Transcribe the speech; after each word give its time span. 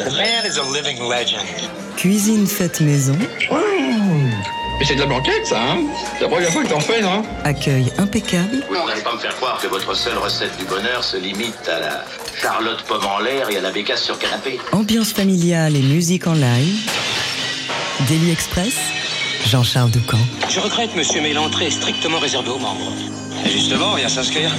The 0.00 0.16
man 0.16 0.46
is 0.46 0.56
a 0.56 0.62
living 0.62 0.98
legend. 0.98 1.44
Cuisine 1.98 2.46
faite 2.46 2.80
maison. 2.80 3.14
Mais 3.50 4.86
c'est 4.86 4.94
de 4.94 5.00
la 5.00 5.06
blanquette, 5.06 5.44
ça, 5.44 5.60
hein 5.60 5.82
C'est 6.16 6.22
la 6.22 6.28
première 6.30 6.50
fois 6.50 6.62
que 6.64 6.68
t'en 6.70 6.80
fais, 6.80 7.02
non? 7.02 7.22
Accueil 7.44 7.92
impeccable. 7.98 8.64
Vous 8.66 8.88
n'allez 8.88 9.02
pas 9.02 9.12
me 9.12 9.18
faire 9.18 9.36
croire 9.36 9.60
que 9.60 9.66
votre 9.66 9.94
seule 9.94 10.16
recette 10.16 10.56
du 10.56 10.64
bonheur 10.64 11.04
se 11.04 11.18
limite 11.18 11.68
à 11.68 11.80
la 11.80 12.04
charlotte 12.40 12.82
pomme 12.84 13.04
en 13.04 13.18
l'air 13.18 13.50
et 13.50 13.58
à 13.58 13.60
la 13.60 13.70
bécasse 13.72 14.02
sur 14.02 14.18
canapé. 14.18 14.58
Ambiance 14.72 15.12
familiale 15.12 15.76
et 15.76 15.82
musique 15.82 16.26
en 16.26 16.32
live. 16.32 16.90
Daily 18.08 18.30
Express. 18.30 18.72
Jean-Charles 19.44 19.90
Doucan. 19.90 20.16
Je 20.48 20.60
regrette, 20.60 20.96
monsieur, 20.96 21.20
mais 21.20 21.34
l'entrée 21.34 21.66
est 21.66 21.70
strictement 21.70 22.20
réservée 22.20 22.48
aux 22.48 22.58
membres. 22.58 22.90
Et 23.44 23.50
justement, 23.50 23.98
il 23.98 24.02
y 24.04 24.06
a 24.06 24.08
s'inscrire. 24.08 24.50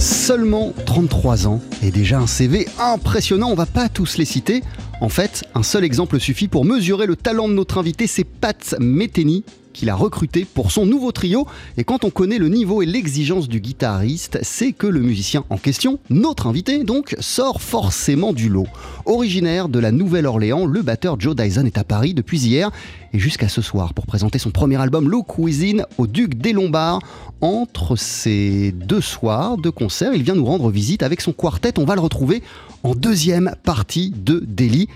Seulement 0.00 0.72
33 0.86 1.46
ans 1.46 1.60
et 1.82 1.90
déjà 1.90 2.18
un 2.18 2.26
CV 2.26 2.66
impressionnant, 2.78 3.50
on 3.50 3.54
va 3.54 3.66
pas 3.66 3.90
tous 3.90 4.16
les 4.16 4.24
citer. 4.24 4.62
En 5.02 5.10
fait, 5.10 5.44
un 5.54 5.62
seul 5.62 5.84
exemple 5.84 6.18
suffit 6.18 6.48
pour 6.48 6.64
mesurer 6.64 7.04
le 7.04 7.16
talent 7.16 7.48
de 7.48 7.52
notre 7.52 7.76
invité, 7.76 8.06
c'est 8.06 8.24
Pat 8.24 8.76
Metheny 8.80 9.44
qu'il 9.72 9.90
a 9.90 9.94
recruté 9.94 10.44
pour 10.44 10.70
son 10.70 10.86
nouveau 10.86 11.12
trio. 11.12 11.46
Et 11.76 11.84
quand 11.84 12.04
on 12.04 12.10
connaît 12.10 12.38
le 12.38 12.48
niveau 12.48 12.82
et 12.82 12.86
l'exigence 12.86 13.48
du 13.48 13.60
guitariste, 13.60 14.38
c'est 14.42 14.72
que 14.72 14.86
le 14.86 15.00
musicien 15.00 15.44
en 15.50 15.56
question, 15.56 15.98
notre 16.10 16.46
invité 16.46 16.84
donc, 16.84 17.16
sort 17.20 17.62
forcément 17.62 18.32
du 18.32 18.48
lot. 18.48 18.66
Originaire 19.06 19.68
de 19.68 19.78
la 19.78 19.92
Nouvelle-Orléans, 19.92 20.66
le 20.66 20.82
batteur 20.82 21.18
Joe 21.18 21.34
Dyson 21.34 21.66
est 21.66 21.78
à 21.78 21.84
Paris 21.84 22.14
depuis 22.14 22.40
hier 22.40 22.70
et 23.12 23.18
jusqu'à 23.18 23.48
ce 23.48 23.62
soir 23.62 23.94
pour 23.94 24.06
présenter 24.06 24.38
son 24.38 24.50
premier 24.50 24.80
album 24.80 25.08
Low 25.08 25.22
Cuisine 25.22 25.84
au 25.98 26.06
Duc 26.06 26.34
des 26.34 26.52
Lombards. 26.52 27.00
Entre 27.40 27.96
ces 27.96 28.72
deux 28.72 29.00
soirs 29.00 29.56
de 29.56 29.70
concert, 29.70 30.12
il 30.14 30.22
vient 30.22 30.34
nous 30.34 30.44
rendre 30.44 30.70
visite 30.70 31.02
avec 31.02 31.20
son 31.20 31.32
quartet. 31.32 31.78
On 31.78 31.84
va 31.84 31.94
le 31.94 32.00
retrouver 32.00 32.42
en 32.82 32.94
deuxième 32.94 33.54
partie 33.62 34.10
de 34.10 34.42
Delhi, 34.46 34.88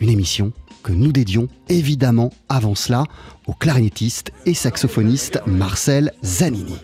une 0.00 0.10
émission 0.10 0.52
que 0.86 0.92
nous 0.92 1.10
dédions 1.10 1.48
évidemment 1.68 2.32
avant 2.48 2.76
cela 2.76 3.02
au 3.48 3.52
clarinettiste 3.52 4.30
et 4.46 4.54
saxophoniste 4.54 5.40
Marcel 5.44 6.12
Zanini. 6.24 6.76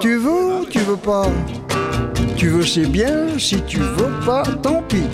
Tu 0.00 0.16
veux 0.16 0.66
tu 0.68 0.80
veux 0.80 0.96
pas 0.96 1.28
Tu 2.36 2.48
veux 2.48 2.66
c'est 2.66 2.86
bien, 2.86 3.38
si 3.38 3.62
tu 3.62 3.78
veux 3.78 4.10
pas, 4.26 4.42
tant 4.60 4.82
pis. 4.82 5.04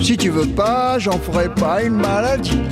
Si 0.00 0.16
tu 0.16 0.30
veux 0.30 0.46
pas, 0.46 0.98
j'en 0.98 1.18
ferai 1.18 1.54
pas 1.54 1.82
une 1.82 1.96
maladie. 1.96 2.62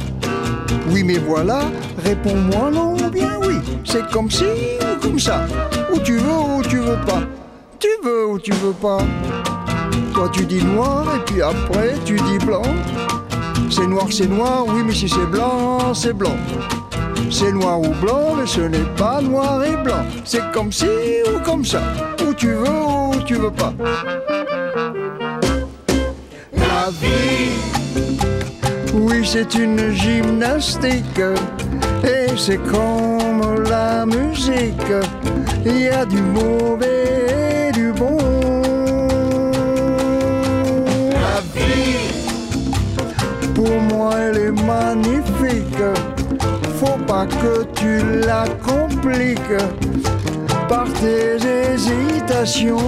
Oui 0.91 1.03
mais 1.05 1.19
voilà, 1.19 1.63
réponds-moi 2.05 2.71
non 2.71 2.95
ou 2.95 3.11
bien 3.11 3.39
oui. 3.41 3.57
C'est 3.85 4.11
comme 4.11 4.31
si 4.31 4.45
ou 4.45 5.01
comme 5.01 5.19
ça. 5.19 5.47
Ou 5.93 5.99
tu 5.99 6.17
veux 6.17 6.59
ou 6.59 6.63
tu 6.63 6.79
veux 6.79 7.01
pas. 7.07 7.23
Tu 7.79 7.89
veux 8.05 8.27
ou 8.27 8.39
tu 8.39 8.53
veux 8.53 8.73
pas. 8.73 8.99
Toi 10.15 10.29
tu 10.33 10.45
dis 10.45 10.63
noir 10.63 11.05
et 11.17 11.21
puis 11.25 11.43
après 11.43 11.95
tu 12.05 12.17
dis 12.17 12.39
blanc. 12.45 12.63
C'est 13.71 13.87
noir, 13.87 14.07
c'est 14.11 14.27
noir, 14.27 14.65
oui 14.69 14.83
mais 14.85 14.95
si 14.95 15.09
c'est 15.09 15.31
blanc, 15.31 15.95
c'est 15.95 16.13
blanc. 16.13 16.37
C'est 17.31 17.51
noir 17.51 17.81
ou 17.81 17.89
blanc, 18.03 18.35
mais 18.37 18.47
ce 18.47 18.61
n'est 18.61 18.91
pas 18.99 19.23
noir 19.23 19.65
et 19.65 19.77
blanc. 19.83 20.05
C'est 20.23 20.53
comme 20.53 20.71
si 20.71 20.87
ou 21.27 21.39
comme 21.43 21.65
ça. 21.65 21.81
Ou 22.29 22.35
tu 22.35 22.49
veux 22.49 22.69
ou 22.69 23.15
tu 23.25 23.37
veux 23.37 23.51
pas. 23.51 23.73
La 26.55 26.91
vie, 27.01 27.72
oui, 28.95 29.27
c'est 29.27 29.55
une 29.55 29.91
gymnastique. 29.91 31.21
Et 32.05 32.37
c'est 32.37 32.59
comme 32.59 33.63
la 33.69 34.05
musique. 34.07 34.93
Il 35.65 35.81
y 35.83 35.89
a 35.89 36.05
du 36.05 36.21
mauvais 36.21 37.69
et 37.69 37.73
du 37.73 37.93
bon. 37.93 38.19
La 41.11 41.41
vie, 41.55 42.11
pour 43.55 43.81
moi, 43.91 44.15
elle 44.19 44.39
est 44.39 44.63
magnifique. 44.67 45.83
Faut 46.79 46.99
pas 47.07 47.27
que 47.27 47.65
tu 47.75 48.03
la 48.27 48.45
compliques 48.65 49.39
par 50.69 50.85
tes 50.95 51.37
hésitations. 51.37 52.79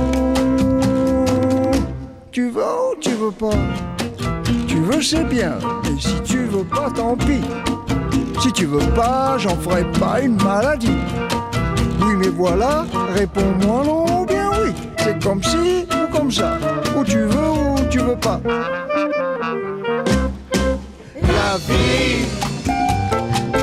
Tu 2.33 2.51
veux 2.51 2.63
ou 2.63 2.97
tu 3.01 3.11
veux 3.11 3.31
pas 3.31 3.94
veux, 4.95 5.03
c'est 5.03 5.25
bien. 5.25 5.59
Et 5.85 6.01
si 6.01 6.21
tu 6.23 6.45
veux 6.45 6.65
pas, 6.65 6.91
tant 6.95 7.17
pis. 7.17 7.41
Si 8.41 8.53
tu 8.53 8.67
veux 8.67 8.87
pas, 8.95 9.37
j'en 9.39 9.57
ferai 9.57 9.85
pas 9.99 10.21
une 10.21 10.41
maladie. 10.43 10.99
Oui, 12.01 12.15
mais 12.19 12.29
voilà, 12.29 12.85
réponds-moi 13.15 13.83
non 13.85 14.23
ou 14.23 14.27
bien 14.27 14.51
oui. 14.63 14.73
C'est 14.99 15.23
comme 15.23 15.43
si 15.43 15.87
ou 15.93 16.17
comme 16.17 16.31
ça. 16.31 16.59
Ou 16.97 17.05
tu 17.05 17.19
veux 17.19 17.51
ou 17.51 17.77
tu 17.91 17.99
veux 17.99 18.17
pas. 18.17 18.41
La 21.15 21.57
vie, 21.69 22.27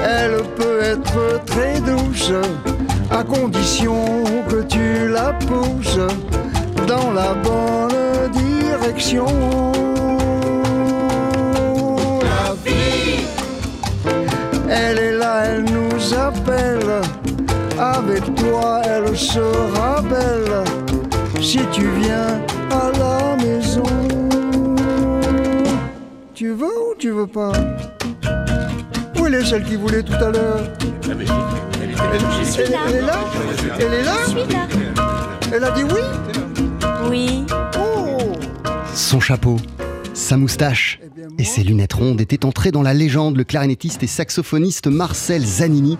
elle 0.03 0.41
peut 0.55 0.81
être 0.81 1.43
très 1.45 1.79
douce, 1.81 2.31
à 3.09 3.23
condition 3.23 4.23
que 4.49 4.63
tu 4.63 5.09
la 5.09 5.33
pousses 5.33 5.99
dans 6.87 7.11
la 7.11 7.33
bonne 7.33 8.31
direction. 8.31 9.90
Elle 14.71 14.97
est 14.99 15.11
là, 15.13 15.43
elle 15.45 15.63
nous 15.65 16.13
appelle. 16.13 17.01
Avec 17.79 18.23
toi, 18.35 18.81
elle 18.85 19.17
sera 19.17 20.01
belle 20.01 20.63
si 21.41 21.59
tu 21.71 21.87
viens 21.99 22.39
à 22.71 22.91
la 22.97 23.35
maison. 23.43 23.83
Tu 26.33 26.51
veux 26.51 26.65
ou 26.65 26.95
tu 26.97 27.11
veux 27.11 27.27
pas? 27.27 27.51
Où 29.19 29.27
elle 29.27 29.35
est 29.35 29.45
celle 29.45 29.63
qui 29.63 29.75
voulait 29.75 30.03
tout 30.03 30.13
à 30.13 30.29
l'heure? 30.31 30.61
Elle, 31.03 31.17
elle- 32.57 32.75
elle 32.87 32.95
est 32.95 33.01
là? 33.01 33.13
Elle 33.79 33.93
est 33.93 34.03
là. 34.03 34.15
Elle 35.53 35.63
a 35.63 35.71
dit 35.71 35.83
oui? 35.83 36.01
Oui. 37.09 37.45
Oh. 37.79 38.33
Son 38.93 39.19
chapeau, 39.19 39.57
sa 40.13 40.37
moustache 40.37 40.99
et 41.37 41.43
ses 41.43 41.63
lunettes 41.63 41.93
rondes 41.93 42.21
étaient 42.21 42.45
entrés 42.45 42.71
dans 42.71 42.81
la 42.81 42.93
légende. 42.93 43.37
Le 43.37 43.43
clarinettiste 43.43 44.03
et 44.03 44.07
saxophoniste 44.07 44.87
Marcel 44.87 45.45
Zanini 45.45 45.97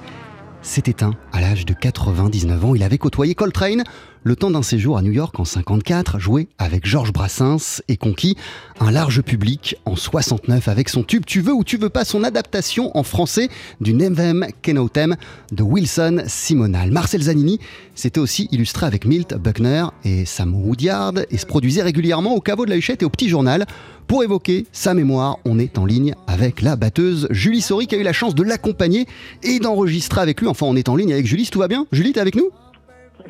s'est 0.61 0.83
éteint 0.87 1.13
à 1.31 1.41
l'âge 1.41 1.65
de 1.65 1.73
99 1.73 2.65
ans. 2.65 2.75
Il 2.75 2.83
avait 2.83 2.97
côtoyé 2.97 3.35
Coltrane 3.35 3.83
le 4.23 4.35
temps 4.35 4.51
d'un 4.51 4.61
séjour 4.61 4.97
à 4.97 5.01
New 5.01 5.11
York 5.11 5.39
en 5.39 5.45
54, 5.45 6.19
joué 6.19 6.47
avec 6.59 6.85
Georges 6.85 7.11
Brassens 7.11 7.81
et 7.87 7.97
conquis 7.97 8.37
un 8.79 8.91
large 8.91 9.21
public 9.21 9.75
en 9.85 9.95
69 9.95 10.67
avec 10.67 10.89
son 10.89 11.03
tube 11.03 11.23
Tu 11.25 11.41
veux 11.41 11.53
ou 11.53 11.63
tu 11.63 11.77
veux 11.77 11.89
pas, 11.89 12.05
son 12.05 12.23
adaptation 12.23 12.95
en 12.95 13.03
français 13.03 13.49
du 13.79 13.93
Nevem 13.93 14.45
Kenautem 14.61 15.15
de 15.51 15.63
Wilson 15.63 16.23
Simonal. 16.27 16.91
Marcel 16.91 17.23
Zanini 17.23 17.59
s'était 17.95 18.19
aussi 18.19 18.47
illustré 18.51 18.85
avec 18.85 19.05
Milt 19.05 19.33
Buckner 19.33 19.85
et 20.03 20.25
Sam 20.25 20.53
Woodyard 20.53 21.13
et 21.31 21.37
se 21.37 21.45
produisait 21.45 21.81
régulièrement 21.81 22.35
au 22.35 22.41
caveau 22.41 22.65
de 22.65 22.69
la 22.69 22.77
Huchette 22.77 23.01
et 23.01 23.05
au 23.05 23.09
Petit 23.09 23.29
Journal. 23.29 23.65
Pour 24.07 24.23
évoquer 24.23 24.67
sa 24.71 24.93
mémoire, 24.93 25.39
on 25.45 25.57
est 25.57 25.77
en 25.77 25.85
ligne 25.85 26.13
avec 26.27 26.61
la 26.61 26.75
batteuse 26.75 27.27
Julie 27.31 27.61
Sori 27.61 27.87
qui 27.87 27.95
a 27.95 27.97
eu 27.97 28.03
la 28.03 28.13
chance 28.13 28.35
de 28.35 28.43
l'accompagner 28.43 29.07
et 29.41 29.59
d'enregistrer 29.59 30.21
avec 30.21 30.41
lui. 30.41 30.47
Enfin, 30.47 30.67
on 30.67 30.75
est 30.75 30.89
en 30.89 30.95
ligne 30.95 31.13
avec 31.13 31.25
Julie, 31.25 31.47
tout 31.49 31.59
va 31.59 31.67
bien? 31.67 31.87
Julie, 31.91 32.13
t'es 32.13 32.19
avec 32.19 32.35
nous? 32.35 32.51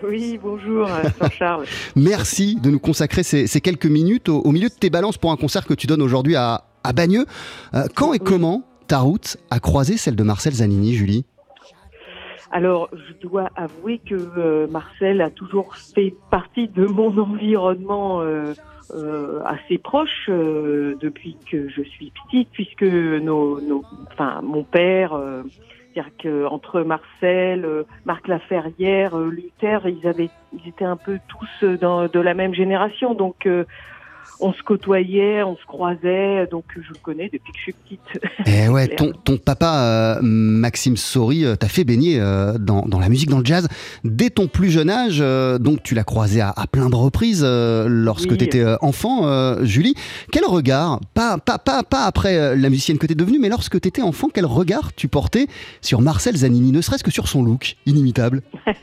Oui, 0.04 0.40
bonjour 0.42 0.88
euh, 0.88 1.04
Jean-Charles. 1.20 1.66
Merci 1.96 2.56
de 2.56 2.70
nous 2.70 2.80
consacrer 2.80 3.24
ces, 3.24 3.48
ces 3.48 3.62
quelques 3.62 3.86
minutes 3.86 4.30
au, 4.30 4.40
au 4.40 4.52
milieu 4.52 4.70
de 4.70 4.74
tes 4.74 4.90
balances 4.90 5.18
pour 5.18 5.32
un 5.32 5.38
concert 5.38 5.66
que 5.66 5.74
tu 5.74 5.88
donnes 5.88 6.02
aujourd'hui 6.02 6.36
à, 6.36 6.64
à 6.84 6.94
Bagneux. 6.94 7.26
Euh, 7.74 7.84
quand 7.96 8.14
et 8.14 8.20
comment 8.20 8.64
ta 8.88 9.00
route 9.00 9.38
a 9.50 9.60
croisé 9.60 9.98
celle 9.98 10.16
de 10.16 10.24
Marcel 10.24 10.54
Zanini, 10.54 10.94
Julie? 10.94 11.26
Alors, 12.52 12.90
je 12.92 13.28
dois 13.28 13.50
avouer 13.56 14.00
que 14.00 14.16
euh, 14.16 14.68
Marcel 14.68 15.22
a 15.22 15.30
toujours 15.30 15.76
fait 15.76 16.14
partie 16.30 16.68
de 16.68 16.86
mon 16.86 17.18
environnement 17.22 18.22
euh, 18.22 18.54
euh, 18.94 19.42
assez 19.46 19.78
proche 19.78 20.28
depuis 20.28 21.38
que 21.50 21.70
je 21.70 21.82
suis 21.82 22.12
petite, 22.26 22.50
puisque 22.52 22.84
nos, 22.84 23.62
nos, 23.62 23.84
enfin, 24.12 24.42
mon 24.44 24.64
père, 24.64 25.18
c'est-à-dire 25.94 26.12
que 26.18 26.46
entre 26.46 26.82
Marcel, 26.82 27.66
euh, 27.66 27.84
Marc 28.06 28.28
Laferrière, 28.28 29.18
euh, 29.18 29.30
Luther, 29.30 29.88
ils 29.88 30.08
avaient, 30.08 30.30
ils 30.54 30.68
étaient 30.68 30.86
un 30.86 30.98
peu 30.98 31.20
tous 31.28 31.64
euh, 31.64 31.78
dans, 31.78 32.08
de 32.08 32.20
la 32.20 32.34
même 32.34 32.54
génération, 32.54 33.14
donc. 33.14 33.48
On 34.42 34.54
se 34.54 34.62
côtoyait, 34.64 35.44
on 35.44 35.56
se 35.56 35.66
croisait, 35.66 36.48
donc 36.48 36.66
je 36.76 36.90
le 36.90 37.00
connais 37.02 37.30
depuis 37.32 37.52
que 37.52 37.58
je 37.58 37.64
suis 37.64 37.74
petite. 37.74 38.48
Et 38.48 38.64
Eh 38.66 38.70
ouais, 38.70 38.88
ton, 38.98 39.12
ton 39.12 39.38
papa, 39.38 39.82
euh, 39.84 40.20
Maxime 40.22 40.98
Sori, 40.98 41.46
euh, 41.46 41.56
t'a 41.56 41.68
fait 41.68 41.84
baigner 41.84 42.20
euh, 42.20 42.58
dans, 42.58 42.82
dans 42.82 43.00
la 43.00 43.08
musique, 43.10 43.30
dans 43.30 43.40
le 43.40 43.46
jazz, 43.46 43.68
dès 44.04 44.30
ton 44.32 44.48
plus 44.48 44.70
jeune 44.72 44.90
âge. 44.90 45.20
euh, 45.22 45.58
donc 45.60 45.84
tu 45.84 45.94
l'as 45.96 46.04
croisé 46.04 46.42
à, 46.42 46.50
à 46.56 46.68
plein 46.68 46.90
de 46.90 46.96
reprises 46.96 47.44
euh, 47.46 47.86
lorsque 47.88 48.32
Oui. 48.32 48.38
tu 48.38 48.44
étais 48.46 48.66
enfant, 48.82 49.28
euh, 49.28 49.64
Julie. 49.64 49.94
Quel 50.32 50.46
regard, 50.46 51.00
pas, 51.14 51.38
pas, 51.38 51.58
pas, 51.60 51.84
pas 51.84 52.06
après 52.06 52.56
la 52.56 52.70
musicienne 52.70 52.98
que 52.98 53.06
tu 53.06 53.14
es 53.14 53.16
devenue, 53.16 53.40
mais 53.40 53.50
lorsque 53.50 53.80
tu 53.80 53.88
étais 53.88 54.02
enfant, 54.02 54.28
quel 54.34 54.46
regard 54.46 54.94
tu 54.96 55.08
portais 55.08 55.48
sur 55.82 56.02
Marcel 56.02 56.36
Zanini, 56.36 56.72
ne 56.72 56.82
serait-ce 56.82 57.04
que 57.04 57.12
sur 57.12 57.28
son 57.28 57.44
look 57.44 57.76
inimitable? 57.86 58.42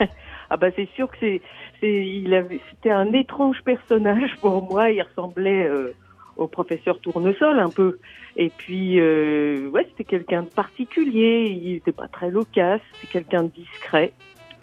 Ah 0.51 0.57
bah 0.57 0.69
c'est 0.75 0.89
sûr 0.95 1.07
que 1.11 1.15
c'est, 1.19 1.41
c'était 1.81 2.91
un 2.91 3.11
étrange 3.13 3.61
personnage 3.63 4.35
pour 4.41 4.69
moi. 4.69 4.91
Il 4.91 5.01
ressemblait 5.01 5.65
euh, 5.67 5.93
au 6.39 6.47
professeur 6.47 6.99
Tournesol 6.99 7.59
un 7.59 7.69
peu. 7.69 7.99
Et 8.35 8.51
puis 8.55 8.99
euh, 8.99 9.69
c'était 9.89 10.03
quelqu'un 10.03 10.43
de 10.43 10.47
particulier. 10.47 11.59
Il 11.61 11.73
n'était 11.73 11.91
pas 11.91 12.07
très 12.07 12.31
loquace. 12.31 12.81
C'était 12.93 13.13
quelqu'un 13.13 13.43
de 13.43 13.49
discret, 13.49 14.13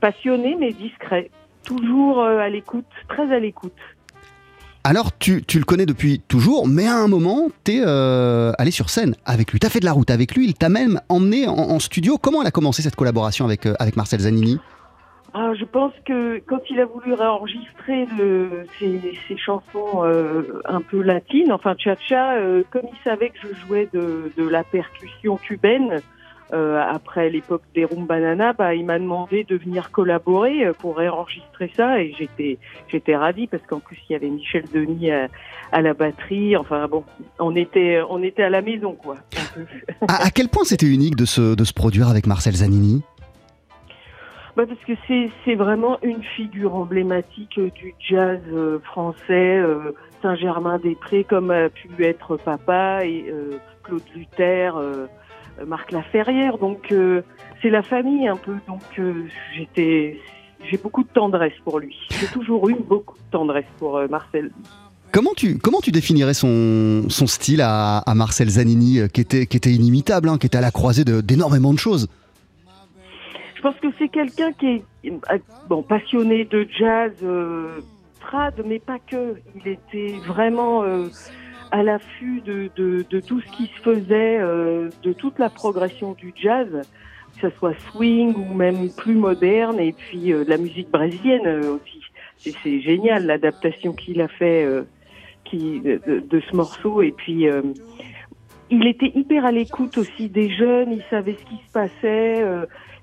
passionné 0.00 0.56
mais 0.58 0.72
discret. 0.72 1.30
Toujours 1.64 2.22
euh, 2.22 2.38
à 2.38 2.48
l'écoute, 2.48 2.86
très 3.08 3.32
à 3.34 3.38
l'écoute. 3.38 3.72
Alors, 4.84 5.18
tu, 5.18 5.42
tu 5.42 5.58
le 5.58 5.64
connais 5.64 5.84
depuis 5.84 6.20
toujours, 6.28 6.68
mais 6.68 6.86
à 6.86 6.94
un 6.94 7.08
moment, 7.08 7.48
t'es 7.64 7.82
euh, 7.84 8.52
allé 8.56 8.70
sur 8.70 8.88
scène 8.88 9.16
avec 9.24 9.50
lui. 9.50 9.58
T'as 9.58 9.68
fait 9.68 9.80
de 9.80 9.84
la 9.84 9.90
route 9.90 10.12
avec 10.12 10.36
lui. 10.36 10.46
Il 10.46 10.54
t'a 10.54 10.68
même 10.68 11.00
emmené 11.08 11.48
en, 11.48 11.80
studio. 11.80 12.18
Comment 12.18 12.42
elle 12.42 12.46
a 12.46 12.52
commencé 12.52 12.82
cette 12.82 12.94
collaboration 12.94 13.44
avec, 13.44 13.66
avec 13.80 13.96
Marcel 13.96 14.20
Zanini? 14.20 14.60
Ah, 15.34 15.52
je 15.58 15.64
pense 15.64 15.92
que 16.06 16.38
quand 16.46 16.60
il 16.70 16.80
a 16.80 16.86
voulu 16.86 17.12
réenregistrer 17.12 18.06
le, 18.18 18.64
ses, 18.78 19.00
ses 19.28 19.36
chansons 19.36 20.02
euh, 20.04 20.62
un 20.64 20.80
peu 20.80 21.02
latines, 21.02 21.52
enfin 21.52 21.74
cha-cha, 21.78 22.36
euh, 22.36 22.62
comme 22.70 22.84
il 22.90 22.98
savait 23.04 23.30
que 23.30 23.38
je 23.42 23.66
jouais 23.66 23.88
de, 23.92 24.32
de 24.36 24.48
la 24.48 24.64
percussion 24.64 25.36
cubaine 25.36 26.00
euh, 26.52 26.80
après 26.80 27.28
l'époque 27.28 27.62
des 27.74 27.84
Rumbanana, 27.84 28.52
bah, 28.52 28.74
il 28.74 28.86
m'a 28.86 28.98
demandé 28.98 29.44
de 29.44 29.56
venir 29.56 29.90
collaborer 29.90 30.64
euh, 30.64 30.72
pour 30.72 30.96
réenregistrer 30.96 31.70
ça 31.76 32.00
et 32.00 32.14
j'étais 32.16 32.58
j'étais 32.88 33.16
ravie 33.16 33.48
parce 33.48 33.64
qu'en 33.66 33.80
plus 33.80 33.98
il 34.08 34.12
y 34.12 34.16
avait 34.16 34.30
Michel 34.30 34.62
Denis 34.72 35.10
à, 35.10 35.26
à 35.72 35.82
la 35.82 35.92
batterie. 35.92 36.56
Enfin 36.56 36.86
bon, 36.86 37.02
on 37.40 37.56
était 37.56 38.00
on 38.08 38.22
était 38.22 38.44
à 38.44 38.50
la 38.50 38.62
maison 38.62 38.92
quoi. 38.92 39.16
à, 40.06 40.26
à 40.26 40.30
quel 40.30 40.48
point 40.48 40.62
c'était 40.64 40.86
unique 40.86 41.16
de 41.16 41.24
se, 41.24 41.56
de 41.56 41.64
se 41.64 41.72
produire 41.72 42.08
avec 42.08 42.26
Marcel 42.26 42.54
Zanini? 42.54 43.02
Bah 44.56 44.64
parce 44.66 44.80
que 44.86 44.94
c'est 45.44 45.54
vraiment 45.54 45.98
une 46.02 46.22
figure 46.34 46.74
emblématique 46.74 47.58
euh, 47.58 47.68
du 47.74 47.94
jazz 48.00 48.40
euh, 48.50 48.78
français, 48.84 49.58
euh, 49.58 49.92
Saint-Germain-des-Prés 50.22 51.24
comme 51.24 51.50
a 51.50 51.68
pu 51.68 51.90
être 52.02 52.38
Papa 52.38 53.04
et 53.04 53.30
Claude 53.82 54.02
Luther, 54.14 54.80
Marc 55.66 55.92
Laferrière. 55.92 56.56
Donc 56.56 56.92
c'est 57.60 57.68
la 57.68 57.82
famille 57.82 58.26
un 58.26 58.36
peu. 58.36 58.54
Donc 58.66 58.80
j'ai 58.96 60.18
beaucoup 60.82 61.02
de 61.02 61.08
tendresse 61.08 61.52
pour 61.62 61.78
lui. 61.78 61.94
J'ai 62.18 62.26
toujours 62.28 62.66
eu 62.70 62.76
beaucoup 62.76 63.14
de 63.14 63.30
tendresse 63.30 63.66
pour 63.78 64.00
Marcel. 64.08 64.50
Comment 65.12 65.34
tu, 65.36 65.58
comment 65.58 65.80
tu 65.80 65.92
définirais 65.92 66.34
son, 66.34 67.04
son 67.10 67.26
style 67.26 67.60
à, 67.62 68.02
Marcel 68.14 68.48
Zanini, 68.48 69.00
qui 69.12 69.20
était, 69.20 69.46
qui 69.46 69.58
était 69.58 69.72
inimitable, 69.72 70.30
hein, 70.30 70.38
qui 70.38 70.46
était 70.46 70.58
à 70.58 70.62
la 70.62 70.70
croisée 70.70 71.04
d'énormément 71.04 71.74
de 71.74 71.78
choses? 71.78 72.08
Pense 73.66 73.80
que 73.80 73.88
c'est 73.98 74.08
quelqu'un 74.08 74.52
qui 74.52 74.66
est 74.66 74.84
euh, 75.06 75.38
bon 75.68 75.82
passionné 75.82 76.44
de 76.44 76.68
jazz 76.78 77.12
euh, 77.24 77.80
trad, 78.20 78.54
mais 78.64 78.78
pas 78.78 78.98
que. 79.00 79.34
Il 79.56 79.66
était 79.66 80.14
vraiment 80.24 80.84
euh, 80.84 81.08
à 81.72 81.82
l'affût 81.82 82.40
de, 82.42 82.68
tout 83.20 83.40
ce 83.40 83.56
qui 83.56 83.66
se 83.66 83.82
faisait, 83.82 84.38
euh, 84.38 84.88
de 85.02 85.12
toute 85.12 85.40
la 85.40 85.50
progression 85.50 86.12
du 86.12 86.32
jazz, 86.40 86.68
que 87.34 87.50
ce 87.50 87.56
soit 87.56 87.74
swing 87.90 88.36
ou 88.36 88.54
même 88.54 88.88
plus 88.96 89.16
moderne, 89.16 89.80
et 89.80 89.92
puis 89.92 90.32
la 90.46 90.58
musique 90.58 90.90
brésilienne 90.90 91.48
aussi. 91.66 92.00
C'est- 92.38 92.80
génial 92.80 93.26
l'adaptation 93.26 93.92
qu'il 93.92 94.20
a 94.20 94.28
fait 94.28 94.64
de, 95.52 96.40
ce 96.48 96.56
morceau, 96.56 97.02
et 97.02 97.10
puis. 97.10 97.46
il 98.70 98.86
était 98.86 99.12
hyper 99.14 99.44
à 99.44 99.52
l'écoute 99.52 99.98
aussi 99.98 100.28
des 100.28 100.50
jeunes, 100.50 100.92
il 100.92 101.04
savait 101.10 101.34
ce 101.34 101.44
qui 101.44 101.56
se 101.66 101.72
passait, 101.72 102.44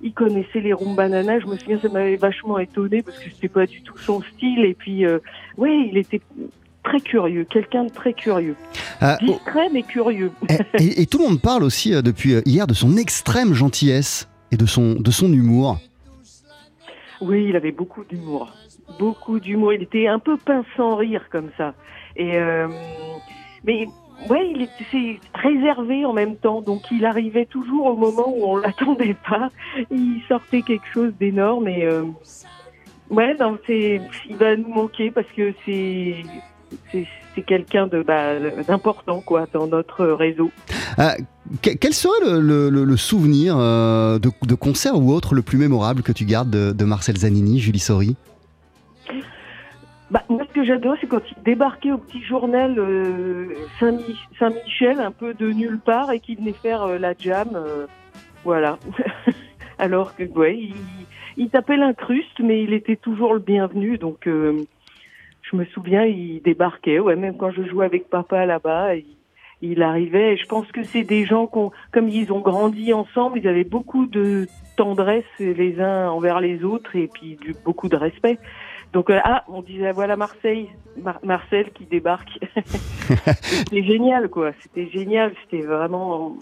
il 0.04 0.14
connaissait 0.14 0.60
les 0.60 0.74
Rumbanana. 0.74 1.40
Je 1.40 1.48
me 1.48 1.58
souviens, 1.58 1.80
ça 1.80 1.90
m'avait 1.90 2.18
vachement 2.18 2.60
étonné 2.60 3.02
parce 3.02 3.18
que 3.18 3.30
c'était 3.32 3.48
pas 3.48 3.66
du 3.66 3.82
tout 3.82 3.98
son 3.98 4.22
style. 4.22 4.66
Et 4.66 4.76
puis, 4.76 5.06
euh, 5.06 5.18
ouais, 5.58 5.88
il 5.90 5.98
était 5.98 6.22
très 6.84 7.00
curieux, 7.00 7.46
quelqu'un 7.46 7.86
de 7.86 7.90
très 7.90 8.14
curieux, 8.14 8.56
Euh, 9.02 9.16
discret 9.22 9.70
mais 9.72 9.84
curieux. 9.84 10.32
et, 10.78 10.84
et- 10.84 11.02
et 11.02 11.06
tout 11.06 11.18
le 11.20 11.24
monde 11.30 11.42
parle 11.42 11.64
aussi 11.64 11.94
euh, 11.96 12.02
depuis 12.02 12.34
euh, 12.34 12.42
hier 12.46 12.68
de 12.68 12.74
son 12.74 12.98
extrême 12.98 13.54
gentillesse 13.54 14.28
et 14.52 14.58
de 14.58 14.66
son, 14.66 14.96
de 14.96 15.10
son 15.12 15.32
humour. 15.32 15.80
Oui, 17.22 17.46
il 17.48 17.56
avait 17.56 17.72
beaucoup 17.72 18.04
d'humour, 18.04 18.52
beaucoup 19.00 19.40
d'humour. 19.40 19.72
Il 19.74 19.84
était 19.84 20.08
un 20.08 20.20
peu 20.20 20.36
pince 20.36 20.66
sans 20.76 20.98
rire 20.98 21.24
comme 21.32 21.50
ça. 21.58 21.74
Et 22.18 22.36
euh, 22.36 22.68
mais 23.64 23.88
ouais, 24.30 24.52
il 24.56 24.62
était 24.62 25.20
réservé 25.34 26.06
en 26.06 26.14
même 26.14 26.36
temps. 26.36 26.62
Donc 26.62 26.84
il 26.92 27.06
arrivait 27.06 27.46
toujours 27.46 27.86
au 27.88 27.96
moment 27.96 28.28
où 28.36 28.44
on 28.46 28.58
l'attendait 28.58 29.16
pas. 29.28 29.50
Il 29.92 30.22
sortait 30.28 30.62
quelque 30.62 30.88
chose 30.94 31.12
d'énorme 31.20 31.68
et 31.68 31.86
euh, 31.86 32.04
ouais, 33.10 33.36
non, 33.40 33.58
c'est 33.68 34.02
il 34.30 34.36
va 34.36 34.56
nous 34.56 34.70
manquer 34.74 35.12
parce 35.12 35.28
que 35.36 35.54
c'est 35.66 36.16
c'est 36.92 37.42
quelqu'un 37.46 37.88
de 37.88 38.04
bah, 38.04 38.40
d'important 38.68 39.20
quoi 39.22 39.48
dans 39.54 39.68
notre 39.68 40.06
réseau. 40.06 40.52
Euh, 41.00 41.10
que- 41.62 41.72
quel 41.76 41.94
serait 41.94 42.20
le, 42.40 42.96
souvenir 42.98 43.56
euh, 43.58 44.20
de, 44.20 44.30
de 44.46 44.56
concert 44.56 44.96
ou 45.00 45.12
autre 45.12 45.34
le 45.34 45.42
plus 45.42 45.58
mémorable 45.58 46.04
que 46.04 46.12
tu 46.12 46.26
gardes 46.26 46.50
de, 46.52 46.72
de 46.72 46.86
Marcel 46.86 47.18
Zanini, 47.18 47.60
Julie 47.60 47.80
Sori 47.80 48.16
Bah, 50.14 50.22
moi, 50.30 50.44
ce 50.48 50.54
que 50.54 50.64
j'adore, 50.64 50.96
c'est 51.02 51.08
quand 51.08 51.24
il 51.36 51.42
débarquait 51.42 51.92
au 51.92 51.98
petit 51.98 52.22
journal 52.22 52.78
euh, 52.78 53.48
Saint-Mi- 53.80 54.20
Saint-Michel, 54.38 55.00
un 55.00 55.10
peu 55.10 55.34
de 55.34 55.52
nulle 55.52 55.80
part, 55.80 56.12
et 56.12 56.20
qu'il 56.20 56.38
venait 56.38 56.54
faire 56.62 56.84
euh, 56.84 57.00
la 57.00 57.16
jam. 57.18 57.50
euh, 57.56 57.88
voilà. 58.44 58.78
Alors 59.80 60.14
que, 60.16 60.22
ouais, 60.38 60.56
il, 60.56 60.76
il 61.38 61.50
tapait 61.50 61.78
l'incruste, 61.78 62.40
mais 62.42 62.62
il 62.62 62.74
était 62.74 62.96
toujours 62.96 63.34
le 63.34 63.40
bienvenu. 63.40 63.98
Donc, 63.98 64.28
euh, 64.28 64.68
je 65.42 65.56
me 65.58 65.66
souviens, 65.66 66.06
il 66.06 66.44
débarquait. 66.44 67.00
Ouais, 67.00 67.16
même 67.16 67.36
quand 67.36 67.50
je 67.50 67.64
jouais 67.64 67.86
avec 67.88 68.08
papa 68.12 68.46
là-bas, 68.46 68.96
il, 68.96 69.18
il 69.62 69.82
arrivait. 69.82 70.34
Et 70.34 70.38
je 70.38 70.46
pense 70.46 70.72
que 70.72 70.82
c'est 70.94 71.04
des 71.04 71.26
gens 71.26 71.48
qu'on, 71.48 71.72
comme 71.92 72.08
ils 72.08 72.32
ont 72.32 72.40
grandi 72.42 72.94
ensemble, 72.94 73.40
ils 73.40 73.48
avaient 73.48 73.64
beaucoup 73.64 74.06
de 74.06 74.46
tendresse 74.76 75.26
les 75.40 75.80
uns 75.80 76.10
envers 76.10 76.40
les 76.40 76.64
autres, 76.64 76.96
et 76.96 77.08
puis 77.08 77.36
du- 77.42 77.56
beaucoup 77.66 77.90
de 77.90 77.96
respect. 77.96 78.38
Donc 78.94 79.10
euh, 79.10 79.20
ah, 79.24 79.44
on 79.48 79.64
disait 79.64 79.92
voilà 79.92 80.16
Marseille, 80.16 80.70
Mar- 81.02 81.20
Marcel 81.24 81.72
qui 81.72 81.86
débarque. 81.86 82.30
c'était 83.50 83.84
génial 83.84 84.30
quoi, 84.30 84.52
c'était 84.62 84.88
génial, 84.90 85.34
c'était 85.44 85.66
vraiment 85.66 86.38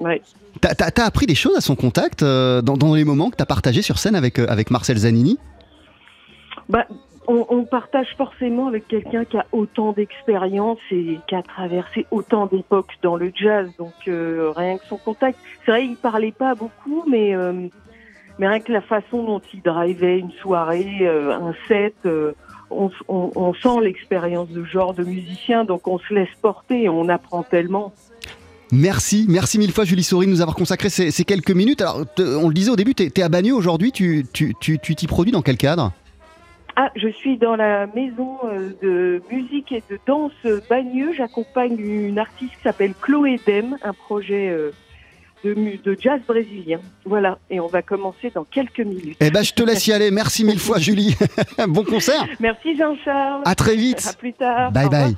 ouais. 0.00 0.20
T'as 0.60 1.06
appris 1.06 1.26
des 1.26 1.34
choses 1.34 1.56
à 1.56 1.62
son 1.62 1.74
contact 1.74 2.22
euh, 2.22 2.60
dans, 2.60 2.76
dans 2.76 2.94
les 2.94 3.04
moments 3.04 3.30
que 3.30 3.36
t'as 3.36 3.46
partagé 3.46 3.80
sur 3.80 3.98
scène 3.98 4.14
avec, 4.14 4.38
euh, 4.38 4.46
avec 4.48 4.70
Marcel 4.70 4.98
Zanini? 4.98 5.38
Bah 6.68 6.84
on, 7.28 7.46
on 7.48 7.64
partage 7.64 8.08
forcément 8.16 8.68
avec 8.68 8.86
quelqu'un 8.88 9.24
qui 9.24 9.38
a 9.38 9.46
autant 9.52 9.92
d'expérience 9.92 10.78
et 10.90 11.18
qui 11.26 11.34
a 11.34 11.42
traversé 11.42 12.06
autant 12.10 12.46
d'époques 12.46 12.92
dans 13.02 13.16
le 13.16 13.32
jazz. 13.34 13.68
Donc 13.78 13.94
rien 14.04 14.76
que 14.76 14.84
son 14.86 14.98
contact, 14.98 15.38
c'est 15.64 15.72
vrai 15.72 15.86
il 15.86 15.96
parlait 15.96 16.30
pas 16.30 16.54
beaucoup, 16.54 17.04
mais 17.08 17.34
mais 18.38 18.48
rien 18.48 18.60
que 18.60 18.72
la 18.72 18.80
façon 18.80 19.22
dont 19.22 19.40
il 19.54 19.62
drivait 19.62 20.18
une 20.18 20.32
soirée, 20.32 20.98
euh, 21.02 21.32
un 21.34 21.54
set. 21.68 21.94
euh, 22.06 22.32
on, 22.70 22.90
on- 23.06 23.30
on 23.36 23.54
sent 23.54 23.80
l'expérience 23.82 24.48
de 24.48 24.64
genre 24.64 24.92
de 24.92 25.04
musicien, 25.04 25.64
donc 25.64 25.86
on 25.86 25.98
se 26.00 26.12
laisse 26.12 26.28
porter 26.42 26.82
et 26.84 26.88
on 26.88 27.08
apprend 27.08 27.44
tellement. 27.44 27.92
Merci, 28.72 29.26
merci 29.28 29.58
mille 29.60 29.70
fois 29.70 29.84
Julie 29.84 30.02
Sori 30.02 30.26
de 30.26 30.32
nous 30.32 30.40
avoir 30.40 30.56
consacré 30.56 30.88
ces, 30.88 31.12
ces 31.12 31.24
quelques 31.24 31.52
minutes. 31.52 31.80
Alors, 31.80 32.02
te- 32.12 32.22
on 32.36 32.48
le 32.48 32.54
disait 32.54 32.70
au 32.72 32.76
début, 32.76 32.94
t'es 32.96 33.12
es 33.16 33.22
à 33.22 33.28
Bagneux 33.28 33.54
aujourd'hui, 33.54 33.92
tu 33.92 34.26
tu- 34.32 34.54
tu- 34.60 34.80
tu 34.80 34.96
t'y 34.96 35.06
produis 35.06 35.30
dans 35.32 35.42
quel 35.42 35.56
cadre? 35.56 35.92
Ah, 36.74 36.90
je 36.96 37.08
suis 37.08 37.38
dans 37.38 37.54
la 37.54 37.86
maison 37.86 38.36
euh, 38.44 38.70
de 38.82 39.22
musique 39.32 39.70
et 39.70 39.82
de 39.88 39.98
danse 40.06 40.32
Bagneux. 40.68 41.12
J'accompagne 41.16 41.78
une 41.78 42.18
artiste 42.18 42.52
qui 42.56 42.62
s'appelle 42.64 42.92
Chloé 43.00 43.38
Dem, 43.46 43.76
un 43.82 43.92
projet 43.92 44.48
de, 45.44 45.96
jazz 45.98 46.20
brésilien. 46.26 46.80
Voilà, 47.04 47.38
et 47.50 47.60
on 47.60 47.66
va 47.66 47.82
commencer 47.82 48.30
dans 48.34 48.44
quelques 48.44 48.80
minutes. 48.80 49.16
Eh 49.20 49.30
ben, 49.30 49.42
je 49.42 49.52
te 49.52 49.62
laisse 49.62 49.86
y 49.86 49.92
aller. 49.92 50.10
Merci 50.10 50.44
mille 50.44 50.58
fois 50.58 50.78
Julie. 50.78 51.14
bon 51.68 51.84
concert. 51.84 52.26
Merci 52.40 52.76
Jean-Charles. 52.76 53.42
À 53.44 53.54
très 53.54 53.72
À 53.72 53.76
vite. 53.76 54.16
plus 54.18 54.32
tard. 54.32 54.72
Bye 54.72 54.88
bye. 54.88 55.16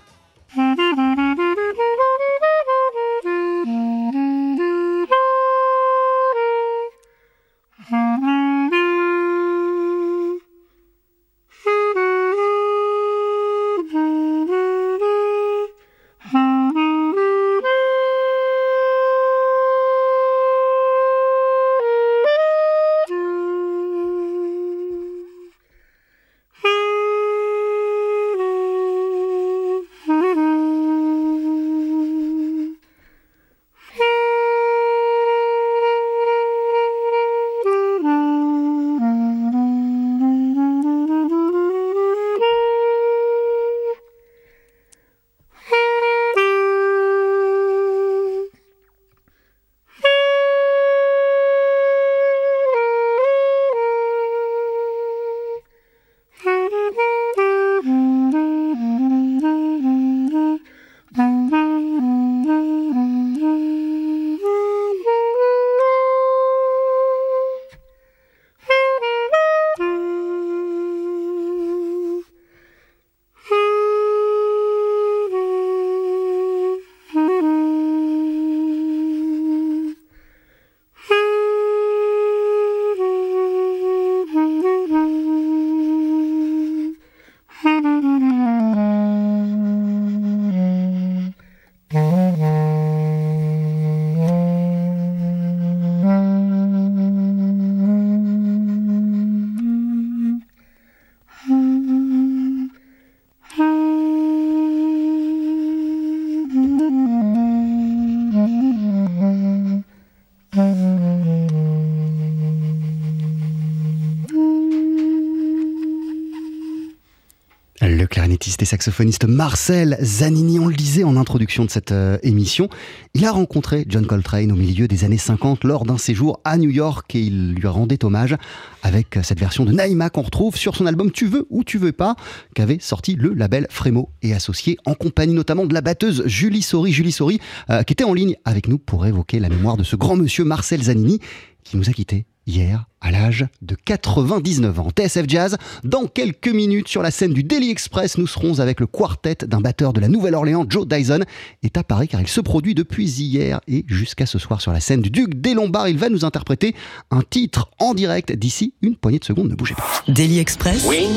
Clarinettiste 118.29 118.61
et 118.61 118.67
saxophoniste 118.67 119.25
Marcel 119.25 119.97
Zanini, 120.03 120.59
on 120.59 120.67
le 120.67 120.75
disait 120.75 121.03
en 121.03 121.17
introduction 121.17 121.65
de 121.65 121.71
cette 121.71 121.93
euh, 121.93 122.19
émission, 122.23 122.69
il 123.15 123.25
a 123.25 123.33
rencontré 123.33 123.87
John 123.89 124.05
Coltrane 124.05 124.53
au 124.53 124.55
milieu 124.55 124.87
des 124.87 125.05
années 125.05 125.17
50 125.17 125.65
lors 125.65 125.87
d'un 125.87 125.97
séjour 125.97 126.39
à 126.45 126.59
New 126.59 126.69
York 126.69 127.15
et 127.15 127.21
il 127.21 127.55
lui 127.55 127.67
rendait 127.67 128.05
hommage 128.05 128.37
avec 128.83 129.19
cette 129.23 129.41
version 129.41 129.65
de 129.65 129.73
Naïma 129.73 130.11
qu'on 130.11 130.21
retrouve 130.21 130.59
sur 130.59 130.77
son 130.77 130.85
album 130.85 131.11
Tu 131.11 131.27
veux 131.27 131.47
ou 131.49 131.65
tu 131.65 131.79
veux 131.79 131.93
pas, 131.93 132.17
qu'avait 132.55 132.77
sorti 132.81 133.15
le 133.15 133.33
label 133.33 133.67
Frémo 133.71 134.11
et 134.21 134.35
associé 134.35 134.77
en 134.85 134.93
compagnie 134.93 135.33
notamment 135.33 135.65
de 135.65 135.73
la 135.73 135.81
batteuse 135.81 136.23
Julie 136.27 136.61
Sori, 136.61 136.93
Julie 136.93 137.13
Sori, 137.13 137.41
euh, 137.71 137.83
qui 137.83 137.95
était 137.95 138.05
en 138.05 138.13
ligne 138.13 138.37
avec 138.45 138.69
nous 138.69 138.77
pour 138.77 139.07
évoquer 139.07 139.41
la 139.41 139.49
mémoire 139.49 139.79
de 139.79 139.85
ce 139.85 139.97
grand 139.97 140.17
monsieur 140.17 140.45
Marcel 140.45 140.83
Zanini 140.83 141.19
qui 141.65 141.79
nous 141.79 141.89
a 141.89 141.93
quittés 141.93 142.27
hier 142.49 142.87
à 143.01 143.13
l'âge 143.13 143.47
de 143.63 143.77
99 143.77 144.81
ans. 144.81 144.89
TSF 144.91 145.25
Jazz, 145.29 145.57
dans 145.85 146.07
quelques 146.07 146.49
minutes 146.49 146.89
sur 146.89 147.03
la 147.03 147.13
scène 147.13 147.33
du 147.33 147.45
Daily 147.45 147.71
Express, 147.71 148.19
nous 148.19 148.27
serons 148.27 148.59
avec 148.59 148.81
le 148.81 148.87
quartet 148.87 149.37
d'un 149.47 149.61
batteur 149.61 149.93
de 149.93 150.01
la 150.01 150.09
Nouvelle-Orléans, 150.09 150.67
Joe 150.69 150.87
Dyson, 150.87 151.21
est 151.63 151.77
à 151.77 151.85
Paris 151.85 152.09
car 152.09 152.21
il 152.21 152.27
se 152.27 152.41
produit 152.41 152.75
depuis 152.75 153.09
hier 153.09 153.61
et 153.69 153.85
jusqu'à 153.87 154.27
ce 154.27 154.39
soir 154.39 154.61
sur 154.61 154.73
la 154.73 154.81
scène 154.81 155.03
du 155.03 155.11
Duc 155.11 155.41
des 155.41 155.55
Lombards. 155.55 155.89
Il 155.89 155.99
va 155.99 156.09
nous 156.09 156.25
interpréter 156.25 156.75
un 157.11 157.23
titre 157.23 157.71
en 157.79 157.95
direct 157.95 158.33
d'ici 158.33 158.75
une 158.83 158.97
poignée 158.97 159.19
de 159.19 159.25
secondes. 159.25 159.49
Ne 159.49 159.55
bougez 159.55 159.75
pas. 159.75 160.03
Daily 160.09 160.39
Express. 160.39 160.85
Win. 160.87 161.09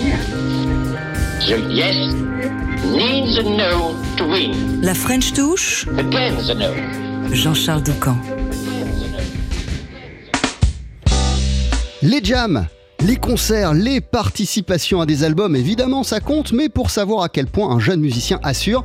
The 1.40 1.58
yes 1.72 2.14
needs 2.86 3.40
a 3.40 3.44
no 3.44 3.96
to 4.18 4.26
win. 4.26 4.82
La 4.82 4.94
French 4.94 5.34
Touche. 5.34 5.88
Again 5.98 6.36
the 6.46 6.56
no. 6.56 7.34
Jean-Charles 7.34 7.84
Doucan. 7.84 8.18
Les 12.04 12.20
jams, 12.24 12.66
les 13.06 13.16
concerts, 13.16 13.76
les 13.76 14.02
participations 14.02 15.02
à 15.02 15.06
des 15.06 15.24
albums, 15.24 15.56
évidemment 15.56 16.02
ça 16.02 16.20
compte, 16.20 16.52
mais 16.52 16.68
pour 16.68 16.90
savoir 16.90 17.22
à 17.22 17.30
quel 17.30 17.46
point 17.46 17.70
un 17.70 17.80
jeune 17.80 18.00
musicien 18.00 18.40
assure, 18.42 18.84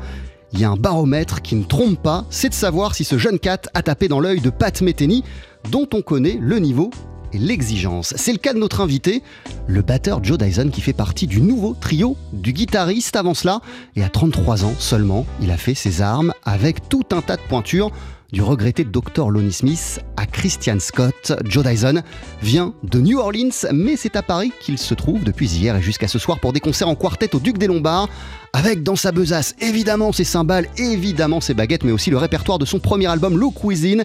il 0.53 0.61
y 0.61 0.65
a 0.65 0.71
un 0.71 0.77
baromètre 0.77 1.41
qui 1.41 1.55
ne 1.55 1.65
trompe 1.65 2.03
pas, 2.03 2.27
c'est 2.29 2.51
de 2.51 2.55
savoir 2.55 2.95
si 2.95 3.05
ce 3.05 3.17
jeune 3.17 3.39
cat 3.39 3.63
a 3.73 3.81
tapé 3.81 4.09
dans 4.09 4.21
l'œil 4.21 4.43
de 4.43 4.51
Pat 4.51 4.83
Metheny, 4.83 5.25
dont 5.71 5.89
on 5.95 6.03
connaît 6.03 6.39
le 6.43 6.59
niveau 6.59 6.91
et 7.33 7.39
l'exigence. 7.39 8.13
C'est 8.19 8.33
le 8.33 8.39
cas 8.39 8.53
de 8.53 8.59
notre 8.59 8.83
invité, 8.83 9.23
le 9.67 9.81
batteur 9.81 10.23
Joe 10.23 10.37
Dyson, 10.37 10.69
qui 10.71 10.83
fait 10.83 10.93
partie 10.93 11.27
du 11.27 11.41
nouveau 11.41 11.75
trio 11.81 12.19
du 12.35 12.53
guitariste 12.53 13.17
avant 13.17 13.33
cela, 13.33 13.63
et 13.97 14.05
à 14.05 14.11
33 14.11 14.67
ans 14.67 14.75
seulement, 14.79 15.25
il 15.41 15.51
a 15.51 15.57
fait 15.57 15.75
ses 15.75 16.03
armes 16.03 16.35
avec 16.45 16.91
tout 16.91 17.07
un 17.13 17.23
tas 17.23 17.37
de 17.37 17.43
pointures 17.49 17.93
du 18.33 18.43
regretté 18.43 18.85
Dr 18.85 19.31
Lonnie 19.31 19.53
Smith 19.53 20.01
à 20.17 20.27
Christian 20.27 20.79
Scott. 20.81 21.33
Joe 21.45 21.65
Dyson 21.65 22.03
vient 22.43 22.75
de 22.83 23.01
New 23.01 23.19
Orleans, 23.19 23.67
mais 23.73 23.97
c'est 23.97 24.17
à 24.17 24.23
Paris 24.23 24.53
qu'il 24.61 24.79
se 24.79 24.95
trouve 24.95 25.25
depuis 25.25 25.49
hier 25.49 25.77
et 25.77 25.83
jusqu'à 25.83 26.09
ce 26.09 26.19
soir 26.19 26.41
pour 26.41 26.53
des 26.53 26.61
concerts 26.61 26.89
en 26.89 26.95
quartet 26.95 27.35
au 27.35 27.39
Duc 27.39 27.59
des 27.59 27.67
Lombards, 27.67 28.09
avec 28.53 28.83
dans 28.83 28.97
sa 28.97 29.13
besace 29.13 29.55
évidemment 29.61 30.13
ses 30.13 30.25
cymbales, 30.25 30.67
évidemment 30.79 31.41
ses 31.41 31.55
baguettes, 31.55 31.85
mais 31.85 31.93
aussi 31.93 32.11
le 32.11 32.19
répertoire 32.19 32.59
de 32.59 32.65
son 32.65 32.79
premier 32.79 33.07
album 33.07 33.39
Low 33.39 33.51
Cuisine. 33.51 34.05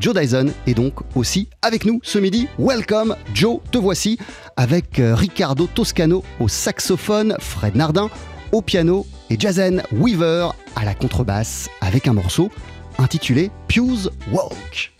Joe 0.00 0.14
Dyson 0.14 0.52
est 0.66 0.74
donc 0.74 0.94
aussi 1.14 1.48
avec 1.60 1.84
nous 1.84 2.00
ce 2.02 2.18
midi. 2.18 2.48
Welcome 2.58 3.16
Joe, 3.34 3.60
te 3.70 3.78
voici 3.78 4.18
avec 4.56 4.98
euh, 4.98 5.14
Ricardo 5.14 5.66
Toscano 5.66 6.24
au 6.40 6.48
saxophone, 6.48 7.36
Fred 7.38 7.76
Nardin 7.76 8.08
au 8.52 8.62
piano 8.62 9.06
et 9.30 9.38
Jazen 9.38 9.82
Weaver 9.92 10.48
à 10.76 10.84
la 10.84 10.94
contrebasse 10.94 11.68
avec 11.80 12.06
un 12.06 12.12
morceau 12.12 12.50
intitulé 12.98 13.50
Pew's 13.68 14.10
Walk. 14.32 14.92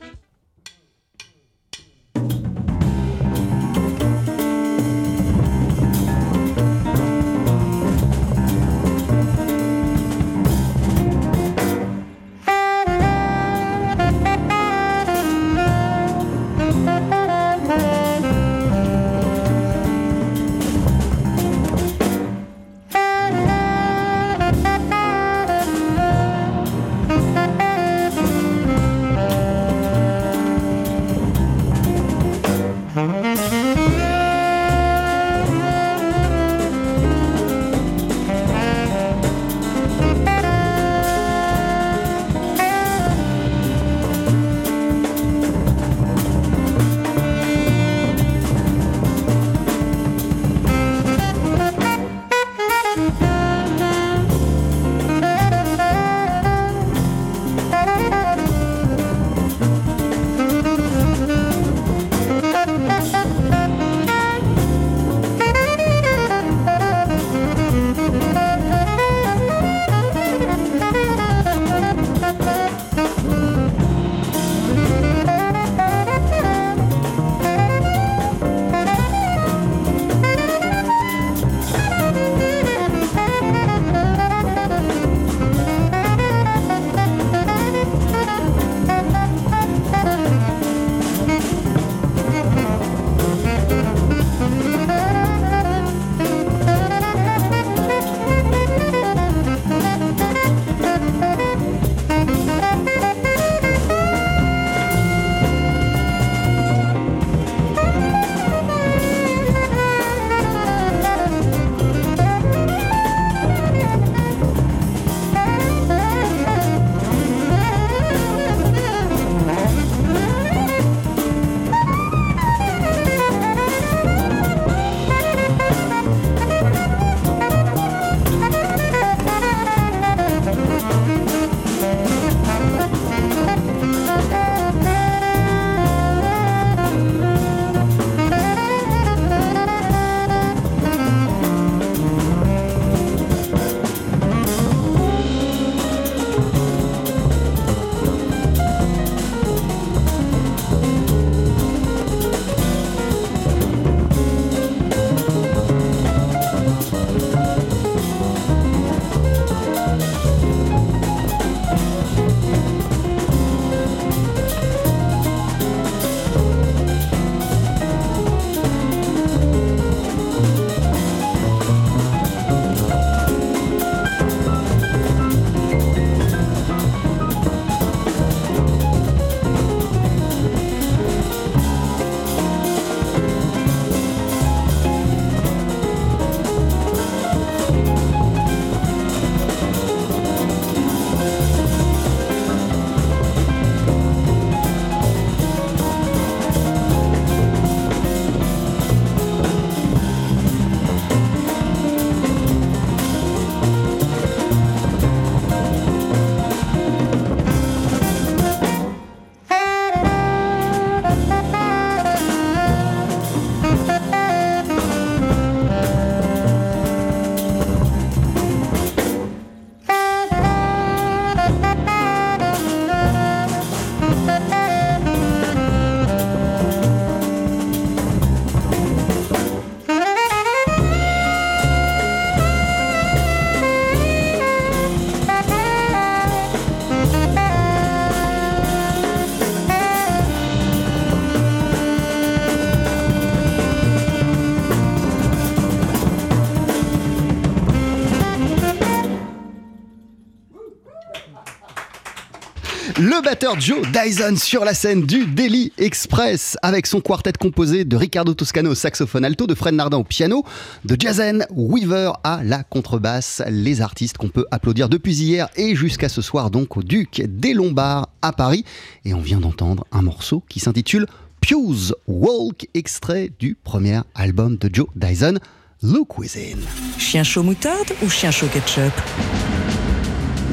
Batteur 253.22 253.60
Joe 253.60 253.86
Dyson 253.92 254.36
sur 254.36 254.64
la 254.64 254.74
scène 254.74 255.06
du 255.06 255.26
Daily 255.26 255.72
Express 255.78 256.56
avec 256.62 256.86
son 256.86 257.00
quartet 257.00 257.32
composé 257.32 257.84
de 257.84 257.96
Ricardo 257.96 258.34
Toscano 258.34 258.70
au 258.70 258.74
saxophone 258.74 259.24
alto, 259.24 259.46
de 259.46 259.54
Fred 259.54 259.74
Nardin 259.74 259.98
au 259.98 260.04
piano, 260.04 260.44
de 260.84 260.96
Jazen 260.98 261.46
Weaver 261.54 262.12
à 262.24 262.42
la 262.42 262.64
contrebasse. 262.64 263.40
Les 263.48 263.80
artistes 263.80 264.18
qu'on 264.18 264.28
peut 264.28 264.46
applaudir 264.50 264.88
depuis 264.88 265.14
hier 265.14 265.48
et 265.56 265.76
jusqu'à 265.76 266.08
ce 266.08 266.20
soir 266.20 266.50
donc 266.50 266.76
au 266.76 266.82
Duc 266.82 267.22
des 267.28 267.54
Lombards 267.54 268.08
à 268.22 268.32
Paris. 268.32 268.64
Et 269.04 269.14
on 269.14 269.20
vient 269.20 269.40
d'entendre 269.40 269.86
un 269.92 270.02
morceau 270.02 270.42
qui 270.48 270.58
s'intitule 270.58 271.06
Pew's 271.40 271.94
Walk, 272.08 272.66
extrait 272.74 273.30
du 273.38 273.56
premier 273.62 274.00
album 274.14 274.56
de 274.56 274.68
Joe 274.72 274.88
Dyson, 274.96 275.38
Look 275.82 276.18
Within. 276.18 276.58
Chien 276.98 277.22
chaud 277.22 277.44
moutarde 277.44 277.92
ou 278.02 278.10
chien 278.10 278.32
chaud 278.32 278.48
ketchup? 278.52 278.92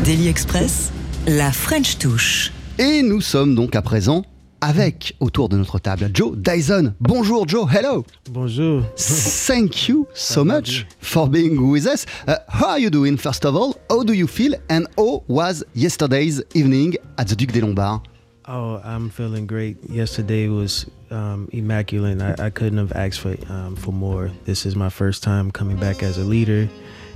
Daily 0.04 0.28
Express, 0.28 0.92
la 1.28 1.52
French 1.52 1.98
touche. 1.98 2.52
Et 2.82 3.04
nous 3.04 3.20
sommes 3.20 3.56
donc 3.56 3.76
à 3.76 3.82
présent 3.82 4.24
avec 4.62 5.14
autour 5.20 5.50
de 5.50 5.58
notre 5.58 5.80
table 5.80 6.12
Joe 6.14 6.38
Dyson. 6.38 6.94
Bonjour 7.02 7.46
Joe, 7.46 7.68
hello. 7.70 8.06
Bonjour. 8.32 8.84
Thank 8.96 9.90
you 9.90 10.08
so 10.14 10.46
much 10.46 10.86
for 11.02 11.28
being 11.28 11.58
with 11.60 11.86
us. 11.86 12.06
Uh, 12.26 12.36
how 12.48 12.70
are 12.70 12.80
you 12.80 12.90
doing 12.90 13.18
first 13.18 13.44
of 13.44 13.54
all? 13.54 13.76
How 13.90 14.06
do 14.06 14.14
you 14.14 14.28
feel? 14.28 14.54
And 14.70 14.88
how 14.98 15.26
was 15.28 15.62
yesterday's 15.76 16.42
evening 16.54 16.96
at 17.18 17.28
the 17.28 17.36
Duc 17.36 17.52
des 17.52 17.60
Lombards? 17.60 18.02
Oh, 18.48 18.80
I'm 18.82 19.10
feeling 19.10 19.46
great. 19.46 19.76
Yesterday 19.90 20.48
was 20.48 20.86
um, 21.12 21.50
immaculate. 21.52 22.22
I, 22.22 22.46
I 22.46 22.50
couldn't 22.50 22.78
have 22.78 22.94
asked 22.94 23.20
for 23.20 23.36
um, 23.52 23.76
for 23.76 23.92
more. 23.92 24.32
This 24.46 24.66
is 24.66 24.78
my 24.78 24.90
first 24.90 25.22
time 25.22 25.52
coming 25.52 25.76
back 25.76 26.02
as 26.02 26.18
a 26.18 26.24
leader, 26.24 26.70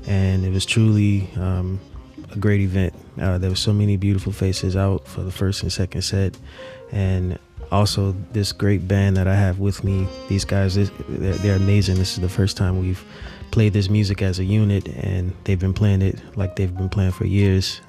and 0.08 0.43
it 0.43 0.52
was 0.52 0.65
truly 0.65 1.30
um, 1.38 1.80
a 2.36 2.39
great 2.39 2.62
event. 2.62 2.93
Uh, 3.19 3.38
there 3.38 3.50
were 3.50 3.56
so 3.56 3.74
many 3.74 3.98
beautiful 3.98 4.32
faces 4.32 4.76
out 4.76 5.08
for 5.08 5.22
the 5.22 5.32
first 5.32 5.63
and 5.63 5.72
second 5.72 6.02
set, 6.02 6.38
and 6.91 7.39
also 7.72 8.15
this 8.32 8.52
great 8.52 8.88
band 8.88 9.17
that 9.17 9.28
I 9.28 9.36
have 9.36 9.60
with 9.60 9.84
me. 9.84 10.08
These 10.30 10.46
guys, 10.46 10.76
they're, 10.76 11.36
they're 11.36 11.56
amazing. 11.56 11.96
This 11.96 12.13
is 12.13 12.19
the 12.19 12.30
first 12.30 12.58
time 12.58 12.80
we've 12.80 13.04
played 13.53 13.71
this 13.73 13.87
music 13.87 14.23
as 14.23 14.39
a 14.39 14.43
unit, 14.43 14.87
and 15.03 15.25
they've 15.43 15.59
been 15.59 15.73
playing 15.73 16.01
it 16.01 16.15
like 16.35 16.55
they've 16.55 16.73
been 16.75 16.89
playing 16.89 17.11
for 17.11 17.27
years, 17.27 17.81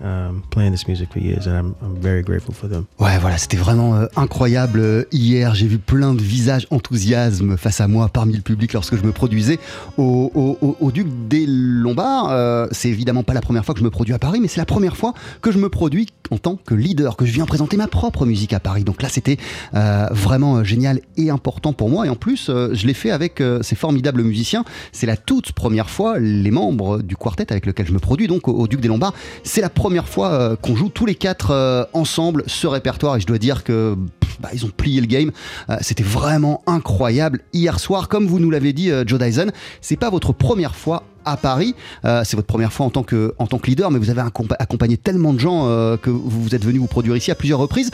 playing 0.51 0.73
this 0.73 0.87
music 0.87 1.09
for 1.11 1.21
years, 1.23 1.47
and 1.47 1.55
I'm, 1.57 1.75
I'm 1.83 1.97
very 2.03 2.23
grateful 2.23 2.53
for 2.55 2.69
them. 2.69 2.85
Ouais, 2.99 3.19
voilà, 3.19 3.39
c'était 3.39 3.57
vraiment 3.57 3.95
euh, 3.97 4.07
incroyable. 4.17 4.79
Euh, 4.81 5.05
Hier, 5.11 5.55
j'ai 5.55 5.67
vu 5.67 5.79
plein 5.79 6.13
de 6.15 6.21
visages 6.23 6.67
enthousiasme 6.71 7.57
face 7.57 7.81
à 7.81 7.89
moi 7.89 8.09
parmi 8.11 8.35
le 8.35 8.43
public 8.43 8.75
lorsque 8.75 8.97
je 8.97 9.03
me 9.03 9.13
produisais 9.13 9.59
au, 9.97 10.31
au- 10.35 10.91
Duc 10.93 11.07
des 11.29 11.47
Lombards. 11.49 12.31
Euh, 12.31 12.67
c'est 12.71 12.89
évidemment 12.91 13.23
pas 13.23 13.33
la 13.33 13.41
première 13.41 13.65
fois 13.65 13.75
que 13.75 13.81
je 13.81 13.85
me 13.85 13.91
produis 13.91 14.13
à 14.15 14.19
Paris, 14.19 14.41
mais 14.41 14.49
c'est 14.49 14.61
la 14.61 14.67
première 14.67 14.97
fois 14.99 15.15
que 15.41 15.51
je 15.51 15.59
me 15.59 15.69
produis 15.71 16.07
en 16.31 16.37
tant 16.39 16.57
que 16.57 16.75
leader, 16.75 17.17
que 17.17 17.25
je 17.25 17.33
viens 17.33 17.47
présenter 17.47 17.77
ma 17.77 17.89
propre 17.89 18.27
musique 18.27 18.53
à 18.53 18.61
Paris. 18.61 18.85
Donc 18.85 19.01
là, 19.03 19.09
c'était 19.09 19.39
vraiment 19.73 20.63
génial 20.65 21.01
et 21.17 21.31
important 21.31 21.73
pour 21.73 21.89
moi. 21.91 22.07
Et 22.07 22.09
en 22.11 22.17
plus, 22.17 22.51
je 22.51 22.87
l'ai 22.87 22.95
fait 22.95 23.11
avec 23.11 23.43
ces 23.63 23.75
formidables 23.77 24.23
musiciens. 24.23 24.65
C'est 24.93 25.07
la 25.07 25.17
toute 25.17 25.53
première 25.55 25.91
fois, 25.91 26.19
les 26.19 26.51
membres 26.51 27.01
du 27.03 27.17
quartet 27.17 27.51
avec 27.51 27.67
lequel 27.67 27.87
je 27.87 27.93
me 27.93 27.99
produis, 27.99 28.27
donc 28.27 28.49
au, 28.49 28.67
Duc 28.67 28.81
des 28.81 28.89
Lombards, 28.89 29.15
c'est 29.43 29.61
la 29.61 29.71
première 29.71 30.09
fois 30.09 30.33
euh, 30.33 30.57
qu'on 30.57 30.77
joue 30.77 30.89
tous 30.89 31.07
les 31.07 31.15
quatre 31.15 31.51
euh, 31.51 31.85
ensemble 31.93 32.45
ce 32.47 32.67
répertoire. 32.67 33.17
Et 33.17 33.21
je 33.21 33.27
dois 33.27 33.39
dire 33.39 33.65
que 33.65 33.97
bah, 34.41 34.51
ils 34.53 34.65
ont 34.65 34.71
plié 34.77 35.01
le 35.01 35.07
game. 35.07 35.31
Euh, 35.71 35.77
C'était 35.81 36.03
vraiment 36.03 36.63
incroyable 36.67 37.41
hier 37.53 37.79
soir. 37.81 38.09
Comme 38.09 38.27
vous 38.27 38.39
nous 38.41 38.51
l'avez 38.51 38.73
dit, 38.73 38.91
euh, 38.91 39.05
Joe 39.07 39.19
Dyson, 39.19 39.51
c'est 39.81 39.97
pas 39.97 40.11
votre 40.11 40.33
première 40.33 40.75
fois 40.75 41.05
à 41.27 41.39
Paris. 41.39 41.75
Euh, 42.05 42.21
c'est 42.25 42.37
votre 42.37 42.47
première 42.47 42.71
fois 42.73 42.85
en 42.85 42.91
tant 42.91 43.03
que, 43.03 43.35
en 43.39 43.47
tant 43.47 43.59
que 43.59 43.67
leader, 43.67 43.91
mais 43.91 43.99
vous 43.99 44.11
avez 44.11 44.21
accompa- 44.21 44.57
accompagné 44.59 44.99
tellement 44.99 45.33
de 45.33 45.39
gens 45.39 45.65
que 45.97 46.11
vous 46.11 46.55
êtes 46.55 46.65
venu 46.65 46.79
vous 46.79 46.87
produire 46.87 47.17
ici 47.17 47.31
à 47.31 47.35
plusieurs 47.35 47.59
reprises. 47.59 47.91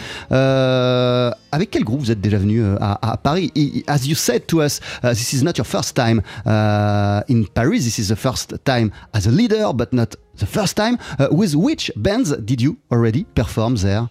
Avec 1.53 1.71
quel 1.71 1.85
groupe 1.85 2.01
vous 2.01 2.11
êtes 2.11 2.21
déjà 2.21 2.39
venu 2.39 2.63
à, 2.81 3.17
Paris? 3.23 3.53
As 3.87 4.07
you 4.07 4.17
said 4.17 4.47
to 4.47 4.61
us, 4.63 4.81
uh, 5.05 5.11
this 5.11 5.33
is 5.33 5.45
not 5.45 5.53
your 5.57 5.67
first 5.67 5.95
time 5.95 6.21
uh, 6.47 7.23
in 7.29 7.45
Paris. 7.55 7.81
This 7.85 7.99
is 7.99 8.09
the 8.09 8.17
first 8.17 8.57
time 8.65 8.91
as 9.13 9.27
a 9.27 9.31
leader, 9.31 9.73
but 9.75 9.93
not 9.93 10.17
the 10.39 10.47
first 10.47 10.77
time. 10.77 10.97
Uh, 11.19 11.29
with 11.31 11.55
which 11.55 11.93
bands 11.97 12.37
did 12.45 12.61
you 12.61 12.79
already 12.91 13.25
perform 13.35 13.77
there? 13.77 14.09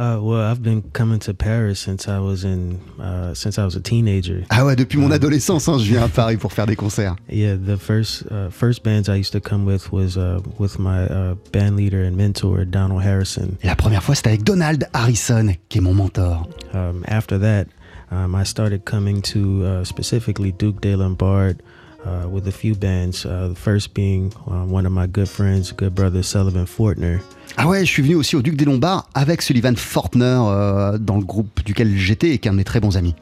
Well, 0.00 0.40
I've 0.50 0.62
been 0.62 0.82
coming 0.92 1.18
to 1.20 1.34
Paris 1.34 1.78
since 1.78 2.08
I 2.08 2.18
was 2.18 2.44
in 2.44 2.80
uh, 2.98 3.34
since 3.34 3.58
I 3.58 3.64
was 3.64 3.76
a 3.76 3.80
teenager. 3.80 4.44
Ah 4.50 4.64
ouais, 4.64 4.74
depuis 4.74 4.98
mon 4.98 5.10
adolescence, 5.10 5.68
hein, 5.68 5.78
je 5.78 5.84
viens 5.84 6.04
à 6.04 6.08
Paris 6.08 6.38
pour 6.38 6.52
faire 6.52 6.66
des 6.66 6.76
concerts. 6.76 7.16
Yeah, 7.28 7.56
the 7.56 7.76
first 7.76 8.24
uh, 8.30 8.50
first 8.50 8.82
bands 8.82 9.08
I 9.08 9.16
used 9.16 9.32
to 9.32 9.40
come 9.40 9.66
with 9.66 9.92
was 9.92 10.16
uh, 10.16 10.40
with 10.58 10.78
my 10.78 11.04
uh, 11.04 11.34
band 11.52 11.76
leader 11.76 12.02
and 12.02 12.16
mentor 12.16 12.64
Donald 12.64 13.02
Harrison. 13.02 13.56
Et 13.62 13.66
la 13.66 13.76
première 13.76 14.02
fois, 14.02 14.14
c'était 14.14 14.30
avec 14.30 14.44
Donald 14.44 14.88
Harrison, 14.94 15.54
qui 15.68 15.78
est 15.78 15.82
mon 15.82 15.94
mentor. 15.94 16.48
Um, 16.72 17.04
after 17.06 17.38
that, 17.38 17.66
um, 18.10 18.34
I 18.34 18.44
started 18.44 18.84
coming 18.84 19.20
to 19.22 19.64
uh, 19.64 19.84
specifically 19.84 20.52
Duke 20.52 20.80
de 20.80 20.96
Lombard 20.96 21.56
uh, 22.04 22.28
with 22.28 22.46
a 22.48 22.52
few 22.52 22.74
bands. 22.74 23.24
Uh, 23.24 23.48
the 23.48 23.54
first 23.54 23.94
being 23.94 24.32
uh, 24.46 24.64
one 24.64 24.86
of 24.86 24.92
my 24.92 25.06
good 25.06 25.28
friends, 25.28 25.72
good 25.72 25.94
brother 25.94 26.22
Sullivan 26.22 26.66
Fortner. 26.66 27.20
Ah 27.56 27.66
ouais, 27.66 27.84
je 27.84 27.90
suis 27.90 28.02
venu 28.02 28.14
aussi 28.14 28.36
au 28.36 28.42
Duc 28.42 28.56
des 28.56 28.64
Lombards 28.64 29.08
avec 29.14 29.42
Sullivan 29.42 29.76
Fortner 29.76 30.24
euh, 30.24 30.98
dans 30.98 31.16
le 31.16 31.24
groupe 31.24 31.64
duquel 31.64 31.96
j'étais 31.96 32.30
et 32.30 32.38
qui 32.38 32.48
est 32.48 32.50
un 32.50 32.52
de 32.52 32.58
mes 32.58 32.64
très 32.64 32.80
bons 32.80 32.96
amis. 32.96 33.14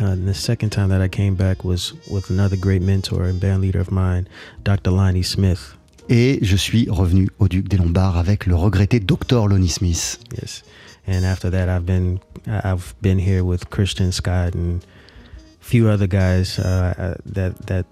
Uh, 0.00 0.16
the 0.16 0.32
second 0.32 0.70
time 0.70 0.88
that 0.88 1.02
I 1.04 1.08
came 1.08 1.34
back 1.34 1.64
was 1.64 1.92
with 2.10 2.30
another 2.30 2.56
great 2.56 2.82
mentor 2.82 3.24
and 3.24 3.38
band 3.38 3.60
leader 3.60 3.80
of 3.80 3.90
mine, 3.90 4.26
Dr. 4.64 4.90
Lonnie 4.90 5.24
Smith. 5.24 5.76
Et 6.08 6.38
je 6.42 6.56
suis 6.56 6.88
revenu 6.88 7.28
au 7.38 7.48
Duc 7.48 7.68
des 7.68 7.76
Lombards 7.76 8.16
avec 8.16 8.46
le 8.46 8.54
regretté 8.54 8.98
Dr. 8.98 9.46
Lonnie 9.46 9.68
Smith. 9.68 10.18
Yes, 10.40 10.62
and 11.06 11.24
after 11.24 11.50
that, 11.50 11.68
I've 11.68 11.84
been 11.84 12.18
I've 12.46 12.94
been 13.02 13.18
here 13.18 13.44
with 13.44 13.68
Christian 13.70 14.10
Scott 14.10 14.54
and 14.54 14.80
a 14.80 15.64
few 15.64 15.88
other 15.88 16.06
guys 16.06 16.58
uh, 16.58 16.94
uh, 16.98 17.14
that 17.26 17.54
that 17.66 17.86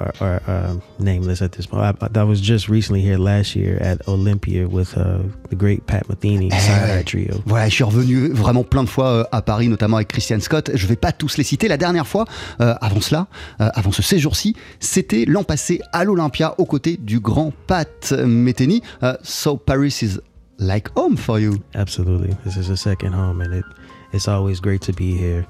are, 0.00 0.12
are 0.20 0.42
uh, 0.46 0.74
nameless 0.98 1.42
at 1.42 1.52
this 1.52 1.66
point. 1.66 1.82
I, 1.82 2.20
I 2.20 2.22
was 2.24 2.40
just 2.40 2.68
recently 2.68 3.00
here 3.00 3.18
last 3.18 3.54
year 3.56 3.78
at 3.80 4.06
Olympia 4.08 4.66
with 4.68 4.96
uh, 4.96 5.18
the 5.50 5.56
great 5.56 5.86
Pat 5.86 6.06
Metheny 6.08 6.48
Eh 6.52 6.54
ouais. 6.54 7.00
Eye 7.00 7.04
Trio. 7.04 7.42
Voilà, 7.46 7.68
je 7.68 7.74
suis 7.74 7.84
revenu 7.84 8.28
vraiment 8.28 8.64
plein 8.64 8.84
de 8.84 8.88
fois 8.88 9.08
euh, 9.08 9.24
à 9.32 9.42
Paris, 9.42 9.68
notamment 9.68 9.96
avec 9.96 10.08
Christian 10.08 10.40
Scott. 10.40 10.70
Je 10.74 10.86
vais 10.86 10.96
pas 10.96 11.12
tous 11.12 11.36
les 11.36 11.44
citer. 11.44 11.68
La 11.68 11.76
dernière 11.76 12.06
fois, 12.06 12.24
euh, 12.60 12.74
avant 12.80 13.00
cela, 13.00 13.26
euh, 13.60 13.68
avant 13.74 13.92
ce 13.92 14.02
séjour-ci, 14.02 14.54
c'était 14.80 15.24
l'an 15.26 15.44
passé 15.44 15.80
à 15.92 16.04
l'Olympia, 16.04 16.54
aux 16.58 16.66
côtés 16.66 16.96
du 16.96 17.20
grand 17.20 17.52
Pat 17.66 18.12
Metheny. 18.12 18.82
Euh, 19.02 19.16
so 19.22 19.56
Paris 19.56 19.98
is 20.02 20.18
like 20.58 20.88
home 20.96 21.16
for 21.16 21.38
you. 21.38 21.56
Absolutely, 21.74 22.34
this 22.44 22.56
is 22.56 22.70
a 22.70 22.76
second 22.76 23.12
home, 23.14 23.40
and 23.40 23.52
it 23.54 23.64
it's 24.12 24.28
always 24.28 24.60
great 24.60 24.80
to 24.82 24.92
be 24.92 25.16
here. 25.16 25.46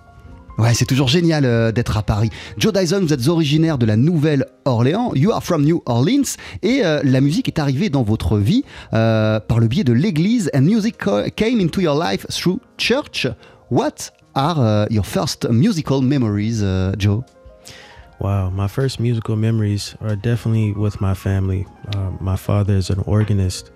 Ouais, 0.58 0.72
c'est 0.72 0.86
toujours 0.86 1.08
génial 1.08 1.44
euh, 1.44 1.70
d'être 1.70 1.98
à 1.98 2.02
Paris. 2.02 2.30
Joe 2.56 2.72
Dyson, 2.72 3.00
vous 3.00 3.12
êtes 3.12 3.28
originaire 3.28 3.76
de 3.76 3.84
la 3.84 3.96
Nouvelle-Orléans. 3.96 5.12
You 5.14 5.32
are 5.32 5.42
from 5.42 5.64
New 5.64 5.82
Orleans. 5.84 6.36
Et 6.62 6.80
euh, 6.82 7.00
la 7.04 7.20
musique 7.20 7.48
est 7.48 7.58
arrivée 7.58 7.90
dans 7.90 8.02
votre 8.02 8.38
vie 8.38 8.64
euh, 8.94 9.38
par 9.38 9.60
le 9.60 9.66
biais 9.66 9.84
de 9.84 9.92
l'église. 9.92 10.50
And 10.54 10.62
music 10.62 10.96
came 11.36 11.60
into 11.60 11.82
your 11.82 11.94
life 11.94 12.26
through 12.28 12.60
church. 12.78 13.26
What 13.70 14.12
are 14.34 14.86
your 14.90 15.04
first 15.04 15.46
musical 15.50 16.00
memories, 16.00 16.62
uh, 16.62 16.94
Joe? 16.96 17.24
Wow, 18.18 18.50
my 18.50 18.66
first 18.66 18.98
musical 18.98 19.36
memories 19.36 19.94
are 20.00 20.16
definitely 20.16 20.72
with 20.72 21.02
my 21.02 21.14
family. 21.14 21.66
Uh, 21.94 22.12
my 22.18 22.36
father 22.36 22.74
is 22.74 22.88
an 22.88 23.00
organist 23.06 23.70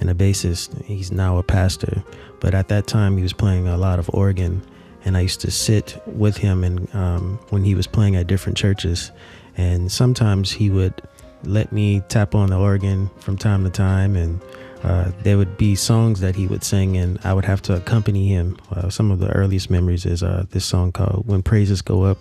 and 0.00 0.10
a 0.10 0.14
bassist. 0.14 0.84
He's 0.84 1.10
now 1.10 1.38
a 1.38 1.42
pastor, 1.42 2.02
but 2.40 2.54
at 2.54 2.68
that 2.68 2.86
time 2.86 3.16
he 3.16 3.22
was 3.22 3.32
playing 3.32 3.68
a 3.68 3.76
lot 3.78 3.98
of 3.98 4.10
organ, 4.12 4.60
and 5.06 5.16
I 5.16 5.20
used 5.20 5.40
to 5.40 5.50
sit 5.50 6.02
with 6.06 6.36
him 6.36 6.64
and 6.64 6.94
um, 6.94 7.38
when 7.48 7.64
he 7.64 7.74
was 7.74 7.86
playing 7.86 8.16
at 8.16 8.26
different 8.26 8.58
churches, 8.58 9.10
and 9.56 9.90
sometimes 9.90 10.52
he 10.52 10.68
would 10.68 11.00
let 11.44 11.72
me 11.72 12.02
tap 12.08 12.34
on 12.34 12.50
the 12.50 12.58
organ 12.58 13.08
from 13.20 13.38
time 13.38 13.64
to 13.64 13.70
time, 13.70 14.16
and 14.16 14.42
uh, 14.82 15.12
there 15.22 15.38
would 15.38 15.56
be 15.56 15.74
songs 15.74 16.20
that 16.20 16.36
he 16.36 16.46
would 16.46 16.62
sing, 16.62 16.98
and 16.98 17.18
I 17.24 17.32
would 17.32 17.46
have 17.46 17.62
to 17.62 17.74
accompany 17.76 18.28
him. 18.28 18.58
Uh, 18.70 18.90
some 18.90 19.10
of 19.10 19.18
the 19.20 19.30
earliest 19.30 19.70
memories 19.70 20.04
is 20.04 20.22
uh, 20.22 20.44
this 20.50 20.66
song 20.66 20.92
called 20.92 21.26
"When 21.26 21.42
Praises 21.42 21.80
Go 21.80 22.02
Up." 22.02 22.18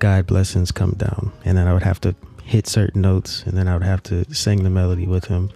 God 0.00 0.26
blessings 0.26 0.72
come 0.72 0.92
down. 0.92 1.30
And 1.44 1.56
then 1.56 1.68
I 1.68 1.74
would 1.74 1.82
have 1.82 2.00
to 2.00 2.16
hit 2.42 2.66
certain 2.66 3.02
notes 3.02 3.44
and 3.44 3.56
then 3.56 3.68
I 3.68 3.74
would 3.74 3.84
have 3.84 4.02
to 4.04 4.24
sing 4.34 4.64
the 4.64 4.70
melody 4.70 5.06
with 5.06 5.26
him. 5.26 5.50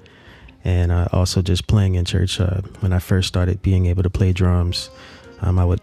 And 0.62 0.92
uh, 0.92 1.08
also 1.12 1.42
just 1.42 1.66
playing 1.66 1.96
in 1.96 2.04
church 2.04 2.40
uh, 2.40 2.60
when 2.80 2.92
I 2.92 2.98
first 2.98 3.26
started 3.26 3.62
being 3.62 3.86
able 3.86 4.02
to 4.02 4.10
play 4.10 4.32
drums. 4.32 4.90
um, 5.40 5.58
I 5.58 5.64
would 5.64 5.80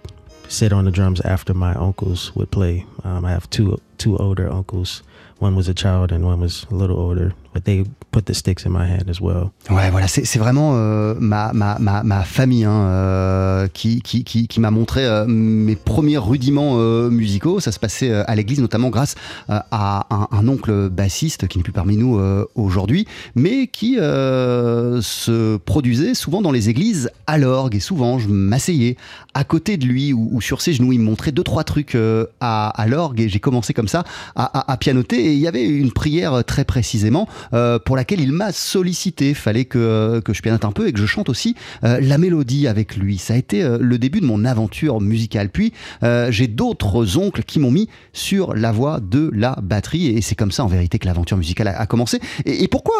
sit 0.51 0.73
on 0.73 0.83
the 0.85 0.91
drums 0.91 1.21
after 1.21 1.53
my 1.53 1.73
uncles 1.75 2.35
would 2.35 2.51
play. 2.51 2.85
Um, 3.03 3.23
I 3.25 3.31
have 3.31 3.49
two 3.49 3.79
two 3.97 4.17
older 4.17 4.51
uncles. 4.51 5.01
One 5.39 5.55
was 5.55 5.67
a 5.67 5.73
child 5.73 6.11
and 6.11 6.25
one 6.25 6.41
was 6.41 6.65
a 6.69 6.75
little 6.75 6.99
older, 6.99 7.33
they 7.59 7.83
put 8.11 8.25
the 8.25 8.33
sticks 8.33 8.65
in 8.65 8.69
my 8.69 8.85
hand 8.85 9.09
as 9.09 9.19
well. 9.21 9.51
Ouais, 9.69 9.89
voilà, 9.89 10.07
c'est 10.07 10.39
vraiment 10.39 10.73
euh, 10.75 11.15
ma, 11.19 11.51
ma, 11.53 11.77
ma, 11.79 12.03
ma, 12.03 12.23
famille 12.23 12.65
hein, 12.65 12.85
euh, 12.85 13.67
qui, 13.67 14.01
qui, 14.01 14.23
qui, 14.23 14.47
qui 14.47 14.59
m'a 14.59 14.71
montré 14.71 15.05
euh, 15.05 15.25
mes 15.27 15.75
premiers 15.75 16.17
rudiments 16.17 16.75
musicaux. 17.09 17.59
Ça 17.59 17.71
se 17.71 17.79
passait 17.79 18.11
à 18.11 18.35
l'église, 18.35 18.59
notamment 18.59 18.89
grâce 18.89 19.15
à 19.49 20.07
un, 20.09 20.47
oncle 20.47 20.89
bassiste 20.89 21.47
qui 21.47 21.57
n'est 21.57 21.63
plus 21.63 21.71
parmi 21.71 21.97
nous 21.97 22.19
aujourd'hui, 22.55 23.05
mais 23.35 23.67
qui 23.67 23.95
se 23.95 25.57
produisait 25.57 26.13
souvent 26.13 26.41
dans 26.41 26.51
les 26.51 26.69
églises 26.69 27.09
à 27.27 27.37
l'orgue. 27.37 27.75
Et 27.75 27.79
souvent, 27.79 28.19
je 28.19 28.27
m'asseyais 28.27 28.97
à 29.33 29.43
côté 29.43 29.77
de 29.77 29.85
lui 29.85 30.13
ou, 30.13 30.41
sur 30.41 30.61
ses 30.61 30.73
genoux. 30.73 30.93
Il 30.93 30.99
me 30.99 31.05
montrait 31.05 31.31
deux, 31.31 31.43
trois 31.43 31.63
trucs 31.63 31.97
à, 32.39 32.85
l'orgue 32.87 33.21
et 33.21 33.29
j'ai 33.29 33.39
commencé 33.39 33.73
comme 33.73 33.87
ça 33.87 34.03
à, 34.35 34.77
pianoter. 34.77 35.25
Et 35.25 35.33
il 35.33 35.39
y 35.39 35.47
avait 35.47 35.67
une 35.67 35.91
prière 35.91 36.43
très 36.43 36.65
précisément 36.65 37.27
pour 37.49 37.95
la 37.95 38.01
laquelle 38.01 38.21
il 38.21 38.31
m'a 38.31 38.51
sollicité. 38.51 39.35
Fallait 39.35 39.65
que, 39.65 40.21
que 40.25 40.33
je 40.33 40.41
pianote 40.41 40.65
un 40.65 40.71
peu 40.71 40.87
et 40.87 40.91
que 40.91 40.97
je 40.97 41.05
chante 41.05 41.29
aussi 41.29 41.55
euh, 41.83 41.99
la 42.01 42.17
mélodie 42.17 42.67
avec 42.67 42.97
lui. 42.97 43.19
Ça 43.19 43.35
a 43.35 43.37
été 43.37 43.61
euh, 43.61 43.77
le 43.79 43.99
début 43.99 44.21
de 44.21 44.25
mon 44.25 44.43
aventure 44.43 44.99
musicale. 45.01 45.49
Puis 45.49 45.71
euh, 46.01 46.31
j'ai 46.31 46.47
d'autres 46.47 47.17
oncles 47.17 47.43
qui 47.43 47.59
m'ont 47.59 47.69
mis 47.69 47.89
sur 48.11 48.55
la 48.55 48.71
voie 48.71 48.99
de 48.99 49.29
la 49.35 49.55
batterie 49.61 50.07
et 50.07 50.21
c'est 50.21 50.33
comme 50.33 50.51
ça 50.51 50.63
en 50.63 50.67
vérité 50.67 50.97
que 50.97 51.05
l'aventure 51.05 51.37
musicale 51.37 51.67
a, 51.67 51.85
commencé. 51.85 52.19
Et, 52.45 52.67
pourquoi 52.67 52.93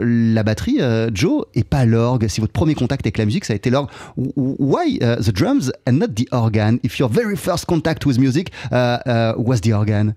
la 0.00 0.42
batterie, 0.42 0.78
Joe, 1.12 1.44
et 1.54 1.64
pas 1.64 1.84
l'orgue? 1.84 2.28
Si 2.28 2.40
votre 2.40 2.52
premier 2.52 2.74
contact 2.74 3.04
avec 3.04 3.18
la 3.18 3.26
musique, 3.26 3.44
ça 3.44 3.52
a 3.52 3.56
été 3.56 3.68
l'orgue. 3.68 3.88
Why 4.16 4.98
the 4.98 5.30
drums 5.30 5.72
and 5.86 5.92
not 5.94 6.14
the 6.14 6.26
organ? 6.32 6.78
If 6.82 6.98
your 6.98 7.10
very 7.10 7.36
first 7.36 7.66
contact 7.66 8.06
with 8.06 8.18
music 8.18 8.50
was 8.70 9.60
the 9.60 9.72
organ 9.74 10.14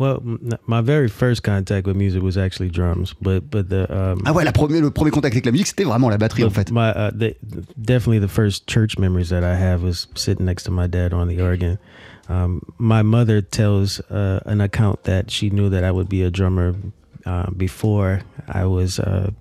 Well, 0.00 0.22
my 0.66 0.80
very 0.80 1.08
first 1.08 1.42
contact 1.42 1.86
with 1.86 1.94
music 1.94 2.22
was 2.22 2.38
actually 2.38 2.70
drums, 2.70 3.14
but 3.20 3.50
but 3.50 3.68
the 3.68 3.84
um, 3.94 4.22
ah 4.24 4.32
ouais, 4.32 4.44
la 4.44 4.50
premier, 4.50 4.80
le 4.80 4.90
premier 4.90 5.10
contact 5.10 5.34
avec 5.34 5.44
la 5.44 5.52
musique, 5.52 5.66
c'était 5.66 5.84
vraiment 5.84 6.08
la 6.08 6.16
batterie 6.16 6.42
en 6.42 6.48
fait. 6.48 6.72
My 6.72 6.88
uh, 6.88 7.10
the, 7.10 7.36
definitely 7.76 8.18
the 8.18 8.32
first 8.32 8.66
church 8.66 8.98
memories 8.98 9.28
that 9.28 9.44
I 9.44 9.54
have 9.56 9.82
was 9.82 10.06
sitting 10.14 10.46
next 10.46 10.64
to 10.64 10.70
my 10.70 10.86
dad 10.86 11.12
on 11.12 11.28
the 11.28 11.42
organ. 11.42 11.78
Um, 12.30 12.62
my 12.78 13.02
mother 13.02 13.42
tells 13.42 14.00
uh, 14.10 14.40
an 14.46 14.62
account 14.62 15.04
that 15.04 15.30
she 15.30 15.50
knew 15.50 15.68
that 15.68 15.84
I 15.84 15.90
would 15.90 16.08
be 16.08 16.22
a 16.22 16.30
drummer 16.30 16.76
uh, 17.26 17.50
before 17.50 18.22
I 18.48 18.64
was 18.64 19.00
uh, 19.00 19.32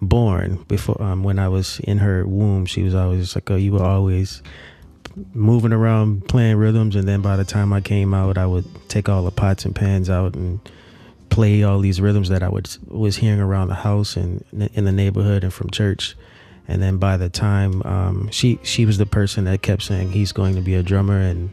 born. 0.00 0.64
Before 0.68 0.96
um, 1.02 1.22
when 1.22 1.38
I 1.38 1.48
was 1.48 1.80
in 1.80 1.98
her 1.98 2.26
womb, 2.26 2.64
she 2.64 2.82
was 2.82 2.94
always 2.94 3.34
like, 3.34 3.50
"Oh, 3.50 3.56
you 3.56 3.72
were 3.72 3.84
always." 3.84 4.42
Moving 5.34 5.72
around 5.72 6.26
playing 6.28 6.56
rhythms 6.56 6.96
and 6.96 7.06
then 7.06 7.20
by 7.20 7.36
the 7.36 7.44
time 7.44 7.72
I 7.72 7.80
came 7.80 8.14
out 8.14 8.38
I 8.38 8.46
would 8.46 8.66
take 8.88 9.08
all 9.08 9.24
the 9.24 9.30
pots 9.30 9.64
and 9.64 9.74
pans 9.74 10.10
out 10.10 10.34
and 10.34 10.60
play 11.28 11.62
all 11.62 11.78
these 11.78 12.00
rhythms 12.00 12.28
that 12.28 12.42
I 12.42 12.48
would 12.48 12.68
was 12.88 13.16
hearing 13.16 13.40
around 13.40 13.68
the 13.68 13.76
house 13.76 14.16
and 14.16 14.44
in 14.74 14.84
the 14.84 14.92
neighborhood 14.92 15.44
and 15.44 15.52
from 15.52 15.70
church. 15.70 16.16
And 16.66 16.82
then 16.82 16.98
by 16.98 17.16
the 17.16 17.28
time 17.28 17.82
um, 17.84 18.28
she 18.30 18.58
she 18.62 18.84
was 18.84 18.98
the 18.98 19.06
person 19.06 19.44
that 19.44 19.62
kept 19.62 19.82
saying 19.82 20.12
he's 20.12 20.32
going 20.32 20.54
to 20.54 20.60
be 20.60 20.74
a 20.74 20.82
drummer. 20.82 21.18
And 21.18 21.52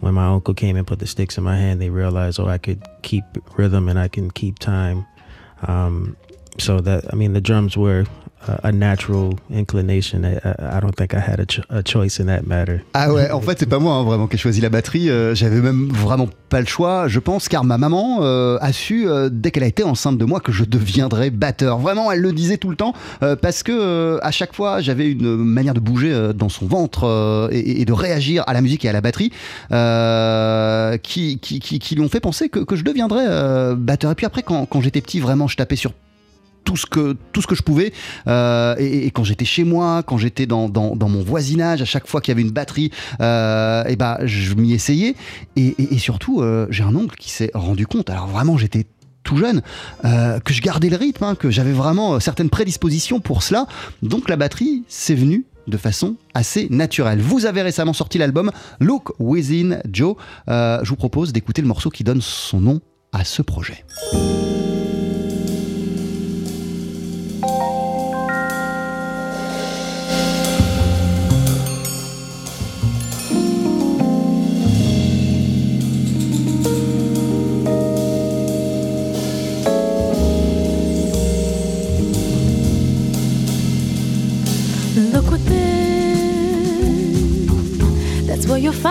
when 0.00 0.14
my 0.14 0.26
uncle 0.26 0.54
came 0.54 0.76
and 0.76 0.86
put 0.86 0.98
the 0.98 1.06
sticks 1.06 1.38
in 1.38 1.44
my 1.44 1.56
hand 1.56 1.80
they 1.80 1.90
realized 1.90 2.40
oh 2.40 2.46
I 2.46 2.58
could 2.58 2.82
keep 3.02 3.24
rhythm 3.56 3.88
and 3.88 3.98
I 3.98 4.08
can 4.08 4.30
keep 4.30 4.58
time. 4.58 5.06
Um, 5.66 6.16
so 6.58 6.80
that 6.80 7.12
I 7.12 7.16
mean 7.16 7.32
the 7.32 7.40
drums 7.40 7.76
were 7.76 8.06
a 8.62 8.72
natural 8.72 9.34
inclination. 9.52 10.22
I, 10.24 10.80
don't 10.80 10.94
think 10.96 11.14
I 11.14 11.20
had 11.20 11.40
a, 11.40 11.46
ch 11.46 11.60
a, 11.70 11.82
choice 11.82 12.20
in 12.20 12.26
that 12.26 12.42
matter. 12.46 12.80
Ah 12.94 13.12
ouais, 13.12 13.30
en 13.30 13.40
fait, 13.40 13.58
c'est 13.58 13.68
pas 13.68 13.78
moi 13.78 13.94
hein, 13.94 14.04
vraiment 14.04 14.26
qui 14.26 14.36
ai 14.36 14.38
choisi 14.38 14.60
la 14.60 14.68
batterie. 14.68 15.10
Euh, 15.10 15.34
J'avais 15.34 15.60
même 15.60 15.88
vraiment 15.88 16.28
pas 16.48 16.60
le 16.60 16.66
choix, 16.66 17.08
je 17.08 17.18
pense, 17.18 17.48
car 17.48 17.64
ma 17.64 17.78
maman 17.78 18.18
euh, 18.22 18.58
a 18.60 18.72
su 18.72 19.08
euh, 19.08 19.28
dès 19.30 19.50
qu'elle 19.50 19.62
a 19.62 19.66
été 19.66 19.84
enceinte 19.84 20.18
de 20.18 20.24
moi 20.24 20.40
que 20.40 20.52
je 20.52 20.64
deviendrais 20.64 21.30
batteur. 21.30 21.78
Vraiment, 21.78 22.10
elle 22.10 22.20
le 22.20 22.32
disait 22.32 22.56
tout 22.56 22.70
le 22.70 22.76
temps 22.76 22.94
parce 23.40 23.62
que 23.62 24.18
à 24.22 24.30
chaque 24.30 24.54
fois, 24.54 24.80
j'avais 24.80 25.10
une 25.10 25.36
manière 25.36 25.74
de 25.74 25.80
bouger 25.80 26.32
dans 26.34 26.48
son 26.48 26.66
ventre 26.66 27.48
et, 27.52 27.84
de 27.84 27.92
réagir 27.92 28.44
à 28.46 28.52
la 28.52 28.60
musique 28.60 28.84
et 28.84 28.88
à 28.88 28.92
la 28.92 29.00
batterie 29.00 29.30
qui, 31.02 31.38
qui, 31.38 31.60
qui, 31.60 31.94
lui 31.94 32.02
ont 32.02 32.08
fait 32.08 32.20
penser 32.20 32.48
que, 32.48 32.76
je 32.76 32.82
deviendrais 32.82 33.74
batteur. 33.76 34.10
Et 34.10 34.14
puis 34.14 34.26
après, 34.26 34.42
quand 34.42 34.80
j'étais 34.80 35.00
petit, 35.00 35.20
vraiment, 35.20 35.48
je 35.48 35.56
tapais 35.56 35.76
sur 35.76 35.92
tout 36.72 36.76
ce 36.78 36.86
que 36.86 37.16
tout 37.32 37.42
ce 37.42 37.46
que 37.46 37.54
je 37.54 37.62
pouvais 37.62 37.92
euh, 38.28 38.74
et, 38.78 39.06
et, 39.06 39.10
quand 39.10 39.24
j'étais 39.24 39.44
chez 39.44 39.62
moi 39.62 40.02
quand 40.02 40.16
j'étais 40.16 40.46
dans, 40.46 40.70
dans, 40.70 40.96
mon 40.96 41.22
voisinage 41.22 41.82
à 41.82 41.84
chaque 41.84 42.06
fois 42.06 42.22
qu'il 42.22 42.32
y 42.32 42.34
avait 42.34 42.40
une 42.42 42.50
batterie 42.50 42.90
euh, 43.20 43.84
et 43.84 43.96
ben 43.96 44.16
je 44.24 44.54
m'y 44.54 44.72
essayais 44.72 45.14
et, 45.56 45.66
et, 45.66 45.94
et 45.94 45.98
surtout 45.98 46.40
euh, 46.40 46.66
j'ai 46.70 46.82
un 46.82 46.96
oncle 46.96 47.16
qui 47.16 47.30
s'est 47.30 47.50
rendu 47.52 47.86
compte 47.86 48.08
alors 48.08 48.26
vraiment 48.26 48.56
j'étais 48.56 48.86
tout 49.22 49.36
jeune, 49.36 49.62
que 50.02 50.52
je 50.52 50.60
gardais 50.62 50.88
le 50.88 50.96
rythme, 50.96 51.22
hein, 51.22 51.36
que 51.36 51.48
j'avais 51.48 51.70
vraiment 51.70 52.18
certaines 52.18 52.50
prédispositions 52.50 53.20
pour 53.20 53.44
cela. 53.44 53.68
Donc 54.02 54.28
la 54.28 54.34
batterie, 54.34 54.82
c'est 54.88 55.14
venu 55.14 55.46
de 55.68 55.76
façon 55.76 56.16
assez 56.34 56.66
naturelle. 56.70 57.20
Vous 57.20 57.46
avez 57.46 57.62
récemment 57.62 57.92
sorti 57.92 58.18
l'album 58.18 58.50
Look 58.80 59.12
Within 59.20 59.78
Joe. 59.88 60.16
Je 60.48 60.88
vous 60.88 60.96
propose 60.96 61.32
d'écouter 61.32 61.62
le 61.62 61.68
morceau 61.68 61.88
qui 61.88 62.02
donne 62.02 62.20
son 62.20 62.60
nom 62.60 62.80
à 63.12 63.22
ce 63.22 63.42
projet. 63.42 63.84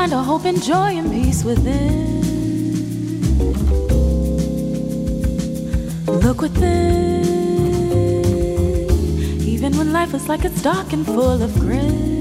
Find 0.01 0.13
a 0.13 0.23
hope 0.23 0.45
and 0.45 0.63
joy 0.63 0.97
and 0.97 1.11
peace 1.11 1.43
within. 1.43 2.21
Look 6.07 6.41
within, 6.41 7.23
even 9.41 9.77
when 9.77 9.93
life 9.93 10.15
is 10.15 10.27
like 10.27 10.43
it's 10.43 10.59
dark 10.63 10.91
and 10.91 11.05
full 11.05 11.43
of 11.43 11.53
grit. 11.59 12.20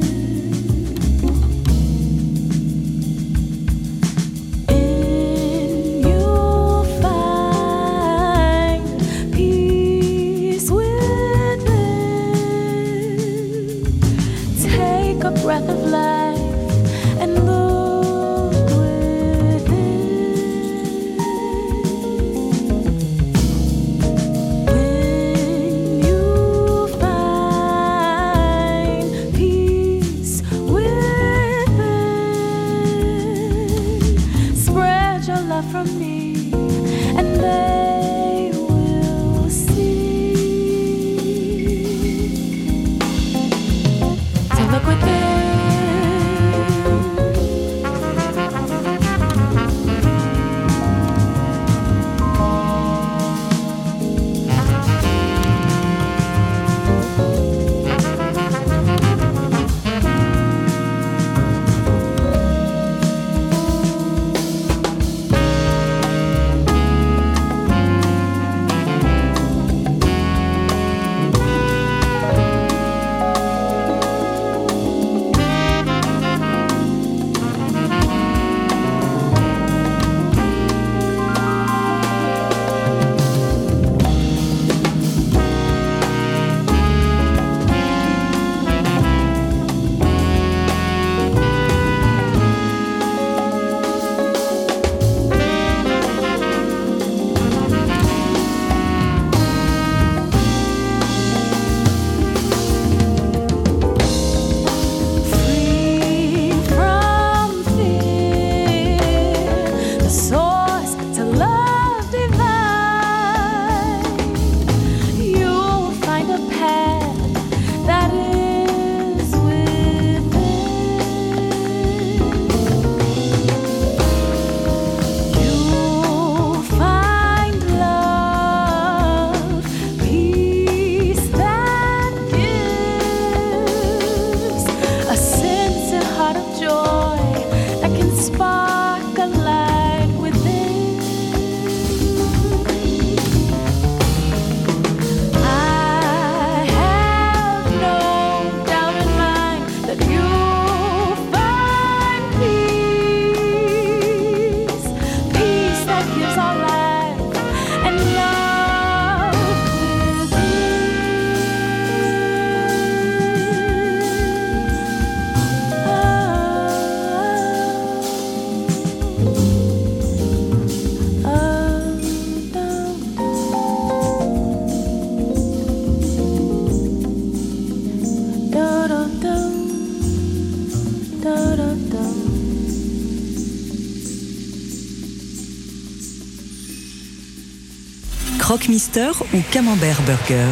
Croque-Mister 188.50 189.10
ou 189.32 189.38
Camembert 189.52 190.02
Burger 190.02 190.48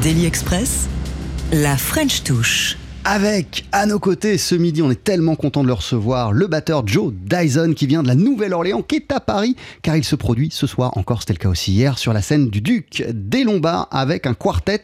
Daily 0.00 0.24
Express, 0.24 0.88
la 1.52 1.76
French 1.76 2.22
touche. 2.22 2.78
Avec 3.04 3.66
à 3.72 3.84
nos 3.84 3.98
côtés 3.98 4.38
ce 4.38 4.54
midi, 4.54 4.80
on 4.80 4.90
est 4.90 5.04
tellement 5.04 5.36
content 5.36 5.62
de 5.62 5.66
le 5.66 5.74
recevoir, 5.74 6.32
le 6.32 6.46
batteur 6.46 6.86
Joe 6.86 7.12
Dyson 7.12 7.74
qui 7.76 7.86
vient 7.86 8.02
de 8.02 8.08
la 8.08 8.14
Nouvelle-Orléans, 8.14 8.80
qui 8.80 8.96
est 8.96 9.12
à 9.12 9.20
Paris, 9.20 9.54
car 9.82 9.98
il 9.98 10.04
se 10.04 10.16
produit 10.16 10.48
ce 10.50 10.66
soir, 10.66 10.96
encore 10.96 11.20
c'était 11.20 11.34
le 11.34 11.40
cas 11.40 11.50
aussi 11.50 11.72
hier, 11.72 11.98
sur 11.98 12.14
la 12.14 12.22
scène 12.22 12.48
du 12.48 12.62
Duc 12.62 13.04
des 13.12 13.44
Lombards 13.44 13.88
avec 13.90 14.26
un 14.26 14.32
quartet 14.32 14.80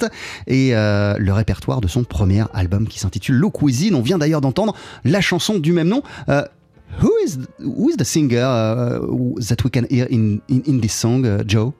et 0.46 0.76
euh, 0.76 1.14
le 1.18 1.32
répertoire 1.32 1.80
de 1.80 1.88
son 1.88 2.04
premier 2.04 2.44
album 2.52 2.86
qui 2.86 2.98
s'intitule 2.98 3.36
Low 3.36 3.50
Cuisine. 3.50 3.94
On 3.94 4.02
vient 4.02 4.18
d'ailleurs 4.18 4.42
d'entendre 4.42 4.74
la 5.06 5.22
chanson 5.22 5.58
du 5.58 5.72
même 5.72 5.88
nom. 5.88 6.02
Euh, 6.28 6.44
who, 6.96 7.16
is, 7.18 7.38
who 7.58 7.88
is 7.88 7.96
the 7.96 8.04
singer 8.04 8.40
uh, 8.42 8.98
that 9.48 9.62
we 9.64 9.70
can 9.70 9.86
hear 9.88 10.06
in, 10.06 10.42
in, 10.48 10.62
in 10.64 10.80
this 10.80 10.94
song, 10.94 11.24
uh, 11.26 11.42
Joe? 11.44 11.74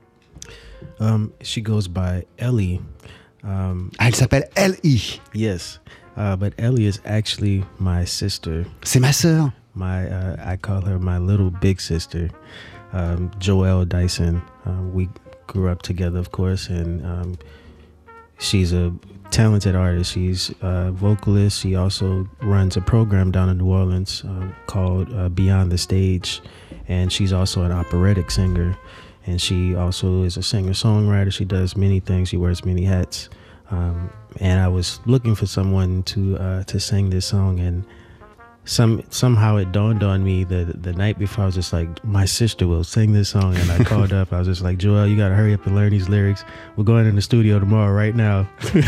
Um, 1.01 1.33
she 1.43 1.61
goes 1.61 1.89
by 1.89 2.25
Ellie. 2.39 2.81
Um, 3.45 3.91
Ah, 3.99 4.07
elle 4.07 4.15
s'appelle 4.15 4.45
L.I. 4.57 5.21
yes, 5.33 5.79
uh, 6.17 6.35
but 6.37 6.53
Ellie 6.59 6.87
is 6.87 7.01
actually 7.05 7.65
my 7.79 8.05
sister. 8.05 8.65
C'est 8.83 9.01
ma 9.01 9.13
sœur. 9.13 9.53
My 9.75 10.09
uh, 10.11 10.37
I 10.45 10.57
call 10.57 10.81
her 10.83 10.99
my 10.99 11.19
little 11.19 11.51
big 11.51 11.81
sister, 11.81 12.31
um, 12.93 13.31
Joelle 13.39 13.89
Dyson. 13.89 14.43
Uh, 14.67 14.83
we 14.93 15.09
grew 15.47 15.69
up 15.69 15.83
together, 15.83 16.19
of 16.19 16.33
course, 16.33 16.69
and 16.69 17.05
um, 17.07 17.39
she's 18.39 18.73
a 18.73 18.93
talented 19.31 19.77
artist. 19.77 20.13
She's 20.13 20.53
a 20.63 20.91
vocalist. 20.93 21.61
She 21.61 21.77
also 21.77 22.29
runs 22.41 22.77
a 22.77 22.81
program 22.81 23.31
down 23.31 23.49
in 23.49 23.59
New 23.59 23.67
Orleans 23.67 24.25
uh, 24.25 24.49
called 24.67 25.13
uh, 25.15 25.29
Beyond 25.29 25.71
the 25.71 25.79
Stage, 25.79 26.41
and 26.89 27.13
she's 27.13 27.33
also 27.33 27.63
an 27.65 27.73
operatic 27.73 28.31
singer. 28.31 28.77
And 29.27 29.41
she 29.41 29.75
also 29.75 30.23
is 30.23 30.39
a 30.39 30.43
singer 30.43 30.73
songwriter. 30.73 31.31
She 31.31 31.45
does 31.45 31.77
many 31.77 32.01
things. 32.01 32.31
She 32.31 32.39
wears 32.39 32.65
many 32.65 32.85
hats. 32.85 33.29
Um, 33.71 34.11
and 34.41 34.59
I 34.59 34.69
was 34.69 35.01
looking 35.05 35.35
for 35.35 35.45
someone 35.45 36.03
to 36.05 36.39
uh, 36.39 36.63
to 36.65 36.81
sing 36.81 37.11
this 37.11 37.27
song, 37.27 37.61
and 37.61 37.85
some 38.69 39.03
somehow 39.11 39.57
it 39.57 39.73
dawned 39.73 40.03
on 40.05 40.23
me 40.23 40.45
the 40.45 40.75
the 40.83 40.93
night 40.93 41.19
before. 41.19 41.45
I 41.45 41.47
was 41.47 41.55
just 41.55 41.73
like, 41.73 41.89
my 42.05 42.27
sister 42.27 42.67
will 42.69 42.85
sing 42.85 43.13
this 43.13 43.31
song, 43.31 43.57
and 43.57 43.71
I 43.71 43.83
called 43.91 44.13
up. 44.13 44.33
I 44.33 44.39
was 44.39 44.47
just 44.47 44.63
like, 44.63 44.79
Joel, 44.79 45.07
you 45.09 45.17
gotta 45.17 45.35
hurry 45.35 45.55
up 45.55 45.67
and 45.67 45.75
learn 45.75 45.91
these 45.91 46.09
lyrics. 46.09 46.45
We're 46.77 46.85
going 46.85 47.07
in 47.07 47.17
the 47.17 47.23
studio 47.23 47.59
tomorrow, 47.59 47.93
right 47.93 48.15
now. 48.15 48.47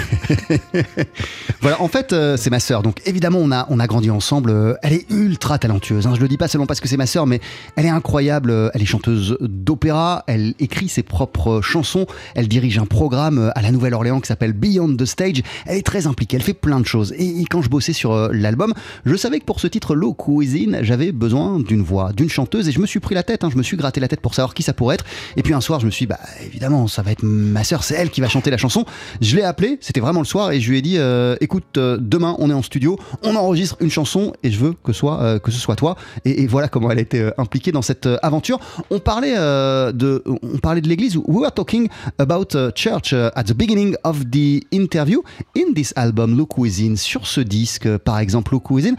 Voilà, 1.63 1.81
en 1.83 1.89
fait, 1.89 2.13
euh, 2.13 2.37
c'est 2.39 2.49
ma 2.49 2.61
sœur. 2.61 2.83
Donc 2.83 3.03
évidemment, 3.07 3.39
on 3.39 3.53
a, 3.53 3.67
on 3.69 3.81
a 3.81 3.87
grandi 3.87 4.11
ensemble. 4.11 4.51
Euh, 4.51 4.75
Elle 4.83 4.95
est 4.95 5.11
ultra 5.11 5.59
talentueuse. 5.59 6.07
Hein. 6.07 6.15
Je 6.15 6.21
le 6.21 6.29
dis 6.29 6.39
pas 6.39 6.49
seulement 6.49 6.67
parce 6.67 6.81
que 6.81 6.89
c'est 6.89 6.97
ma 6.97 7.07
sœur, 7.07 7.27
mais 7.27 7.41
elle 7.77 7.85
est 7.85 7.91
incroyable. 7.91 8.51
Euh, 8.51 8.71
Elle 8.73 8.83
est 8.83 8.87
chanteuse 8.87 9.37
d'opéra. 9.41 10.25
Elle 10.27 10.55
écrit 10.59 10.89
ses 10.89 11.03
propres 11.03 11.61
chansons. 11.61 12.07
Elle 12.35 12.49
dirige 12.49 12.79
un 12.79 12.87
programme 12.87 13.53
à 13.55 13.61
la 13.63 13.73
Nouvelle-Orléans 13.73 14.21
qui 14.21 14.29
s'appelle 14.29 14.53
Beyond 14.55 14.97
the 14.97 15.05
Stage. 15.05 15.43
Elle 15.67 15.77
est 15.77 15.87
très 15.87 16.07
impliquée. 16.07 16.37
Elle 16.37 16.43
fait 16.43 16.55
plein 16.55 16.81
de 16.81 16.87
choses. 16.87 17.13
Et, 17.19 17.41
et 17.41 17.45
quand 17.45 17.61
je 17.61 17.69
bossais 17.69 17.93
sur 17.93 18.31
l'album, 18.33 18.73
je 19.05 19.15
savais 19.17 19.41
que 19.41 19.45
pour 19.45 19.61
ce 19.61 19.67
titre 19.71 19.95
Low 19.95 20.13
Cuisine, 20.13 20.81
j'avais 20.83 21.13
besoin 21.13 21.59
d'une 21.61 21.83
voix, 21.83 22.13
d'une 22.13 22.29
chanteuse. 22.29 22.69
Et 22.69 22.73
je 22.73 22.81
me 22.81 22.87
suis 22.87 23.01
pris 23.01 23.15
la 23.15 23.23
tête. 23.23 23.45
hein. 23.45 23.51
Je 23.51 23.57
me 23.57 23.63
suis 23.63 23.77
gratté 23.77 24.01
la 24.01 24.09
tête 24.09 24.21
pour 24.21 24.35
savoir 24.35 24.55
qui 24.55 24.63
ça 24.63 24.73
pourrait 24.73 24.97
être. 24.97 25.05
Et 25.37 25.43
puis 25.43 25.55
un 25.55 25.61
soir, 25.61 25.81
je 25.81 25.87
me 25.87 25.91
suis 25.91 26.07
dit, 26.07 26.09
bah 26.09 26.21
évidemment, 26.45 26.87
ça 26.89 27.03
va 27.03 27.13
être 27.13 27.23
ma 27.23 27.65
sœur. 27.65 27.85
C'est 27.85 27.95
elle 27.95 28.11
qui 28.11 28.21
va 28.21 28.29
chanter 28.29 28.51
la 28.51 28.57
chanson. 28.57 28.85
Je 29.21 29.37
l'ai 29.37 29.43
appelée. 29.43 29.79
C'était 29.81 30.01
vraiment 30.01 30.21
le 30.21 30.27
soir. 30.27 30.53
Et 30.53 30.61
je 30.61 30.71
lui 30.71 30.79
ai 30.79 30.83
dit, 30.83 30.99
euh, 30.99 31.37
écoute, 31.41 31.79
euh, 31.79 31.97
demain, 32.01 32.37
on 32.39 32.51
est 32.51 32.55
en 32.55 32.63
studio. 32.63 32.99
On 33.23 33.37
enregistre 33.37 33.77
une 33.81 33.91
chanson. 33.91 34.33
Et 34.43 34.51
je 34.51 34.59
veux 34.59 34.73
que, 34.73 34.93
soit, 34.93 35.23
euh, 35.23 35.39
que 35.39 35.51
ce 35.51 35.59
soit 35.59 35.77
toi. 35.77 35.97
Et, 36.25 36.47
voilà 36.47 36.69
comment 36.69 36.91
elle 36.91 36.99
a 36.99 37.03
été 37.03 37.31
impliquée 37.39 37.71
dans 37.71 37.83
cette 37.83 38.09
aventure. 38.23 38.59
On 38.91 38.99
parlait, 38.99 39.37
de, 39.37 40.25
on 40.27 40.59
parlait 40.59 40.81
de 40.81 40.89
l'église. 40.89 41.17
We 41.17 41.41
were 41.41 41.53
talking 41.53 41.89
about 42.19 42.57
church 42.75 43.13
at 43.13 43.45
the 43.45 43.53
beginning 43.53 43.95
of 44.03 44.31
the 44.31 44.65
interview. 44.73 45.23
In 45.57 45.73
this 45.75 45.93
album, 45.95 46.37
Low 46.37 46.47
Cuisine, 46.47 46.97
sur 46.97 47.27
ce 47.27 47.41
disque, 47.41 47.89
par 47.99 48.19
exemple, 48.19 48.53
Low 48.53 48.61
Cuisine, 48.61 48.97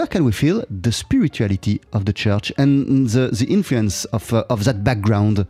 where 0.00 0.06
can 0.06 0.24
we 0.24 0.32
feel 0.32 0.64
the 0.70 0.90
spirituality 0.90 1.78
of 1.92 2.06
the 2.06 2.12
church 2.14 2.50
and 2.56 3.10
the, 3.10 3.28
the 3.28 3.44
influence 3.44 4.06
of, 4.06 4.32
uh, 4.32 4.42
of 4.48 4.64
that 4.64 4.82
background? 4.82 5.46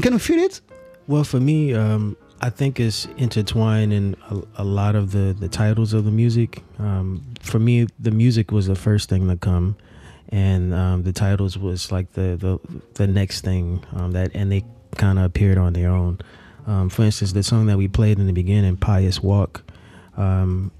Can 0.00 0.12
we 0.12 0.20
feel 0.20 0.38
it? 0.38 0.60
Well, 1.08 1.24
for 1.24 1.40
me, 1.40 1.74
um, 1.74 2.16
I 2.40 2.48
think 2.48 2.78
it's 2.78 3.06
intertwined 3.16 3.92
in 3.92 4.14
a, 4.30 4.62
a 4.62 4.64
lot 4.64 4.94
of 4.94 5.10
the, 5.10 5.34
the 5.36 5.48
titles 5.48 5.94
of 5.94 6.04
the 6.04 6.12
music. 6.12 6.62
Um, 6.78 7.24
for 7.40 7.58
me, 7.58 7.88
the 7.98 8.12
music 8.12 8.52
was 8.52 8.68
the 8.68 8.76
first 8.76 9.08
thing 9.08 9.26
to 9.30 9.36
come, 9.36 9.76
and 10.28 10.72
um, 10.72 11.02
the 11.02 11.12
titles 11.12 11.58
was 11.58 11.90
like 11.90 12.12
the 12.12 12.36
the, 12.36 12.60
the 12.94 13.08
next 13.08 13.40
thing 13.40 13.84
um, 13.96 14.12
that, 14.12 14.30
and 14.32 14.52
they 14.52 14.64
kind 14.96 15.18
of 15.18 15.24
appeared 15.24 15.58
on 15.58 15.72
their 15.72 15.90
own. 15.90 16.20
Um, 16.68 16.88
for 16.88 17.02
instance, 17.02 17.32
the 17.32 17.42
song 17.42 17.66
that 17.66 17.76
we 17.76 17.88
played 17.88 18.20
in 18.20 18.28
the 18.28 18.32
beginning, 18.32 18.76
"Pious 18.76 19.20
Walk," 19.20 19.64
um, 20.16 20.70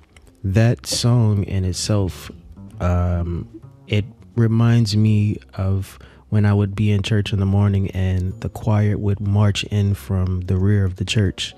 that 0.45 0.87
song 0.87 1.43
in 1.43 1.65
itself, 1.65 2.31
um, 2.81 3.49
it 3.87 4.05
reminds 4.37 4.97
me 4.97 5.39
of 5.55 5.99
when 6.29 6.45
I 6.45 6.53
would 6.53 6.75
be 6.75 6.91
in 6.91 7.03
church 7.03 7.33
in 7.33 7.41
the 7.41 7.47
morning 7.47 7.91
and 7.93 8.39
the 8.41 8.49
choir 8.49 8.97
would 8.97 9.21
march 9.21 9.65
in 9.65 9.95
from 9.95 10.43
the 10.43 10.57
rear 10.57 10.85
of 10.85 10.97
the 10.97 11.05
church. 11.05 11.55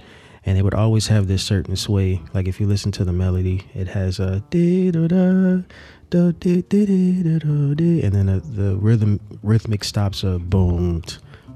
And 0.47 0.57
they 0.57 0.63
would 0.63 0.75
always 0.75 1.09
have 1.09 1.29
this 1.29 1.43
certain 1.43 1.77
sway. 1.77 2.23
Like 2.33 2.49
if 2.49 2.61
you 2.61 2.67
listen 2.67 2.93
to 2.93 3.05
the 3.05 3.13
melody, 3.13 3.67
it 3.75 3.89
has 3.89 4.19
a 4.19 4.43
and 8.05 8.15
then 8.15 8.27
the, 8.27 8.41
the 8.41 8.77
rhythm 8.77 9.21
rhythmic 9.43 9.85
stops 9.85 10.25
a 10.25 10.39
boom, 10.39 11.03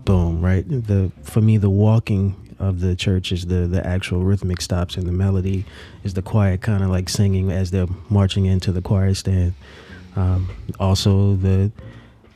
boom. 0.04 0.44
Right. 0.44 0.68
The 0.68 1.10
for 1.22 1.40
me 1.40 1.56
the 1.56 1.70
walking 1.70 2.36
of 2.58 2.80
the 2.80 2.96
church 2.96 3.32
is 3.32 3.46
the 3.46 3.66
the 3.66 3.86
actual 3.86 4.22
rhythmic 4.22 4.60
stops, 4.60 4.96
and 4.96 5.06
the 5.06 5.12
melody 5.12 5.64
is 6.02 6.14
the 6.14 6.22
choir 6.22 6.56
kind 6.56 6.82
of 6.82 6.90
like 6.90 7.08
singing 7.08 7.50
as 7.50 7.70
they're 7.70 7.86
marching 8.08 8.46
into 8.46 8.72
the 8.72 8.82
choir 8.82 9.14
stand. 9.14 9.54
Um, 10.16 10.48
also 10.78 11.34
the 11.36 11.72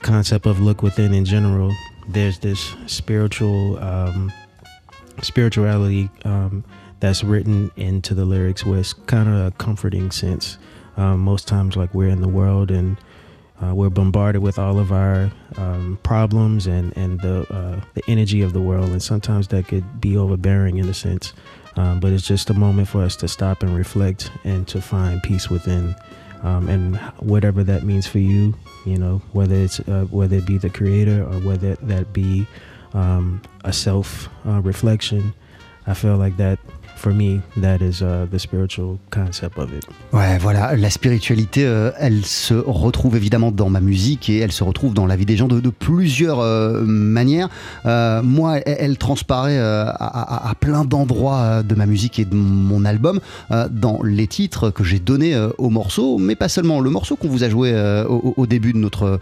concept 0.00 0.46
of 0.46 0.60
look 0.60 0.82
within 0.82 1.12
in 1.12 1.24
general 1.24 1.72
there's 2.08 2.38
this 2.38 2.74
spiritual 2.86 3.78
um, 3.78 4.32
spirituality 5.22 6.08
um, 6.24 6.64
that's 7.00 7.22
written 7.22 7.70
into 7.76 8.14
the 8.14 8.24
lyrics 8.24 8.64
it's 8.64 8.92
kind 8.92 9.28
of 9.28 9.34
a 9.34 9.50
comforting 9.58 10.10
sense 10.10 10.58
um, 10.96 11.20
most 11.20 11.46
times 11.46 11.76
like 11.76 11.92
we're 11.94 12.08
in 12.08 12.20
the 12.20 12.28
world 12.28 12.70
and 12.70 12.96
uh, 13.62 13.74
we're 13.74 13.90
bombarded 13.90 14.42
with 14.42 14.58
all 14.58 14.78
of 14.78 14.92
our 14.92 15.30
um, 15.56 15.98
problems 16.02 16.66
and 16.66 16.96
and 16.96 17.20
the 17.20 17.40
uh, 17.52 17.80
the 17.94 18.02
energy 18.08 18.42
of 18.42 18.52
the 18.52 18.60
world 18.60 18.90
and 18.90 19.02
sometimes 19.02 19.48
that 19.48 19.66
could 19.66 20.00
be 20.00 20.16
overbearing 20.16 20.78
in 20.78 20.88
a 20.88 20.94
sense. 20.94 21.32
Um, 21.76 22.00
but 22.00 22.12
it's 22.12 22.26
just 22.26 22.50
a 22.50 22.54
moment 22.54 22.88
for 22.88 23.02
us 23.02 23.14
to 23.16 23.28
stop 23.28 23.62
and 23.62 23.76
reflect 23.76 24.32
and 24.42 24.66
to 24.68 24.80
find 24.80 25.22
peace 25.22 25.48
within. 25.48 25.94
Um, 26.42 26.68
and 26.68 26.96
whatever 27.18 27.62
that 27.64 27.84
means 27.84 28.06
for 28.06 28.18
you, 28.18 28.54
you 28.84 28.96
know, 28.96 29.22
whether 29.32 29.54
it's 29.54 29.80
uh, 29.80 30.06
whether 30.10 30.36
it 30.36 30.46
be 30.46 30.58
the 30.58 30.70
creator 30.70 31.22
or 31.22 31.40
whether 31.40 31.74
that 31.76 32.12
be 32.12 32.46
um, 32.94 33.42
a 33.64 33.72
self 33.72 34.28
uh, 34.46 34.60
reflection, 34.60 35.34
I 35.86 35.94
feel 35.94 36.16
like 36.16 36.36
that 36.36 36.58
for 36.98 37.12
me 37.12 37.40
that 37.60 37.78
is 37.80 38.02
uh, 38.02 38.26
the 38.30 38.38
spiritual 38.38 38.98
concept 39.10 39.58
of 39.58 39.70
it. 39.72 39.84
Ouais, 40.12 40.38
voilà, 40.38 40.74
la 40.76 40.90
spiritualité, 40.90 41.64
euh, 41.64 41.90
elle 41.98 42.24
se 42.24 42.54
retrouve 42.54 43.16
évidemment 43.16 43.50
dans 43.52 43.70
ma 43.70 43.80
musique 43.80 44.28
et 44.28 44.38
elle 44.38 44.52
se 44.52 44.64
retrouve 44.64 44.94
dans 44.94 45.06
la 45.06 45.16
vie 45.16 45.26
des 45.26 45.36
gens 45.36 45.48
de, 45.48 45.60
de 45.60 45.70
plusieurs 45.70 46.40
euh, 46.40 46.82
manières. 46.84 47.48
Euh, 47.86 48.22
moi, 48.22 48.58
elle, 48.66 48.76
elle 48.78 48.98
transparaît 48.98 49.58
euh, 49.58 49.84
à, 49.86 50.46
à- 50.46 50.50
à 50.50 50.54
plein 50.54 50.84
d'endroits 50.84 51.38
euh, 51.38 51.62
de 51.62 51.74
ma 51.74 51.86
musique 51.86 52.18
et 52.18 52.24
de 52.24 52.34
mon 52.34 52.84
album, 52.84 53.20
euh, 53.50 53.68
dans 53.70 54.02
les 54.02 54.26
titres 54.26 54.70
que 54.70 54.84
j'ai 54.84 54.98
donnés 54.98 55.36
aux 55.58 55.70
morceaux, 55.70 56.18
mais 56.18 56.34
pas 56.34 56.48
seulement. 56.48 56.80
Le 56.80 56.90
morceau 56.90 57.16
qu'on 57.16 57.28
vous 57.28 57.44
a 57.44 57.48
joué 57.48 57.72
au, 58.08 58.34
au 58.36 58.46
début 58.46 58.72
de 58.72 58.78
notre, 58.78 59.20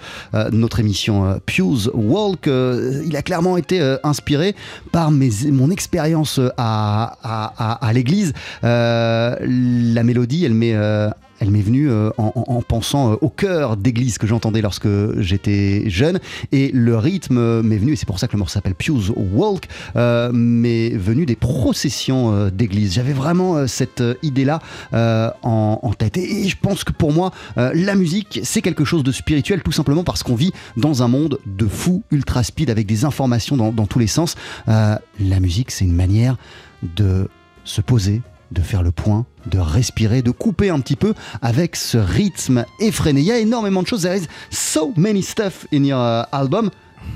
notre 0.52 0.80
émission, 0.80 1.40
Pew's 1.46 1.90
Walk, 1.94 2.46
il 2.46 3.14
a 3.16 3.22
clairement 3.22 3.56
été 3.56 3.96
inspiré 4.04 4.54
par 4.92 5.10
mes, 5.10 5.30
mon 5.50 5.70
expérience 5.70 6.40
à, 6.56 7.16
à- 7.22 7.65
à- 7.72 7.92
l'église. 7.92 8.32
Euh, 8.64 9.36
la 9.40 10.02
mélodie, 10.02 10.44
elle 10.44 10.54
m'est 10.54 10.74
euh, 10.74 11.08
elle 11.38 11.50
m'est 11.50 11.60
venue 11.60 11.90
euh, 11.90 12.08
en, 12.16 12.32
en- 12.34 12.54
en 12.54 12.62
pensant 12.62 13.12
au 13.20 13.28
cœur 13.28 13.76
d'église 13.76 14.16
que 14.16 14.26
j'entendais 14.26 14.62
lorsque 14.62 14.88
j'étais 15.18 15.84
jeune. 15.90 16.18
Et 16.52 16.70
le 16.72 16.96
rythme 16.96 17.60
m'est 17.62 17.76
venu, 17.76 17.92
et 17.92 17.96
c'est 17.96 18.06
pour 18.06 18.18
ça 18.18 18.26
que 18.26 18.32
le 18.32 18.38
morceau 18.38 18.54
s'appelle 18.54 18.74
Pew's 18.74 19.12
Walk, 19.14 19.66
euh, 19.96 20.30
m'est 20.32 20.90
venu 20.90 21.26
des 21.26 21.36
processions 21.36 22.48
d'église. 22.48 22.94
J'avais 22.94 23.12
vraiment 23.12 23.66
cette 23.66 24.02
idée-là 24.22 24.60
en, 24.92 25.92
tête. 25.98 26.16
Et, 26.16 26.48
je 26.48 26.56
pense 26.60 26.84
que 26.84 26.92
pour 26.92 27.12
moi, 27.12 27.32
la 27.56 27.94
musique, 27.94 28.40
c'est 28.42 28.62
quelque 28.62 28.84
chose 28.84 29.02
de 29.04 29.12
spirituel, 29.12 29.62
tout 29.62 29.72
simplement 29.72 30.04
parce 30.04 30.22
qu'on 30.22 30.34
vit 30.36 30.52
dans 30.76 31.02
un 31.02 31.08
monde 31.08 31.38
de 31.44 31.66
fou, 31.66 32.02
ultra 32.10 32.42
speed, 32.44 32.70
avec 32.70 32.86
des 32.86 33.04
informations 33.04 33.56
dans, 33.56 33.86
tous 33.86 33.98
les 33.98 34.06
sens. 34.06 34.36
La 34.66 35.40
musique, 35.40 35.70
c'est 35.70 35.84
une 35.84 35.94
manière 35.94 36.36
de 36.82 37.28
se 37.66 37.82
poser, 37.82 38.22
de 38.52 38.62
faire 38.62 38.82
le 38.82 38.92
point, 38.92 39.26
de 39.50 39.58
respirer, 39.58 40.22
de 40.22 40.30
couper 40.30 40.70
un 40.70 40.80
petit 40.80 40.96
peu 40.96 41.12
avec 41.42 41.76
ce 41.76 41.98
rythme 41.98 42.64
effréné. 42.80 43.20
Il 43.20 43.26
y 43.26 43.32
a 43.32 43.38
énormément 43.38 43.82
de 43.82 43.88
choses. 43.88 44.02
There 44.02 44.16
is 44.16 44.26
so 44.50 44.92
many 44.96 45.22
stuff 45.22 45.66
in 45.72 45.84
your 45.84 46.00
uh, 46.00 46.24
album. 46.32 46.70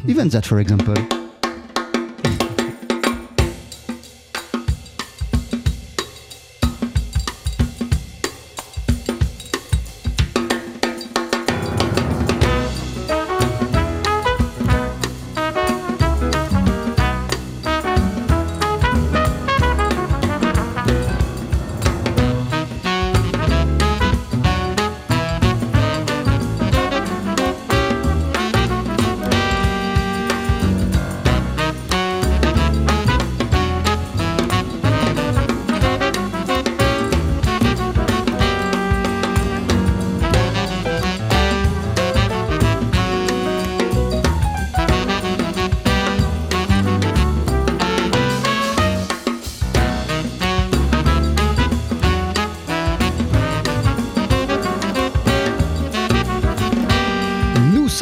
Even 0.06 0.28
that, 0.28 0.42
for 0.42 0.58
example. 0.60 1.19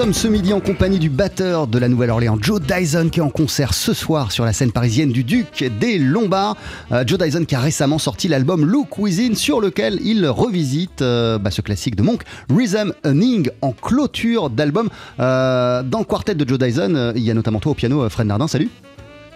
Sommes 0.09 0.15
ce 0.15 0.29
midi 0.29 0.53
en 0.55 0.61
compagnie 0.61 0.99
du 0.99 1.11
batteur 1.11 1.67
de 1.67 1.79
la 1.79 1.89
Nouvelle-Orléans, 1.89 2.39
Joe 2.41 2.61
Dyson, 2.61 3.11
qui 3.11 3.19
est 3.19 3.23
en 3.23 3.29
concert 3.29 3.75
ce 3.75 3.93
soir 3.93 4.33
sur 4.33 4.45
la 4.45 4.53
scène 4.55 4.73
parisienne 4.73 5.13
du 5.13 5.23
Duc 5.23 5.71
des 5.81 5.99
Lombards. 5.99 6.57
Euh, 6.93 7.05
Joe 7.07 7.19
Dyson 7.19 7.45
qui 7.45 7.55
a 7.55 7.61
récemment 7.61 7.99
sorti 7.99 8.29
l'album 8.29 8.65
Look 8.65 8.99
Within, 8.99 9.35
sur 9.35 9.61
lequel 9.61 9.99
il 10.03 10.27
revisite 10.27 11.03
euh, 11.03 11.39
bah, 11.39 11.51
ce 11.51 11.61
classique 11.61 11.97
de 11.97 12.03
Monk, 12.03 12.23
Rhythm 12.49 12.93
Ning, 13.05 13.51
en 13.61 13.73
clôture 13.73 14.51
d'album. 14.51 14.89
Euh, 15.21 15.83
dans 15.83 15.99
le 15.99 16.05
quartet 16.05 16.35
de 16.35 16.49
Joe 16.49 16.59
Dyson, 16.59 17.13
il 17.15 17.23
y 17.23 17.31
a 17.31 17.35
notamment 17.35 17.61
toi 17.61 17.73
au 17.73 17.75
piano, 17.75 18.09
Fred 18.09 18.29
Nardin. 18.29 18.49
Salut 18.49 18.71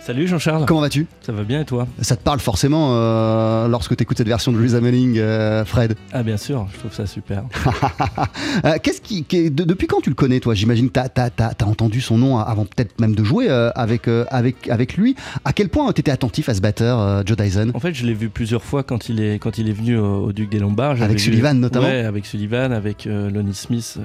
Salut 0.05 0.27
Jean-Charles. 0.27 0.67
Comment 0.67 0.81
vas-tu? 0.81 1.07
Ça 1.21 1.31
va 1.31 1.45
bien 1.45 1.61
et 1.61 1.65
toi? 1.65 1.87
Ça 2.01 2.17
te 2.17 2.25
parle 2.25 2.41
forcément 2.41 2.89
euh, 2.97 3.69
lorsque 3.69 3.97
tu 3.97 4.03
écoutes 4.03 4.19
cette 4.19 4.27
version 4.27 4.51
de 4.51 4.59
Reasoning, 4.61 5.17
euh, 5.19 5.65
Fred? 5.65 5.95
Ah 6.13 6.25
bien 6.25 6.37
sûr, 6.37 6.67
je 6.73 6.79
trouve 6.81 6.93
ça 6.93 7.07
super. 7.07 7.45
euh, 8.65 8.79
Qu'est-ce 8.83 9.01
qui, 9.01 9.23
qui- 9.23 9.49
de- 9.53 9.63
depuis 9.63 9.87
quand 9.87 10.01
tu 10.01 10.11
le 10.11 10.17
connais 10.17 10.41
toi? 10.41 10.55
J'imagine 10.55 10.91
que 10.91 10.99
tu 10.99 11.21
as, 11.21 11.55
entendu 11.69 12.01
son 12.01 12.19
nom 12.19 12.39
avant 12.39 12.65
peut-être 12.65 13.01
même 13.01 13.15
de 13.15 13.23
jouer 13.23 13.49
avec, 13.49 14.09
avec, 14.09 14.69
avec 14.69 14.97
lui. 14.97 15.15
À 15.45 15.53
quel 15.53 15.69
point 15.69 15.93
tu 15.93 16.01
étais 16.01 16.11
attentif 16.11 16.49
à 16.49 16.55
ce 16.55 16.61
batteur, 16.61 17.25
Joe 17.25 17.37
Dyson? 17.37 17.71
En 17.73 17.79
fait, 17.81 17.95
je 17.95 18.05
l'ai 18.05 18.15
vu 18.15 18.29
plusieurs 18.29 18.65
fois 18.65 18.83
quand 18.83 19.09
il 19.09 19.21
est, 19.21 19.39
quand 19.39 19.57
il 19.59 19.69
est 19.69 19.73
venu 19.73 19.97
au, 19.99 20.25
au 20.25 20.33
Duc 20.33 20.51
des 20.51 20.59
Lombards. 20.59 21.01
Avec 21.01 21.19
vu- 21.19 21.23
Sullivan, 21.23 21.55
notamment 21.61 21.87
Ouais, 21.87 22.01
avec 22.05 22.27
Sullivan, 22.27 22.73
avec 22.73 23.05
Lonnie 23.05 23.55
Smith, 23.55 23.99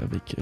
avec 0.00 0.36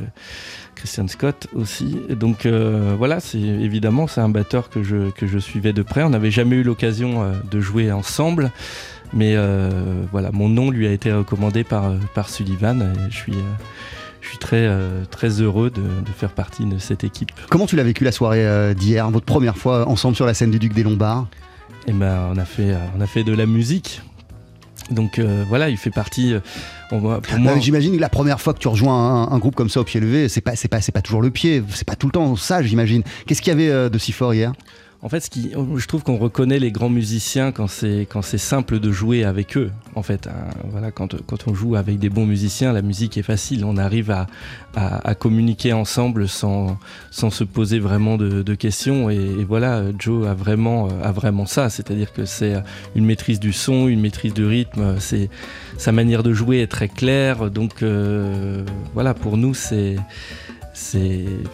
Christian 0.75 1.09
Scott 1.09 1.47
aussi. 1.55 1.97
Et 2.11 2.15
donc 2.15 2.47
voilà, 2.47 3.21
c'est 3.21 3.39
évidemment 3.41 4.07
c'est 4.07 4.21
un 4.21 4.29
batteur 4.29 4.69
que 4.69 4.83
je, 4.83 4.98
que 5.17 5.27
je 5.27 5.39
suivais 5.39 5.73
de 5.73 5.83
près. 5.83 6.03
On 6.03 6.11
n'avait 6.11 6.31
jamais 6.31 6.57
eu 6.57 6.63
l'occasion 6.63 7.23
euh, 7.23 7.33
de 7.51 7.61
jouer 7.61 7.91
ensemble. 7.93 8.51
Mais 9.13 9.35
euh, 9.37 9.71
voilà, 10.13 10.31
mon 10.33 10.49
nom 10.49 10.71
lui 10.71 10.87
a 10.87 10.93
été 10.93 11.13
recommandé 11.13 11.65
par, 11.65 11.87
euh, 11.87 11.97
par 12.15 12.29
Sullivan 12.29 12.81
et 12.83 13.11
je 13.11 13.17
suis, 13.17 13.35
je 14.21 14.29
suis 14.29 14.39
très, 14.39 14.71
très 15.11 15.41
heureux 15.41 15.71
de, 15.71 15.81
de 15.81 16.13
faire 16.15 16.33
partie 16.33 16.67
de 16.67 16.79
cette 16.79 17.05
équipe. 17.05 17.31
Comment 17.49 17.67
tu 17.67 17.77
l'as 17.77 17.85
vécu 17.85 18.05
la 18.05 18.13
soirée 18.13 18.75
d'hier, 18.75 19.11
votre 19.11 19.25
première 19.25 19.57
fois 19.57 19.89
ensemble 19.89 20.15
sur 20.15 20.27
la 20.27 20.35
scène 20.35 20.51
du 20.51 20.59
Duc 20.59 20.75
des 20.75 20.83
Lombards? 20.83 21.27
Et 21.87 21.93
ben, 21.93 22.31
on 22.35 22.37
a 22.37 22.45
fait, 22.45 22.75
on 22.97 23.01
a 23.01 23.07
fait 23.07 23.25
de 23.25 23.33
la 23.33 23.47
musique. 23.47 24.03
Donc 24.91 25.19
euh, 25.19 25.45
voilà, 25.49 25.69
il 25.71 25.77
fait 25.77 25.91
partie. 25.91 26.35
euh, 26.35 26.41
pour 26.89 27.01
moi, 27.01 27.21
J'imagine 27.61 27.97
que 27.97 28.01
la 28.01 28.09
première 28.09 28.41
fois 28.41 28.55
que 28.55 28.59
tu 28.59 28.69
rejoins 28.69 28.95
un, 28.95 29.33
un 29.33 29.39
groupe 29.39 29.55
comme 29.55 29.69
ça 29.69 29.81
au 29.81 29.85
pied 29.85 30.01
levé, 30.01 30.29
c'est 30.29 30.41
pas, 30.41 30.57
c'est 30.57 30.69
pas, 30.69 30.81
c'est 30.81 30.93
pas 30.93 31.03
toujours 31.03 31.23
le 31.23 31.31
pied, 31.31 31.63
c'est 31.71 31.87
pas 31.87 31.97
tout 31.97 32.07
le 32.07 32.13
temps 32.13 32.37
ça, 32.37 32.63
j'imagine. 32.63 33.03
Qu'est-ce 33.27 33.41
qu'il 33.43 33.59
y 33.59 33.65
avait 33.65 33.91
de 33.91 33.99
si 33.99 34.13
fort 34.13 34.35
hier? 34.35 34.53
En 35.01 35.09
fait, 35.09 35.21
ce 35.21 35.31
qui, 35.31 35.53
je 35.53 35.87
trouve 35.87 36.03
qu'on 36.03 36.17
reconnaît 36.17 36.59
les 36.59 36.73
grands 36.73 36.91
musiciens 36.91 37.53
quand 37.53 37.69
c'est 37.69 38.09
quand 38.11 38.21
c'est 38.21 38.37
simple 38.37 38.81
de 38.81 38.91
jouer 38.91 39.23
avec 39.23 39.57
eux. 39.57 39.71
En 39.95 40.03
fait, 40.03 40.27
hein, 40.27 40.51
voilà, 40.73 40.91
quand, 40.91 41.15
quand 41.25 41.47
on 41.47 41.55
joue 41.55 41.77
avec 41.77 42.01
des 42.01 42.09
bons 42.11 42.27
musiciens, 42.27 42.73
la 42.73 42.83
musique 42.83 43.17
est 43.17 43.23
facile. 43.23 43.65
On 43.65 43.77
arrive 43.77 44.11
à, 44.11 44.27
à, 44.75 45.09
à 45.09 45.15
communiquer 45.15 45.73
ensemble 45.73 46.27
sans, 46.27 46.77
sans 47.13 47.31
se 47.31 47.45
poser 47.45 47.79
vraiment 47.79 48.17
de, 48.17 48.43
de 48.43 48.55
questions. 48.57 49.09
Et, 49.09 49.15
et 49.15 49.45
voilà, 49.45 49.85
Joe 49.97 50.27
a 50.27 50.35
vraiment 50.35 50.89
a 50.89 51.13
vraiment 51.13 51.47
ça. 51.47 51.71
C'est-à-dire 51.71 52.13
que 52.13 52.25
c'est 52.25 52.61
une 52.97 53.05
maîtrise 53.05 53.39
du 53.39 53.53
son, 53.53 53.87
une 53.87 54.01
maîtrise 54.01 54.35
du 54.35 54.47
rythme. 54.47 54.97
C'est 54.99 55.31
sa 55.77 55.93
manière 55.93 56.25
de 56.25 56.33
jouer 56.33 56.59
est 56.59 56.67
très 56.67 56.89
claire. 56.89 57.53
Donc 57.53 57.85
euh, 57.85 58.65
voilà, 58.95 59.15
pour 59.15 59.37
nous, 59.37 59.55
c'est 59.55 59.95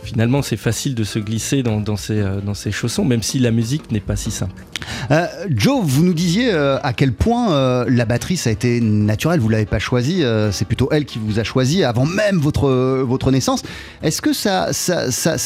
finalement 0.02 0.42
c'est 0.42 0.56
facile 0.56 0.94
de 0.94 1.04
se 1.04 1.18
glisser 1.18 1.62
dans, 1.62 1.80
dans, 1.80 1.96
ces, 1.96 2.20
euh, 2.20 2.40
dans 2.40 2.54
ces 2.54 2.72
chaussons, 2.72 3.04
même 3.04 3.22
si 3.22 3.38
la 3.38 3.50
musique 3.50 3.90
n'est 3.90 4.00
pas 4.00 4.16
si 4.16 4.30
simple. 4.30 4.64
Euh, 5.10 5.26
Joe, 5.48 5.82
vous 5.82 6.04
nous 6.04 6.14
disiez 6.14 6.52
euh, 6.52 6.78
à 6.82 6.92
quel 6.92 7.12
point 7.12 7.84
la 7.86 8.04
batterie 8.04 8.36
ça 8.36 8.50
a 8.50 8.52
été 8.52 8.80
naturel, 8.80 9.40
vous 9.40 9.48
l'avez 9.48 9.66
pas 9.66 9.78
choisi, 9.78 10.22
c'est 10.50 10.66
plutôt 10.66 10.88
elle 10.90 11.04
qui 11.04 11.18
vous 11.18 11.38
a 11.38 11.44
choisi 11.44 11.84
avant 11.84 12.06
même 12.06 12.38
votre, 12.38 13.30
naissance. 13.30 13.62
Est-ce 14.02 14.22
que 14.22 14.32
ça 14.32 14.72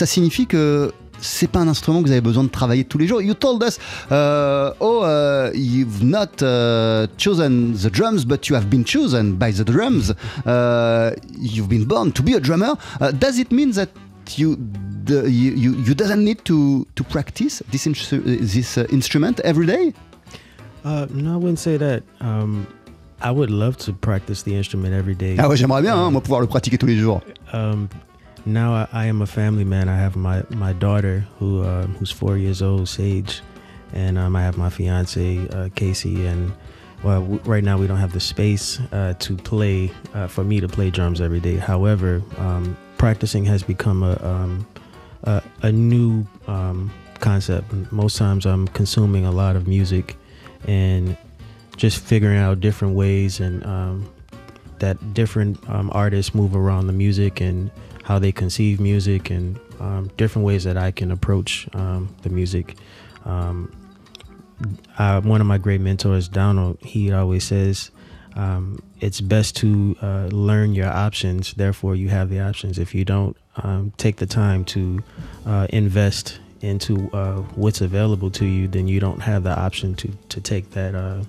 signifie 0.06 0.46
que 0.46 0.92
c'est 1.20 1.48
pas 1.48 1.60
un 1.60 1.68
instrument 1.68 2.00
que 2.02 2.06
vous 2.06 2.12
avez 2.12 2.20
besoin 2.20 2.44
de 2.44 2.48
travailler 2.48 2.84
tous 2.84 2.98
les 2.98 3.06
jours. 3.06 3.20
You 3.22 3.34
told 3.34 3.62
us, 3.62 3.78
uh, 4.10 4.72
oh, 4.80 5.02
uh, 5.02 5.50
you've 5.54 6.02
not 6.02 6.42
uh, 6.42 7.06
chosen 7.16 7.74
the 7.74 7.90
drums, 7.90 8.24
but 8.24 8.48
you 8.48 8.56
have 8.56 8.68
been 8.68 8.84
chosen 8.84 9.32
by 9.36 9.52
the 9.52 9.64
drums. 9.64 10.14
Uh, 10.46 11.12
you've 11.38 11.68
been 11.68 11.84
born 11.84 12.12
to 12.12 12.22
be 12.22 12.34
a 12.34 12.40
drummer. 12.40 12.74
Uh, 13.00 13.12
does 13.12 13.38
it 13.38 13.50
mean 13.50 13.72
that 13.72 13.88
you, 14.36 14.56
the, 15.04 15.30
you, 15.30 15.52
you, 15.52 15.74
you 15.84 15.94
doesn't 15.94 16.24
need 16.24 16.44
to, 16.44 16.86
to 16.94 17.04
practice 17.04 17.62
this, 17.70 17.86
uh, 17.86 18.86
instrument 18.90 19.40
every 19.40 19.66
day? 19.66 19.92
Uh, 20.84 21.06
no, 21.12 21.34
I 21.34 21.36
wouldn't 21.36 21.58
say 21.58 21.76
that. 21.76 22.02
Um, 22.20 22.66
I 23.20 23.32
would 23.32 23.50
love 23.50 23.76
to 23.78 23.92
practice 23.92 24.44
the 24.44 24.54
instrument 24.54 24.94
every 24.94 25.14
day. 25.14 25.36
Ah 25.38 25.48
ouais, 25.48 25.56
j'aimerais 25.56 25.82
bien, 25.82 25.96
hein, 25.96 26.10
moi, 26.12 26.20
pouvoir 26.20 26.40
le 26.40 26.46
pratiquer 26.46 26.78
tous 26.78 26.86
les 26.86 26.96
jours. 26.96 27.20
Um, 27.52 27.88
now 28.48 28.72
I, 28.74 28.88
I 28.92 29.06
am 29.06 29.22
a 29.22 29.26
family 29.26 29.64
man. 29.64 29.88
I 29.88 29.96
have 29.96 30.16
my 30.16 30.42
my 30.50 30.72
daughter 30.72 31.26
who 31.38 31.64
um, 31.64 31.94
who's 31.94 32.10
four 32.10 32.36
years 32.36 32.62
old, 32.62 32.88
Sage, 32.88 33.42
and 33.92 34.18
um, 34.18 34.34
I 34.36 34.42
have 34.42 34.58
my 34.58 34.70
fiance 34.70 35.48
uh, 35.48 35.68
Casey. 35.74 36.26
And 36.26 36.52
well, 37.02 37.20
w- 37.20 37.40
right 37.44 37.62
now 37.62 37.78
we 37.78 37.86
don't 37.86 37.98
have 37.98 38.12
the 38.12 38.20
space 38.20 38.80
uh, 38.92 39.14
to 39.18 39.36
play 39.36 39.90
uh, 40.14 40.26
for 40.26 40.44
me 40.44 40.60
to 40.60 40.68
play 40.68 40.90
drums 40.90 41.20
every 41.20 41.40
day. 41.40 41.56
However, 41.56 42.22
um, 42.38 42.76
practicing 42.96 43.44
has 43.44 43.62
become 43.62 44.02
a 44.02 44.16
um, 44.24 44.66
a, 45.24 45.42
a 45.62 45.72
new 45.72 46.26
um, 46.46 46.90
concept. 47.20 47.72
Most 47.92 48.16
times 48.16 48.46
I'm 48.46 48.68
consuming 48.68 49.24
a 49.24 49.32
lot 49.32 49.56
of 49.56 49.66
music 49.66 50.16
and 50.66 51.16
just 51.76 51.98
figuring 51.98 52.38
out 52.38 52.60
different 52.60 52.94
ways 52.94 53.40
and 53.40 53.64
um, 53.64 54.12
that 54.80 55.14
different 55.14 55.58
um, 55.68 55.90
artists 55.92 56.34
move 56.34 56.54
around 56.54 56.86
the 56.86 56.92
music 56.92 57.40
and 57.40 57.70
how 58.08 58.18
they 58.18 58.32
conceive 58.32 58.80
music 58.80 59.28
and 59.28 59.60
um, 59.80 60.10
different 60.16 60.46
ways 60.46 60.64
that 60.64 60.78
I 60.78 60.90
can 60.90 61.10
approach 61.10 61.68
um, 61.74 62.08
the 62.22 62.30
music. 62.30 62.74
Um, 63.26 63.70
I, 64.98 65.18
one 65.18 65.42
of 65.42 65.46
my 65.46 65.58
great 65.58 65.82
mentors, 65.82 66.26
Donald, 66.26 66.78
he 66.80 67.12
always 67.12 67.44
says, 67.44 67.90
um, 68.34 68.78
it's 69.00 69.20
best 69.20 69.56
to 69.56 69.94
uh, 70.00 70.28
learn 70.32 70.74
your 70.74 70.88
options. 70.88 71.52
Therefore, 71.52 71.94
you 71.94 72.08
have 72.08 72.30
the 72.30 72.40
options. 72.40 72.78
If 72.78 72.94
you 72.94 73.04
don't 73.04 73.36
um, 73.56 73.92
take 73.98 74.16
the 74.16 74.26
time 74.26 74.64
to 74.76 75.00
uh, 75.44 75.66
invest 75.68 76.40
into 76.62 77.10
uh, 77.12 77.42
what's 77.56 77.82
available 77.82 78.30
to 78.30 78.46
you, 78.46 78.68
then 78.68 78.88
you 78.88 79.00
don't 79.00 79.20
have 79.20 79.42
the 79.42 79.54
option 79.54 79.94
to 79.96 80.08
to 80.30 80.40
take 80.40 80.70
that 80.70 80.94
uh, 80.94 81.24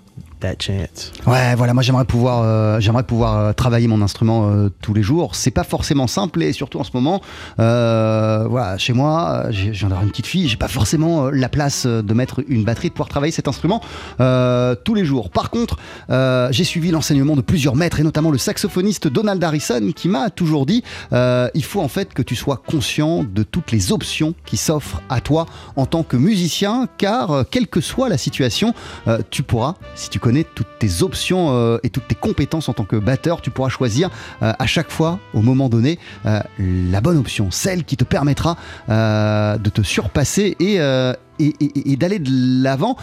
Ouais, 1.27 1.53
voilà, 1.55 1.73
moi 1.73 1.83
j'aimerais 1.83 2.05
pouvoir, 2.05 2.41
euh, 2.43 2.79
j'aimerais 2.79 3.03
pouvoir 3.03 3.37
euh, 3.37 3.53
travailler 3.53 3.87
mon 3.87 4.01
instrument 4.01 4.49
euh, 4.49 4.69
tous 4.81 4.93
les 4.93 5.03
jours. 5.03 5.35
C'est 5.35 5.51
pas 5.51 5.63
forcément 5.63 6.07
simple 6.07 6.41
et 6.41 6.53
surtout 6.53 6.79
en 6.79 6.83
ce 6.83 6.91
moment, 6.93 7.21
voilà, 7.57 8.77
chez 8.77 8.93
moi, 8.93 9.45
j'ai- 9.49 9.73
une 10.01 10.09
petite 10.09 10.27
fille, 10.27 10.47
j'ai 10.47 10.57
pas 10.57 10.67
forcément 10.67 11.29
la 11.29 11.49
place 11.49 11.85
de 11.85 12.13
mettre 12.13 12.41
une 12.47 12.63
batterie, 12.63 12.87
de 12.89 12.93
pouvoir 12.93 13.09
travailler 13.09 13.31
cet 13.31 13.47
instrument 13.47 13.81
tous 14.17 14.93
les 14.95 15.05
jours. 15.05 15.29
Par 15.29 15.49
contre, 15.49 15.77
j'ai 16.51 16.63
suivi 16.63 16.91
l'enseignement 16.91 17.35
de 17.35 17.41
plusieurs 17.41 17.75
maîtres 17.75 17.99
et 17.99 18.03
notamment 18.03 18.31
le 18.31 18.37
saxophoniste 18.37 19.07
Donald 19.07 19.43
Harrison 19.43 19.91
qui 19.95 20.07
m'a 20.07 20.29
toujours 20.29 20.65
dit, 20.65 20.83
il 21.11 21.63
faut 21.63 21.81
en 21.81 21.87
fait 21.89 22.13
que 22.13 22.21
tu 22.21 22.35
sois 22.35 22.61
conscient 22.65 23.23
de 23.23 23.43
toutes 23.43 23.71
les 23.71 23.91
options 23.91 24.33
qui 24.45 24.57
s'offrent 24.57 25.01
à 25.09 25.19
toi 25.21 25.45
en 25.75 25.85
tant 25.85 26.03
que 26.03 26.15
musicien, 26.17 26.87
car 26.97 27.43
quelle 27.51 27.67
que 27.67 27.81
soit 27.81 28.09
la 28.09 28.17
situation, 28.17 28.73
tu 29.29 29.43
pourras, 29.43 29.75
si 29.95 30.09
tu 30.09 30.19
connais 30.19 30.28
toutes 30.43 30.79
tes 30.79 31.03
options 31.03 31.49
euh, 31.51 31.77
et 31.83 31.89
toutes 31.89 32.07
tes 32.07 32.15
compétences 32.15 32.69
en 32.69 32.73
tant 32.73 32.85
que 32.85 32.95
batteur. 32.95 33.41
Tu 33.41 33.49
pourras 33.49 33.69
choisir 33.69 34.09
euh, 34.41 34.53
à 34.57 34.65
chaque 34.65 34.91
fois, 34.91 35.19
au 35.33 35.41
moment 35.41 35.69
donné, 35.69 35.99
euh, 36.25 36.39
la 36.59 37.01
bonne 37.01 37.17
option, 37.17 37.51
celle 37.51 37.83
qui 37.83 37.97
te 37.97 38.03
permettra 38.03 38.57
de 38.87 39.69
te 39.69 39.81
surpasser 39.81 40.55
et, 40.59 40.79
et, 41.39 41.97
d'aller 41.97 42.19
de 42.19 42.63
l'avant. 42.63 42.95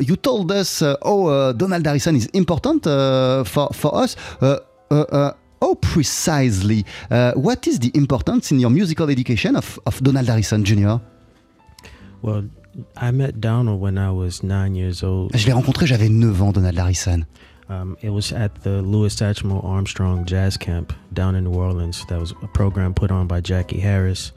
You 0.00 0.16
told 0.16 0.52
us 0.52 0.82
uh, 0.82 0.94
uh, 1.04 1.52
Donald 1.54 1.86
Harrison 1.86 2.14
is 2.14 2.28
important 2.34 2.86
uh, 2.86 3.44
for, 3.44 3.72
for 3.72 4.02
us. 4.02 4.16
How 4.40 5.74
precisely? 5.80 6.84
What 7.10 7.66
is 7.66 7.78
the 7.80 7.90
importance 7.94 8.50
in 8.50 8.60
your 8.60 8.70
musical 8.70 9.08
education 9.10 9.56
of, 9.56 10.02
Donald 10.02 10.28
Harrison 10.28 10.64
Jr.? 10.64 10.98
I 12.96 13.10
met 13.10 13.40
Donald 13.40 13.80
when 13.80 13.98
I 13.98 14.10
was 14.10 14.42
nine 14.42 14.74
years 14.74 15.02
old. 15.02 15.32
Je 15.34 15.46
l'ai 15.46 15.52
rencontré, 15.52 15.86
j'avais 15.86 16.08
9 16.08 16.42
ans, 16.42 16.52
Donald 16.52 16.76
Harrison. 16.76 17.26
Um, 17.68 17.96
it 18.02 18.10
was 18.10 18.32
at 18.32 18.62
the 18.62 18.82
Louis 18.82 19.14
Satchmo 19.14 19.64
Armstrong 19.64 20.26
Jazz 20.26 20.56
Camp 20.56 20.92
down 21.12 21.34
in 21.34 21.44
New 21.44 21.54
Orleans. 21.54 22.04
That 22.08 22.20
was 22.20 22.32
a 22.42 22.48
program 22.48 22.92
put 22.94 23.10
on 23.10 23.26
by 23.26 23.40
Jackie 23.40 23.80
Harris 23.80 24.32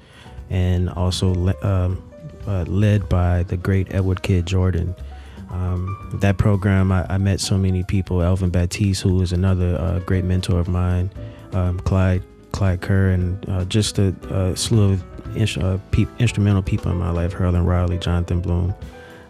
and 0.49 0.89
also 0.89 1.33
le- 1.33 1.61
um, 1.61 2.01
uh, 2.47 2.63
led 2.67 3.09
by 3.09 3.43
the 3.43 3.57
great 3.57 3.93
Edward 3.93 4.21
Kidd 4.23 4.45
Jordan. 4.45 4.95
Um, 5.49 5.97
that 6.21 6.38
program, 6.38 6.91
I, 6.91 7.05
I 7.09 7.17
met 7.17 7.39
so 7.41 7.57
many 7.57 7.83
people. 7.83 8.21
Elvin 8.21 8.49
Baptiste, 8.49 9.01
who 9.03 9.15
was 9.15 9.33
another 9.33 9.75
uh, 9.77 9.99
great 9.99 10.23
mentor 10.23 10.59
of 10.59 10.67
mine, 10.67 11.09
um, 11.53 11.79
Clyde 11.81 12.23
Clyde 12.53 12.81
Kerr, 12.81 13.09
and 13.09 13.49
uh, 13.49 13.65
just 13.65 13.99
a, 13.99 14.15
a 14.29 14.55
slew 14.55 14.93
of 14.93 15.16
ins- 15.36 15.57
uh, 15.57 15.80
peop 15.91 16.09
instrumental 16.19 16.61
people 16.61 16.91
in 16.91 16.97
my 16.97 17.11
life: 17.11 17.34
Herlin 17.34 17.65
Riley, 17.65 17.97
Jonathan 17.97 18.41
Bloom. 18.41 18.73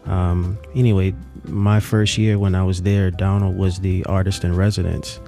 Um, 0.05 0.57
anyway, 0.73 1.13
my 1.45 1.79
first 1.79 2.17
year 2.17 2.39
when 2.39 2.55
I 2.55 2.63
was 2.63 2.81
there, 2.81 3.11
Donald 3.11 3.57
was 3.57 3.79
the 3.79 4.05
artist 4.05 4.43
in 4.43 4.55
residence, 4.55 5.19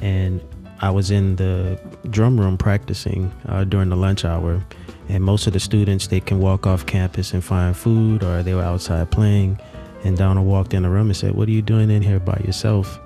and 0.00 0.40
I 0.80 0.90
was 0.90 1.10
in 1.10 1.36
the 1.36 1.80
drum 2.10 2.38
room 2.38 2.56
practicing 2.56 3.32
uh, 3.46 3.64
during 3.64 3.88
the 3.88 3.96
lunch 3.96 4.24
hour. 4.24 4.64
And 5.08 5.24
most 5.24 5.46
of 5.46 5.54
the 5.54 5.60
students 5.60 6.06
they 6.08 6.20
can 6.20 6.38
walk 6.38 6.66
off 6.66 6.84
campus 6.84 7.32
and 7.32 7.42
find 7.42 7.76
food, 7.76 8.22
or 8.22 8.42
they 8.42 8.54
were 8.54 8.62
outside 8.62 9.10
playing. 9.10 9.58
And 10.04 10.16
Donald 10.16 10.46
walked 10.46 10.74
in 10.74 10.82
the 10.82 10.90
room 10.90 11.08
and 11.08 11.16
said, 11.16 11.34
"What 11.34 11.48
are 11.48 11.52
you 11.52 11.62
doing 11.62 11.90
in 11.90 12.02
here 12.02 12.20
by 12.20 12.40
yourself?" 12.44 13.00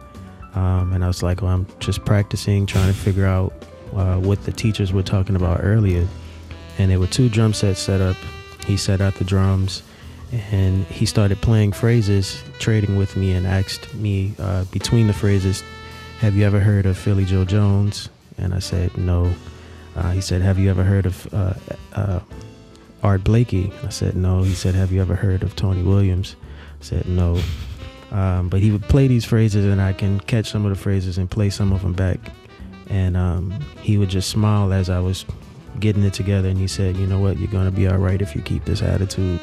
Um, 0.54 0.92
and 0.92 1.02
I 1.04 1.06
was 1.06 1.22
like, 1.22 1.40
"Well, 1.42 1.52
I'm 1.52 1.66
just 1.78 2.04
practicing, 2.04 2.66
trying 2.66 2.92
to 2.92 2.98
figure 2.98 3.24
out 3.24 3.52
uh, 3.94 4.16
what 4.16 4.42
the 4.44 4.52
teachers 4.52 4.92
were 4.92 5.02
talking 5.02 5.36
about 5.36 5.60
earlier." 5.62 6.06
And 6.82 6.90
there 6.90 6.98
were 6.98 7.06
two 7.06 7.28
drum 7.28 7.54
sets 7.54 7.78
set 7.78 8.00
up. 8.00 8.16
He 8.66 8.76
set 8.76 9.00
out 9.00 9.14
the 9.14 9.22
drums, 9.22 9.84
and 10.32 10.84
he 10.86 11.06
started 11.06 11.40
playing 11.40 11.70
phrases, 11.70 12.42
trading 12.58 12.96
with 12.96 13.14
me, 13.14 13.34
and 13.34 13.46
asked 13.46 13.94
me 13.94 14.34
uh, 14.40 14.64
between 14.64 15.06
the 15.06 15.12
phrases, 15.12 15.62
"Have 16.18 16.34
you 16.34 16.44
ever 16.44 16.58
heard 16.58 16.84
of 16.84 16.98
Philly 16.98 17.24
Joe 17.24 17.44
Jones?" 17.44 18.08
And 18.36 18.52
I 18.52 18.58
said, 18.58 18.98
"No." 18.98 19.32
Uh, 19.94 20.10
he 20.10 20.20
said, 20.20 20.42
"Have 20.42 20.58
you 20.58 20.70
ever 20.70 20.82
heard 20.82 21.06
of 21.06 21.32
uh, 21.32 21.54
uh, 21.94 22.18
Art 23.04 23.22
Blakey?" 23.22 23.72
I 23.84 23.90
said, 23.90 24.16
"No." 24.16 24.42
He 24.42 24.54
said, 24.54 24.74
"Have 24.74 24.90
you 24.90 25.00
ever 25.00 25.14
heard 25.14 25.44
of 25.44 25.54
Tony 25.54 25.82
Williams?" 25.82 26.34
I 26.80 26.84
said, 26.84 27.06
"No." 27.06 27.38
Um, 28.10 28.48
but 28.48 28.58
he 28.58 28.72
would 28.72 28.82
play 28.88 29.06
these 29.06 29.24
phrases, 29.24 29.66
and 29.66 29.80
I 29.80 29.92
can 29.92 30.18
catch 30.18 30.50
some 30.50 30.66
of 30.66 30.70
the 30.70 30.82
phrases 30.82 31.16
and 31.16 31.30
play 31.30 31.48
some 31.48 31.72
of 31.72 31.82
them 31.82 31.92
back. 31.92 32.18
And 32.88 33.16
um, 33.16 33.52
he 33.82 33.98
would 33.98 34.10
just 34.10 34.28
smile 34.30 34.72
as 34.72 34.90
I 34.90 34.98
was 34.98 35.24
getting 35.80 36.02
it 36.04 36.14
together, 36.14 36.48
and 36.48 36.58
he 36.58 36.68
said, 36.68 36.96
"You 36.96 37.06
know 37.06 37.18
what? 37.18 37.38
You're 37.38 37.50
gonna 37.50 37.70
be 37.70 37.86
all 37.88 37.98
right 37.98 38.20
if 38.20 38.34
you 38.34 38.42
keep 38.42 38.64
this 38.64 38.82
attitude." 38.82 39.40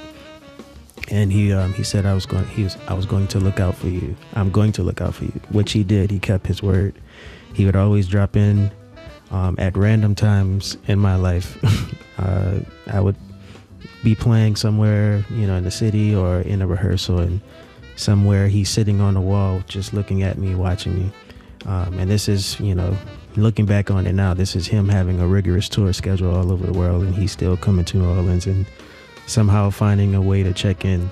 And 1.11 1.31
he 1.31 1.51
um, 1.53 1.73
he 1.73 1.83
said 1.83 2.05
I 2.05 2.13
was 2.13 2.25
going 2.25 2.45
he 2.47 2.63
was 2.63 2.77
I 2.87 2.93
was 2.93 3.05
going 3.05 3.27
to 3.29 3.39
look 3.39 3.59
out 3.59 3.75
for 3.75 3.87
you. 3.87 4.15
I'm 4.33 4.51
going 4.51 4.71
to 4.73 4.83
look 4.83 5.01
out 5.01 5.15
for 5.15 5.25
you, 5.25 5.39
which 5.51 5.71
he 5.71 5.83
did. 5.83 6.11
He 6.11 6.19
kept 6.19 6.45
his 6.45 6.61
word. 6.61 6.95
He 7.53 7.65
would 7.65 7.75
always 7.75 8.07
drop 8.07 8.35
in 8.35 8.71
um, 9.31 9.55
at 9.57 9.75
random 9.75 10.15
times 10.15 10.77
in 10.87 10.99
my 10.99 11.15
life. 11.15 11.57
uh, 12.17 12.59
I 12.87 12.99
would 12.99 13.15
be 14.03 14.15
playing 14.15 14.55
somewhere, 14.55 15.25
you 15.29 15.47
know, 15.47 15.55
in 15.55 15.63
the 15.63 15.71
city 15.71 16.15
or 16.15 16.41
in 16.41 16.61
a 16.61 16.67
rehearsal, 16.67 17.19
and 17.19 17.41
somewhere 17.95 18.47
he's 18.47 18.69
sitting 18.69 19.01
on 19.01 19.13
the 19.13 19.21
wall, 19.21 19.61
just 19.67 19.93
looking 19.93 20.23
at 20.23 20.37
me, 20.37 20.55
watching 20.55 20.95
me. 20.95 21.11
Um, 21.65 21.99
and 21.99 22.09
this 22.09 22.29
is, 22.29 22.59
you 22.59 22.73
know, 22.73 22.97
looking 23.43 23.65
back 23.65 23.91
on 23.91 24.07
it 24.07 24.13
now, 24.13 24.33
this 24.33 24.55
is 24.55 24.67
him 24.67 24.89
having 24.89 25.19
a 25.19 25.27
rigorous 25.27 25.69
tour 25.69 25.93
schedule 25.93 26.35
all 26.35 26.51
over 26.51 26.65
the 26.65 26.77
world, 26.77 27.03
and 27.03 27.15
he's 27.15 27.31
still 27.31 27.57
coming 27.57 27.85
to 27.85 27.97
New 27.97 28.07
Orleans 28.07 28.45
and 28.45 28.65
somehow 29.27 29.69
finding 29.69 30.15
a 30.15 30.21
way 30.21 30.43
to 30.43 30.53
check 30.53 30.85
in. 30.85 31.09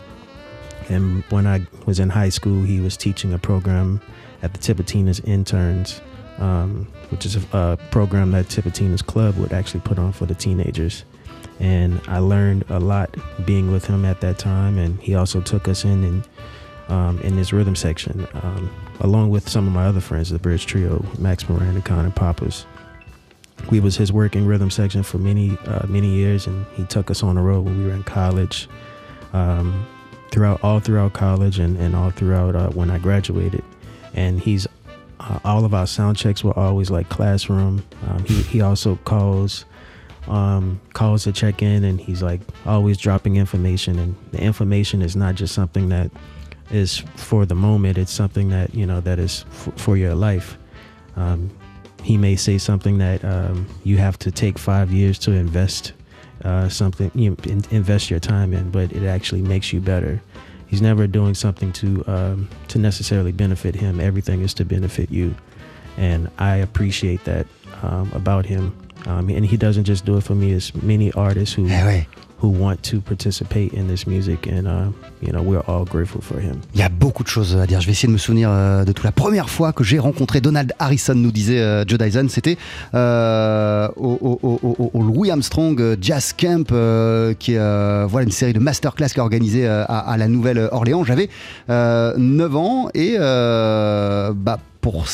And 0.90 1.24
when 1.30 1.46
I 1.46 1.68
was 1.86 2.00
in 2.00 2.10
high 2.10 2.30
school, 2.30 2.64
he 2.64 2.80
was 2.80 2.98
teaching 2.98 3.34
a 3.34 3.40
program 3.40 4.02
at 4.42 4.54
the 4.54 4.60
Tipitina's 4.60 5.20
Interns, 5.22 6.02
um, 6.38 6.88
which 7.10 7.26
is 7.26 7.36
a, 7.36 7.42
a 7.52 7.78
program 7.92 8.32
that 8.32 8.46
Tipitina's 8.48 9.02
Club 9.02 9.36
would 9.38 9.52
actually 9.52 9.82
put 9.82 10.00
on 10.00 10.12
for 10.14 10.26
the 10.26 10.36
teenagers. 10.36 11.04
And 11.60 12.00
I 12.08 12.20
learned 12.20 12.66
a 12.70 12.80
lot 12.80 13.16
being 13.46 13.72
with 13.72 13.86
him 13.86 14.06
at 14.06 14.22
that 14.22 14.38
time. 14.38 14.78
And 14.78 15.00
he 15.02 15.16
also 15.16 15.42
took 15.42 15.68
us 15.68 15.84
in 15.84 16.04
and 16.04 16.28
um, 16.90 17.20
in 17.22 17.34
his 17.34 17.54
rhythm 17.54 17.76
section, 17.76 18.28
um, 18.34 18.72
along 19.02 19.30
with 19.30 19.48
some 19.50 19.68
of 19.68 19.74
my 19.74 19.86
other 19.86 20.00
friends, 20.00 20.30
the 20.30 20.40
Bridge 20.40 20.66
Trio, 20.66 21.06
Max 21.20 21.48
Moran, 21.50 21.82
Connor 21.82 22.12
Pappas. 22.12 22.66
We 23.72 23.80
was 23.80 23.98
his 23.98 24.14
working 24.14 24.46
rhythm 24.46 24.70
section 24.70 25.04
for 25.04 25.18
many 25.18 25.58
uh, 25.66 25.86
many 25.88 26.08
years, 26.08 26.48
and 26.48 26.66
he 26.74 26.86
took 26.86 27.10
us 27.10 27.24
on 27.24 27.36
the 27.36 27.42
road 27.42 27.66
when 27.66 27.78
we 27.80 27.86
were 27.86 27.94
in 27.94 28.04
college, 28.04 28.70
um, 29.34 29.86
throughout 30.32 30.64
all 30.64 30.80
throughout 30.80 31.14
college, 31.14 31.60
and, 31.60 31.78
and 31.78 31.96
all 31.96 32.12
throughout 32.12 32.56
uh, 32.56 32.70
when 32.70 32.92
I 32.92 33.00
graduated. 33.00 33.64
And 34.14 34.40
he's 34.40 34.68
uh, 35.20 35.40
all 35.44 35.66
of 35.66 35.74
our 35.74 35.88
sound 35.88 36.18
checks 36.18 36.44
were 36.44 36.58
always 36.58 36.90
like 36.90 37.10
classroom. 37.10 37.84
Um, 38.08 38.24
he 38.26 38.42
he 38.44 38.62
also 38.62 38.98
calls 39.06 39.66
um, 40.28 40.80
calls 40.94 41.24
to 41.24 41.32
check 41.32 41.62
in, 41.62 41.84
and 41.84 42.00
he's 42.00 42.22
like 42.22 42.42
always 42.66 42.98
dropping 42.98 43.38
information. 43.38 43.98
And 43.98 44.16
the 44.32 44.42
information 44.42 45.02
is 45.02 45.16
not 45.16 45.36
just 45.36 45.54
something 45.54 45.90
that 45.90 46.12
is 46.72 47.00
for 47.16 47.46
the 47.46 47.56
moment; 47.56 47.98
it's 47.98 48.12
something 48.12 48.50
that 48.50 48.74
you 48.74 48.86
know 48.86 49.02
that 49.02 49.20
is 49.20 49.46
f- 49.52 49.74
for 49.76 49.98
your 49.98 50.16
life. 50.16 50.58
Um, 51.16 51.50
he 52.04 52.18
may 52.18 52.36
say 52.36 52.58
something 52.58 53.00
that 53.00 53.24
um, 53.26 53.68
you 53.84 53.98
have 53.98 54.18
to 54.20 54.32
take 54.32 54.58
five 54.58 54.92
years 54.92 55.20
to 55.20 55.32
invest 55.32 55.94
uh, 56.44 56.70
something, 56.70 57.12
you 57.16 57.32
know, 57.32 57.38
in, 57.44 57.64
invest 57.72 58.10
your 58.10 58.20
time 58.20 58.54
in, 58.54 58.70
but 58.70 58.92
it 58.94 59.06
actually 59.06 59.42
makes 59.42 59.74
you 59.74 59.80
better. 59.82 60.22
He's 60.68 60.82
never 60.82 61.08
doing 61.08 61.34
something 61.34 61.72
to 61.74 62.04
um, 62.08 62.50
to 62.68 62.80
necessarily 62.80 63.32
benefit 63.32 63.76
him. 63.76 64.00
Everything 64.00 64.42
is 64.42 64.54
to 64.56 64.66
benefit 64.66 65.10
you, 65.10 65.36
and 65.98 66.30
I 66.38 66.58
appreciate 66.58 67.24
that 67.24 67.48
um, 67.82 68.12
about 68.14 68.46
him. 68.46 68.76
Um, 69.06 69.30
and 69.30 69.46
he 69.46 69.58
doesn't 69.58 69.86
just 69.86 70.06
do 70.06 70.18
it 70.18 70.22
for 70.24 70.36
me. 70.36 70.52
It's 70.54 70.72
many 70.84 71.12
artists 71.16 71.56
who 71.58 71.68
who 72.40 72.50
want 72.50 72.80
to 72.84 73.00
participate 73.02 73.74
in 73.74 73.88
this 73.88 74.06
music, 74.06 74.48
and 74.48 74.68
uh, 74.68 74.92
you 75.24 75.32
know 75.32 75.42
we're 75.42 75.64
all 75.68 75.86
grateful 75.86 76.22
for 76.22 76.40
him. 76.40 76.58
Il 76.76 76.80
y 76.80 76.84
a 76.84 76.90
beaucoup 76.90 77.24
de 77.24 77.30
choses 77.30 77.56
à 77.58 77.66
dire. 77.66 77.80
Je 77.82 77.86
vais 77.88 77.94
essayer 77.94 78.08
de 78.08 78.14
me 78.14 78.18
souvenir 78.20 78.50
euh, 78.52 78.84
de 78.86 78.92
tout. 78.92 79.04
La 79.04 79.12
première 79.12 79.50
fois 79.50 79.72
que 79.74 79.84
j'ai 79.84 79.98
rencontré 79.98 80.40
Donald 80.42 80.72
Harrison, 80.78 81.16
nous 81.16 81.32
disait 81.32 81.60
euh, 81.60 81.84
Joe 81.88 81.98
Dyson, 81.98 82.28
c'était 82.30 82.58
euh, 82.94 83.88
au, 83.96 84.40
au- 84.44 84.60
au- 84.64 84.92
au- 84.94 85.02
Louis 85.02 85.32
Armstrong 85.32 85.80
euh, 85.82 85.96
Jazz 86.00 86.34
Camp, 86.38 86.72
euh, 86.72 87.34
qui 87.34 87.54
est 87.54 87.58
euh, 87.60 88.06
voilà, 88.08 88.26
une 88.26 88.32
série 88.32 88.54
de 88.54 88.60
masterclass 88.60 89.08
qui 89.10 89.18
est 89.18 89.22
organisée 89.22 89.68
à, 89.68 89.84
à 89.84 90.18
la 90.18 90.28
Nouvelle-Orléans. 90.28 91.04
J'avais 91.06 91.30
euh, 91.70 92.14
9 92.18 92.56
ans 92.56 92.90
et 92.94 93.16
bah, 93.18 94.60
pour 94.82 95.08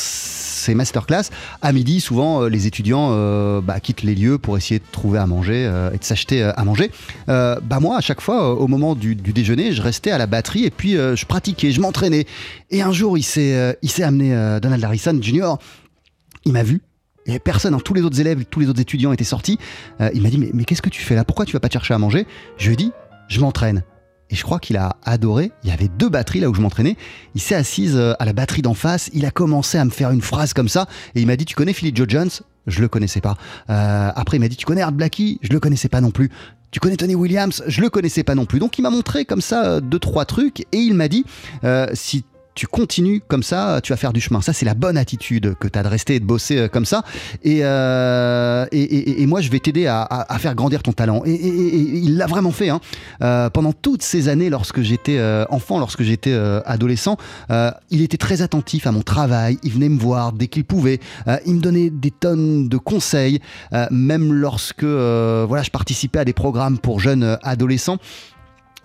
ces 0.64 0.74
masterclass, 0.74 1.24
à 1.62 1.72
midi, 1.72 2.00
souvent, 2.00 2.42
euh, 2.42 2.48
les 2.48 2.66
étudiants 2.66 3.10
euh, 3.12 3.60
bah, 3.60 3.80
quittent 3.80 4.02
les 4.02 4.14
lieux 4.14 4.38
pour 4.38 4.56
essayer 4.56 4.80
de 4.80 4.84
trouver 4.90 5.18
à 5.18 5.26
manger 5.26 5.66
euh, 5.66 5.92
et 5.92 5.98
de 5.98 6.04
s'acheter 6.04 6.42
à 6.42 6.64
manger. 6.64 6.90
Bah 7.26 7.80
moi, 7.80 7.96
à 7.96 8.00
chaque 8.00 8.20
fois, 8.20 8.54
au 8.54 8.66
moment 8.66 8.94
du, 8.94 9.14
déjeuner, 9.14 9.72
je 9.72 9.82
restais 9.82 10.10
à 10.10 10.18
la 10.18 10.26
batterie 10.26 10.64
et 10.64 10.70
puis 10.70 10.92
je 10.92 11.24
pratiquais, 11.26 11.72
je 11.72 11.80
m'entraînais. 11.80 12.26
Et 12.70 12.82
un 12.82 12.92
jour, 12.92 13.18
il 13.18 13.22
s'est 13.22 13.76
amené 14.02 14.30
Donald 14.60 14.82
Harrison 14.82 15.18
Jr. 15.20 15.54
Il 16.44 16.52
m'a 16.52 16.62
vu. 16.62 16.82
Il 17.26 17.30
n'y 17.30 17.34
avait 17.34 17.40
personne, 17.40 17.74
hein. 17.74 17.80
tous 17.82 17.94
les 17.94 18.02
autres 18.02 18.20
élèves, 18.20 18.44
tous 18.44 18.60
les 18.60 18.68
autres 18.68 18.80
étudiants 18.80 19.12
étaient 19.12 19.24
sortis. 19.24 19.58
Il 20.12 20.22
m'a 20.22 20.28
dit 20.28 20.38
mais, 20.38 20.50
mais 20.52 20.64
qu'est-ce 20.64 20.82
que 20.82 20.90
tu 20.90 21.02
fais 21.02 21.14
là? 21.14 21.24
Pourquoi 21.24 21.46
tu 21.46 21.52
vas 21.52 21.60
pas 21.60 21.68
te 21.68 21.74
chercher 21.74 21.94
à 21.94 21.98
manger? 21.98 22.26
Je 22.58 22.66
lui 22.66 22.74
ai 22.74 22.76
dit 22.76 22.92
je 23.28 23.40
m'entraîne. 23.40 23.82
Et 24.30 24.36
je 24.36 24.42
crois 24.42 24.58
qu'il 24.58 24.76
a 24.76 24.96
adoré. 25.04 25.52
Il 25.62 25.70
y 25.70 25.72
avait 25.72 25.88
deux 25.88 26.08
batteries 26.08 26.40
là 26.40 26.50
où 26.50 26.54
je 26.54 26.60
m'entraînais. 26.60 26.96
Il 27.34 27.40
s'est 27.40 27.54
assis 27.54 27.90
euh, 27.94 28.14
à 28.18 28.24
la 28.24 28.32
batterie 28.32 28.62
d'en 28.62 28.74
face. 28.74 29.10
Il 29.12 29.26
a 29.26 29.30
commencé 29.30 29.78
à 29.78 29.84
me 29.84 29.90
faire 29.90 30.10
une 30.10 30.22
phrase 30.22 30.52
comme 30.54 30.68
ça. 30.68 30.86
Et 31.14 31.20
il 31.20 31.26
m'a 31.26 31.36
dit 31.36 31.44
Tu 31.44 31.54
connais 31.54 31.72
Philly 31.72 31.92
Joe 31.94 32.08
Jones? 32.08 32.30
Je 32.66 32.80
le 32.80 32.88
connaissais 32.88 33.20
pas. 33.20 33.36
Euh, 33.70 34.10
après, 34.14 34.38
il 34.38 34.40
m'a 34.40 34.48
dit 34.48 34.56
Tu 34.56 34.66
connais 34.66 34.80
Art 34.80 34.92
Blakey 34.92 35.38
Je 35.42 35.52
le 35.52 35.60
connaissais 35.60 35.88
pas 35.88 36.00
non 36.00 36.10
plus. 36.10 36.30
Tu 36.70 36.80
connais 36.80 36.96
Tony 36.96 37.14
Williams? 37.14 37.62
Je 37.66 37.80
le 37.80 37.90
connaissais 37.90 38.24
pas 38.24 38.34
non 38.34 38.46
plus. 38.46 38.58
Donc, 38.58 38.78
il 38.78 38.82
m'a 38.82 38.90
montré 38.90 39.24
comme 39.24 39.40
ça 39.40 39.64
euh, 39.64 39.80
deux, 39.80 39.98
trois 39.98 40.24
trucs. 40.24 40.60
Et 40.72 40.78
il 40.78 40.94
m'a 40.94 41.08
dit 41.08 41.24
euh, 41.64 41.86
Si 41.94 42.24
tu 42.54 42.66
continues 42.66 43.20
comme 43.26 43.42
ça, 43.42 43.80
tu 43.82 43.92
vas 43.92 43.96
faire 43.96 44.12
du 44.12 44.20
chemin. 44.20 44.40
Ça, 44.40 44.52
c'est 44.52 44.64
la 44.64 44.74
bonne 44.74 44.96
attitude 44.96 45.54
que 45.58 45.68
tu 45.68 45.78
as 45.78 45.82
de 45.82 45.88
rester 45.88 46.16
et 46.16 46.20
de 46.20 46.24
bosser 46.24 46.58
euh, 46.58 46.68
comme 46.68 46.84
ça. 46.84 47.02
Et, 47.42 47.60
euh, 47.62 48.66
et, 48.72 48.82
et, 48.82 49.22
et 49.22 49.26
moi, 49.26 49.40
je 49.40 49.50
vais 49.50 49.58
t'aider 49.58 49.86
à, 49.86 50.02
à, 50.02 50.32
à, 50.32 50.38
faire 50.38 50.54
grandir 50.54 50.82
ton 50.82 50.92
talent. 50.92 51.22
Et, 51.24 51.34
il 51.34 52.16
l'a 52.16 52.26
vraiment 52.26 52.52
fait. 52.52 52.68
Hein. 52.68 52.80
Euh, 53.22 53.50
pendant 53.50 53.72
toutes 53.72 54.02
ces 54.02 54.28
années, 54.28 54.50
lorsque 54.50 54.82
j'étais 54.82 55.18
euh, 55.18 55.44
enfant, 55.50 55.78
lorsque 55.78 56.02
j'étais 56.02 56.32
euh, 56.32 56.60
adolescent, 56.64 57.16
il 57.90 58.02
était 58.02 58.16
très 58.16 58.42
attentif 58.42 58.86
à 58.86 58.92
mon 58.92 59.02
travail. 59.02 59.58
Il 59.62 59.72
venait 59.72 59.88
me 59.88 59.98
voir 59.98 60.32
dès 60.32 60.48
qu'il 60.48 60.64
pouvait. 60.64 61.00
il 61.46 61.54
me 61.54 61.60
donnait 61.60 61.90
des 61.90 62.10
tonnes 62.10 62.68
de 62.68 62.76
conseils, 62.76 63.40
même 63.90 64.32
lorsque 64.32 64.84
voilà, 64.84 65.62
je 65.62 65.70
participais 65.70 66.20
à 66.20 66.24
des 66.24 66.32
programmes 66.32 66.78
pour 66.78 67.00
jeunes 67.00 67.38
adolescents. 67.42 67.98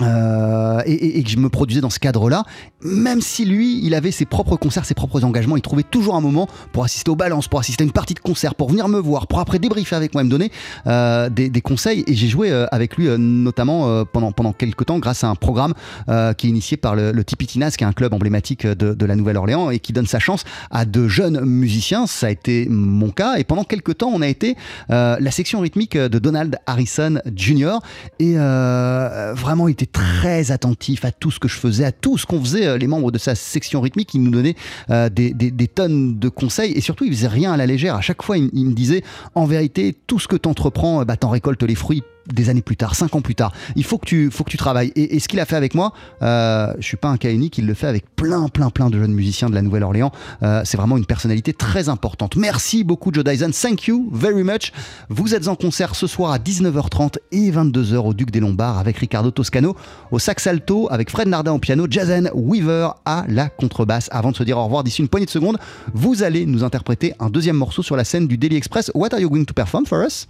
Euh, 0.02 0.82
et, 0.86 1.20
et, 1.20 1.24
que 1.24 1.30
je 1.30 1.38
me 1.38 1.50
produisais 1.50 1.82
dans 1.82 1.90
ce 1.90 2.00
cadre-là, 2.00 2.44
même 2.82 3.22
si 3.22 3.46
lui, 3.46 3.86
il 3.86 3.94
avait 3.94 4.12
ses 4.12 4.26
propres 4.26 4.56
concerts, 4.56 4.86
ses 4.86 4.94
propres 4.94 5.26
engagements, 5.26 5.58
il 5.58 5.62
trouvait 5.62 5.84
toujours 5.84 6.16
un 6.16 6.22
moment 6.22 6.48
pour 6.72 6.86
assister 6.86 7.12
aux 7.12 7.16
balances, 7.16 7.48
pour 7.48 7.60
assister 7.60 7.84
à 7.84 7.86
une 7.86 7.92
partie 7.92 8.14
de 8.14 8.20
concert, 8.20 8.56
pour 8.56 8.70
venir 8.70 8.88
me 8.88 9.00
voir, 9.00 9.28
pour 9.28 9.40
après 9.40 9.60
débriefer 9.60 9.96
avec 9.96 10.14
moi 10.14 10.24
me 10.24 10.30
donner 10.30 10.52
euh, 10.88 11.30
des, 11.30 11.50
des, 11.50 11.62
conseils. 11.62 12.04
Et 12.08 12.14
j'ai 12.16 12.28
joué 12.28 12.52
euh, 12.52 12.66
avec 12.72 12.96
lui, 12.96 13.08
euh, 13.08 13.18
notamment 13.18 13.90
euh, 13.90 14.04
pendant, 14.06 14.32
pendant 14.32 14.54
quelques 14.54 14.86
temps, 14.86 15.00
grâce 15.00 15.24
à 15.24 15.28
un 15.28 15.36
programme 15.36 15.74
euh, 16.08 16.34
qui 16.34 16.48
est 16.48 16.50
initié 16.50 16.78
par 16.78 16.96
le, 16.96 17.12
le 17.12 17.24
Tipitinas, 17.24 17.72
qui 17.72 17.84
est 17.84 17.88
un 17.88 17.94
club 17.94 18.14
emblématique 18.14 18.66
de, 18.66 18.94
de 18.94 19.06
la 19.06 19.16
Nouvelle-Orléans 19.16 19.70
et 19.70 19.80
qui 19.80 19.92
donne 19.92 20.08
sa 20.08 20.20
chance 20.20 20.46
à 20.72 20.86
de 20.86 21.08
jeunes 21.10 21.42
musiciens. 21.42 22.08
Ça 22.08 22.28
a 22.28 22.30
été 22.30 22.68
mon 22.70 23.10
cas. 23.10 23.36
Et 23.38 23.44
pendant 23.44 23.66
quelques 23.66 23.98
temps, 23.98 24.12
on 24.14 24.22
a 24.22 24.28
été 24.28 24.56
la 24.90 25.32
section 25.32 25.60
rythmique 25.60 25.98
de 25.98 26.20
Donald 26.20 26.58
Harrison 26.66 27.20
Jr. 27.36 27.80
Et 28.20 28.36
vraiment, 28.36 29.68
il 29.68 29.72
était 29.72 29.89
très 29.92 30.52
attentif 30.52 31.06
à 31.06 31.12
tout 31.12 31.32
ce 31.32 31.40
que 31.40 31.48
je 31.48 31.56
faisais, 31.56 31.86
à 31.86 31.92
tout 31.92 32.18
ce 32.18 32.26
qu'on 32.26 32.40
faisait. 32.40 32.68
Euh, 32.68 32.78
les 32.78 32.88
membres 32.88 33.12
de 33.12 33.18
sa 33.18 33.36
section 33.36 33.82
rythmique, 33.82 34.14
il 34.14 34.24
nous 34.24 34.32
donnait 34.32 34.56
euh, 34.90 35.10
des, 35.10 35.68
tonnes 35.68 36.20
de 36.20 36.30
conseils 36.30 36.74
et 36.74 36.82
surtout, 36.82 37.06
il 37.06 37.12
faisait 37.12 37.28
rien 37.28 37.54
à 37.54 37.58
la 37.58 37.66
légère. 37.66 37.96
À 37.96 38.02
chaque 38.02 38.24
fois, 38.24 38.38
il, 38.38 38.50
il 38.54 38.66
me 38.66 38.74
disait, 38.74 39.04
en 39.36 39.46
vérité, 39.46 39.96
tout 40.08 40.20
ce 40.20 40.28
que 40.28 40.36
tu 40.36 40.48
entreprends, 40.50 41.04
bah, 41.06 41.18
t'en 41.18 41.30
récoltes 41.30 41.64
les 41.64 41.76
fruits 41.76 42.04
des 42.34 42.50
années 42.50 42.62
plus 42.62 42.78
tard, 42.78 42.96
cinq 42.96 43.16
ans 43.16 43.22
plus 43.22 43.36
tard. 43.36 43.52
Il 43.76 43.84
faut 43.84 43.98
que 43.98 44.06
tu, 44.06 44.30
faut 44.32 44.44
que 44.44 44.50
tu 44.50 44.58
travailles. 44.58 44.92
Et, 44.96 45.20
ce 45.20 45.28
qu'il 45.28 45.40
a 45.40 45.46
fait 45.46 45.56
avec 45.56 45.76
moi, 45.76 45.94
euh, 46.22 46.74
je 46.80 46.86
suis 46.86 46.98
pas 46.98 47.10
un 47.10 47.18
cas 47.18 47.30
il 47.30 47.66
le 47.66 47.74
fait 47.74 47.88
avec 47.88 48.16
plein, 48.16 48.48
plein, 48.48 48.70
plein 48.70 48.90
de 48.90 49.00
jeunes 49.00 49.14
musiciens 49.14 49.50
de 49.50 49.56
la 49.56 49.62
Nouvelle-Orléans. 49.62 50.12
Euh, 50.44 50.62
c'est 50.66 50.78
vraiment 50.78 50.98
une 50.98 51.06
personnalité 51.06 51.54
très 51.54 51.90
importante. 51.90 52.36
Merci 52.36 52.84
beaucoup, 52.84 53.12
Joe 53.14 53.24
Dyson. 53.24 53.52
Thank 53.52 53.88
you 53.88 54.10
very 54.12 54.44
much. 54.44 54.72
Vous 55.10 55.36
êtes 55.36 55.48
en 55.48 55.56
concert 55.56 55.96
ce 55.96 56.08
soir 56.08 56.32
à 56.32 56.38
19h30 56.38 57.18
et 57.32 57.52
22h 57.52 57.98
au 57.98 58.14
Duc 58.14 58.32
des 58.32 58.40
Lombards 58.40 58.78
avec 58.78 58.98
Ricardo 58.98 59.32
Toscano 59.32 59.76
au 60.12 60.20
sax 60.20 60.48
alto, 60.48 60.88
avec 60.92 61.10
Fred 61.10 61.28
Nardin 61.28 61.54
au 61.54 61.60
piano, 61.60 61.86
Jazen 61.90 62.30
Weaver 62.34 62.90
à 63.06 63.26
la 63.28 63.50
contrebasse. 63.50 64.10
Avant 64.12 64.32
de 64.32 64.36
se 64.36 64.44
dire 64.44 64.58
au 64.58 64.64
revoir 64.64 64.84
d'ici 64.84 65.02
une 65.02 65.08
poignée 65.08 65.26
de 65.26 65.32
secondes, 65.32 65.58
vous 65.94 66.24
allez 66.24 66.46
nous 66.46 66.64
interpréter 66.64 67.14
un 67.20 67.30
deuxième 67.30 67.58
morceau 67.58 67.84
sur 67.84 67.96
la 67.96 68.04
scène 68.04 68.28
du 68.28 68.38
Daily 68.38 68.56
Express. 68.56 68.92
What 68.94 69.14
are 69.14 69.20
you 69.20 69.30
going 69.30 69.46
to 69.46 69.54
perform 69.54 69.86
for 69.86 70.04
us? 70.06 70.28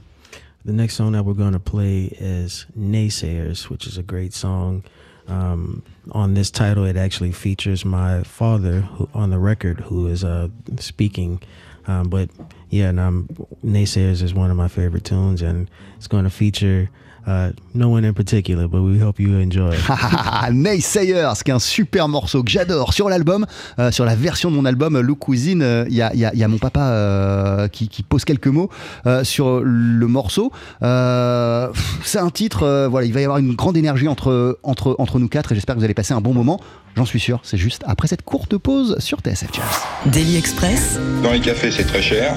The 0.66 0.74
next 0.74 0.96
song 0.96 1.14
that 1.14 1.24
we're 1.24 1.34
going 1.36 1.54
to 1.54 1.60
play 1.60 2.06
is 2.20 2.66
Naysayers, 2.78 3.70
which 3.70 3.88
is 3.88 3.98
a 3.98 4.04
great 4.04 4.34
song. 4.34 4.84
Um, 5.28 5.84
on 6.12 6.34
this 6.34 6.52
title, 6.52 6.84
it 6.84 6.98
actually 6.98 7.32
features 7.32 7.86
my 7.86 8.24
father 8.24 8.82
who, 8.82 9.10
on 9.14 9.30
the 9.30 9.40
record, 9.40 9.80
who 9.80 10.08
is 10.08 10.24
uh, 10.24 10.50
speaking. 10.78 11.42
Um, 11.88 12.10
but 12.10 12.30
yeah, 12.70 12.90
and, 12.90 13.00
um, 13.00 13.30
Naysayers 13.64 14.22
is 14.22 14.34
one 14.34 14.52
of 14.52 14.58
my 14.58 14.68
favorite 14.68 15.06
tunes, 15.06 15.42
and 15.42 15.70
it's 15.96 16.08
going 16.08 16.26
to 16.26 16.30
feature 16.30 16.90
Uh, 17.28 17.52
no 17.76 17.90
one 17.90 18.04
in 18.06 18.14
particular, 18.14 18.68
but 18.68 18.82
we 18.82 19.00
hope 19.00 19.20
you 19.20 19.40
enjoy. 19.40 19.76
Naysayers, 20.52 21.44
qui 21.44 21.52
est 21.52 21.54
un 21.54 21.60
super 21.60 22.08
morceau 22.08 22.44
que 22.44 22.50
j'adore 22.50 22.94
sur 22.94 23.10
l'album, 23.10 23.46
euh, 23.78 23.92
sur 23.92 24.06
la 24.06 24.16
version 24.16 24.50
de 24.50 24.56
mon 24.56 24.66
album 24.66 25.00
Look 25.00 25.20
Cuisine. 25.20 25.60
Il 25.60 25.64
euh, 25.64 25.86
y, 25.90 26.02
a, 26.02 26.14
y, 26.16 26.26
a, 26.26 26.34
y, 26.34 26.44
a, 26.44 26.48
mon 26.48 26.58
papa 26.58 26.82
euh, 26.82 27.68
qui, 27.68 27.88
qui, 27.88 28.04
pose 28.04 28.26
quelques 28.26 28.48
mots 28.48 28.70
euh, 29.06 29.24
sur 29.24 29.62
le 29.64 30.08
morceau. 30.08 30.52
Euh, 30.82 31.70
c'est 32.04 32.20
un 32.20 32.30
titre, 32.30 32.88
voilà, 32.90 33.06
il 33.06 33.14
va 33.14 33.22
y 33.22 33.24
avoir 33.24 33.40
une 33.40 33.56
grande 33.56 33.78
énergie 33.78 34.08
entre, 34.08 34.60
entre, 34.64 34.96
entre 35.00 35.20
nous 35.20 35.28
quatre 35.28 35.52
et 35.52 35.56
j'espère 35.56 35.76
que 35.76 35.80
vous 35.80 35.86
allez 35.86 35.94
passer 35.94 36.14
un 36.14 36.22
bon 36.22 36.34
moment. 36.34 36.60
J'en 36.96 37.06
suis 37.06 37.20
sûr, 37.20 37.40
c'est 37.44 37.58
juste 37.58 37.84
après 37.86 38.08
cette 38.08 38.24
courte 38.24 38.58
pause 38.58 38.98
sur 39.00 39.20
TSF 39.20 39.50
Jazz. 39.54 40.12
Daily 40.12 40.38
Express. 40.38 41.00
Dans 41.24 41.32
les 41.32 41.40
cafés, 41.40 41.72
c'est 41.72 41.86
très 41.86 42.02
cher, 42.02 42.36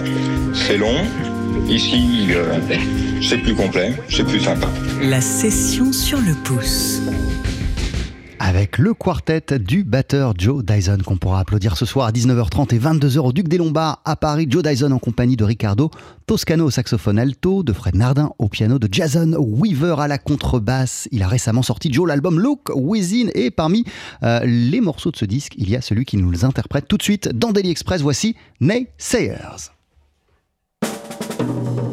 c'est 0.54 0.76
long. 0.76 0.94
Ici, 1.68 2.28
euh, 2.30 2.58
c'est 3.22 3.38
plus 3.38 3.54
complet, 3.54 3.94
c'est 4.08 4.24
plus 4.24 4.40
sympa. 4.40 4.68
La 5.02 5.20
session 5.20 5.92
sur 5.92 6.18
le 6.18 6.34
pouce. 6.44 7.00
Avec 8.44 8.78
le 8.78 8.92
quartet 8.92 9.58
du 9.60 9.84
batteur 9.84 10.34
Joe 10.36 10.64
Dyson 10.64 10.98
qu'on 11.06 11.16
pourra 11.16 11.38
applaudir 11.38 11.76
ce 11.76 11.86
soir 11.86 12.08
à 12.08 12.10
19h30 12.10 12.74
et 12.74 12.78
22h 12.78 13.18
au 13.20 13.32
Duc 13.32 13.46
des 13.46 13.56
Lombards 13.56 14.02
à 14.04 14.16
Paris. 14.16 14.46
Joe 14.50 14.64
Dyson 14.64 14.90
en 14.90 14.98
compagnie 14.98 15.36
de 15.36 15.44
Ricardo 15.44 15.90
Toscano 16.26 16.66
au 16.66 16.70
saxophone 16.70 17.20
alto, 17.20 17.62
de 17.62 17.72
Fred 17.72 17.94
Nardin 17.94 18.32
au 18.40 18.48
piano, 18.48 18.80
de 18.80 18.88
Jason 18.90 19.36
Weaver 19.38 19.94
à 20.00 20.08
la 20.08 20.18
contrebasse. 20.18 21.08
Il 21.12 21.22
a 21.22 21.28
récemment 21.28 21.62
sorti 21.62 21.92
Joe 21.92 22.08
l'album 22.08 22.40
Look 22.40 22.70
Within 22.74 23.28
et 23.34 23.52
parmi 23.52 23.84
euh, 24.24 24.40
les 24.44 24.80
morceaux 24.80 25.12
de 25.12 25.16
ce 25.16 25.24
disque, 25.24 25.54
il 25.56 25.70
y 25.70 25.76
a 25.76 25.80
celui 25.80 26.04
qui 26.04 26.16
nous 26.16 26.44
interprète 26.44 26.88
tout 26.88 26.96
de 26.96 27.02
suite 27.02 27.28
dans 27.28 27.52
Daily 27.52 27.70
Express. 27.70 28.02
Voici 28.02 28.34
thank 31.22 31.76
you 31.76 31.91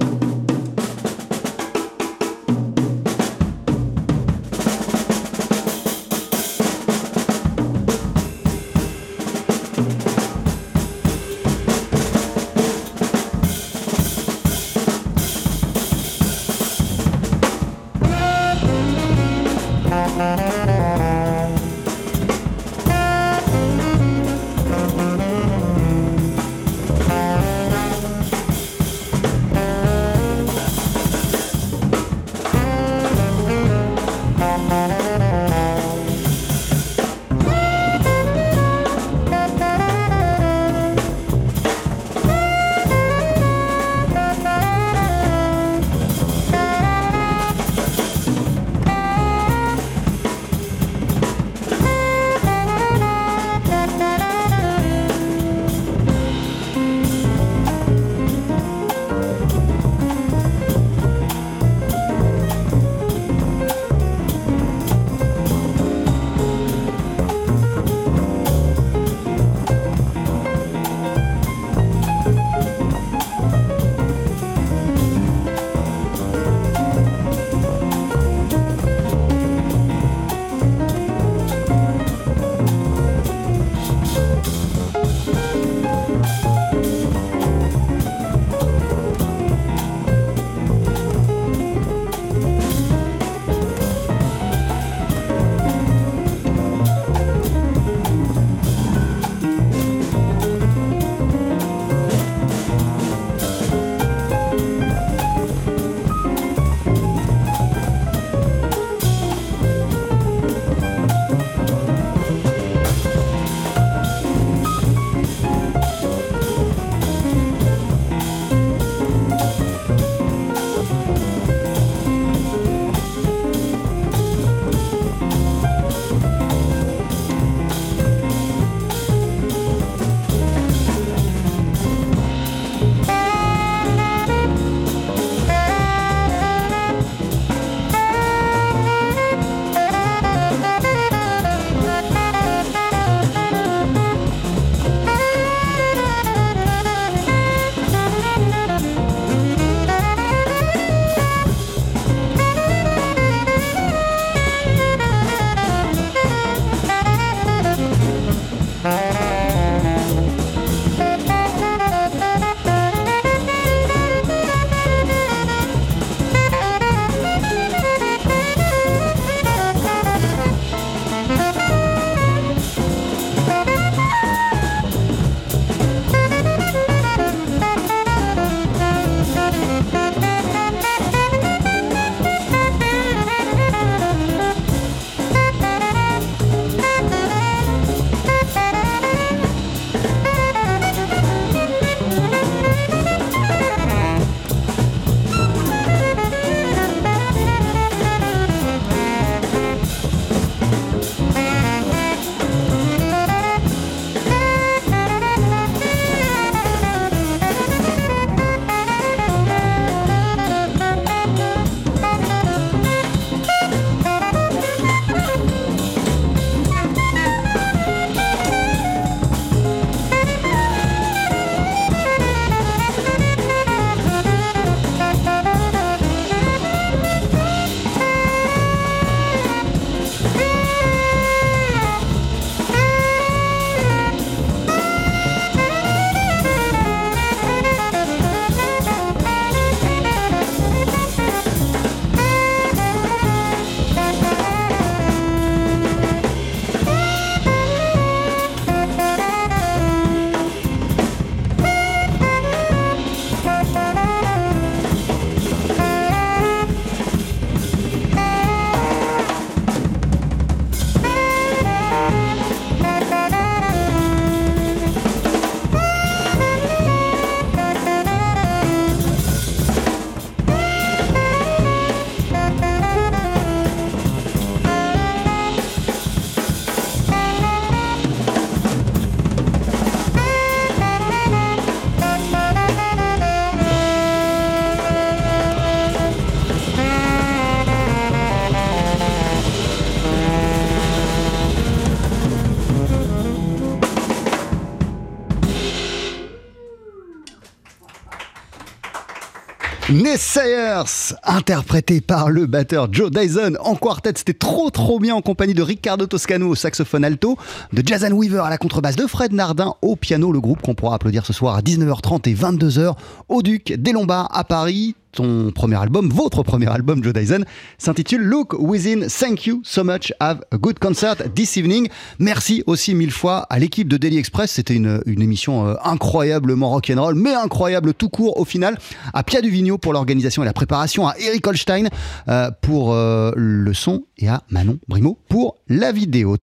Naysayers, 300.09 301.13
interprété 301.23 302.01
par 302.01 302.31
le 302.31 302.47
batteur 302.47 302.91
Joe 302.91 303.11
Dyson 303.11 303.57
en 303.59 303.75
quartet, 303.75 304.13
c'était 304.15 304.33
trop 304.33 304.71
trop 304.71 304.99
bien 304.99 305.13
en 305.13 305.21
compagnie 305.21 305.53
de 305.53 305.61
Riccardo 305.61 306.07
Toscano 306.07 306.47
au 306.47 306.55
saxophone 306.55 307.05
alto, 307.05 307.37
de 307.73 307.83
Jason 307.85 308.11
Weaver 308.13 308.39
à 308.39 308.49
la 308.49 308.57
contrebasse, 308.57 308.95
de 308.95 309.05
Fred 309.05 309.33
Nardin 309.33 309.75
au 309.83 309.95
piano, 309.95 310.31
le 310.31 310.41
groupe 310.41 310.63
qu'on 310.63 310.73
pourra 310.73 310.95
applaudir 310.95 311.27
ce 311.27 311.33
soir 311.33 311.55
à 311.55 311.61
19h30 311.61 312.27
et 312.27 312.33
22h 312.33 312.95
au 313.27 313.43
Duc 313.43 313.71
des 313.71 313.91
Lombards 313.91 314.35
à 314.35 314.43
Paris 314.43 314.95
ton 315.11 315.51
premier 315.51 315.75
album, 315.75 316.09
votre 316.09 316.43
premier 316.43 316.67
album, 316.67 317.03
Joe 317.03 317.13
Dyson, 317.13 317.43
s'intitule 317.77 318.21
Look 318.21 318.53
Within. 318.59 319.07
Thank 319.07 319.45
you 319.45 319.61
so 319.63 319.83
much. 319.83 320.13
Have 320.19 320.41
a 320.51 320.57
good 320.57 320.79
concert 320.79 321.15
this 321.35 321.57
evening. 321.57 321.89
Merci 322.19 322.63
aussi 322.67 322.95
mille 322.95 323.11
fois 323.11 323.39
à 323.49 323.59
l'équipe 323.59 323.87
de 323.87 323.97
Daily 323.97 324.17
Express. 324.17 324.51
C'était 324.51 324.75
une, 324.75 325.01
une, 325.05 325.21
émission 325.21 325.67
euh, 325.67 325.75
incroyablement 325.83 326.69
rock'n'roll, 326.69 327.15
mais 327.15 327.33
incroyable 327.33 327.93
tout 327.93 328.09
court 328.09 328.39
au 328.39 328.45
final. 328.45 328.77
À 329.13 329.23
Pia 329.23 329.41
Duvigneau 329.41 329.77
pour 329.77 329.93
l'organisation 329.93 330.43
et 330.43 330.45
la 330.45 330.53
préparation, 330.53 331.07
à 331.07 331.15
Eric 331.19 331.45
Holstein 331.45 331.87
euh, 332.27 332.51
pour 332.61 332.93
euh, 332.93 333.31
le 333.35 333.73
son 333.73 334.03
et 334.17 334.27
à 334.27 334.43
Manon 334.49 334.77
Brimo 334.87 335.17
pour 335.29 335.57
la 335.67 335.91
vidéo. 335.91 336.37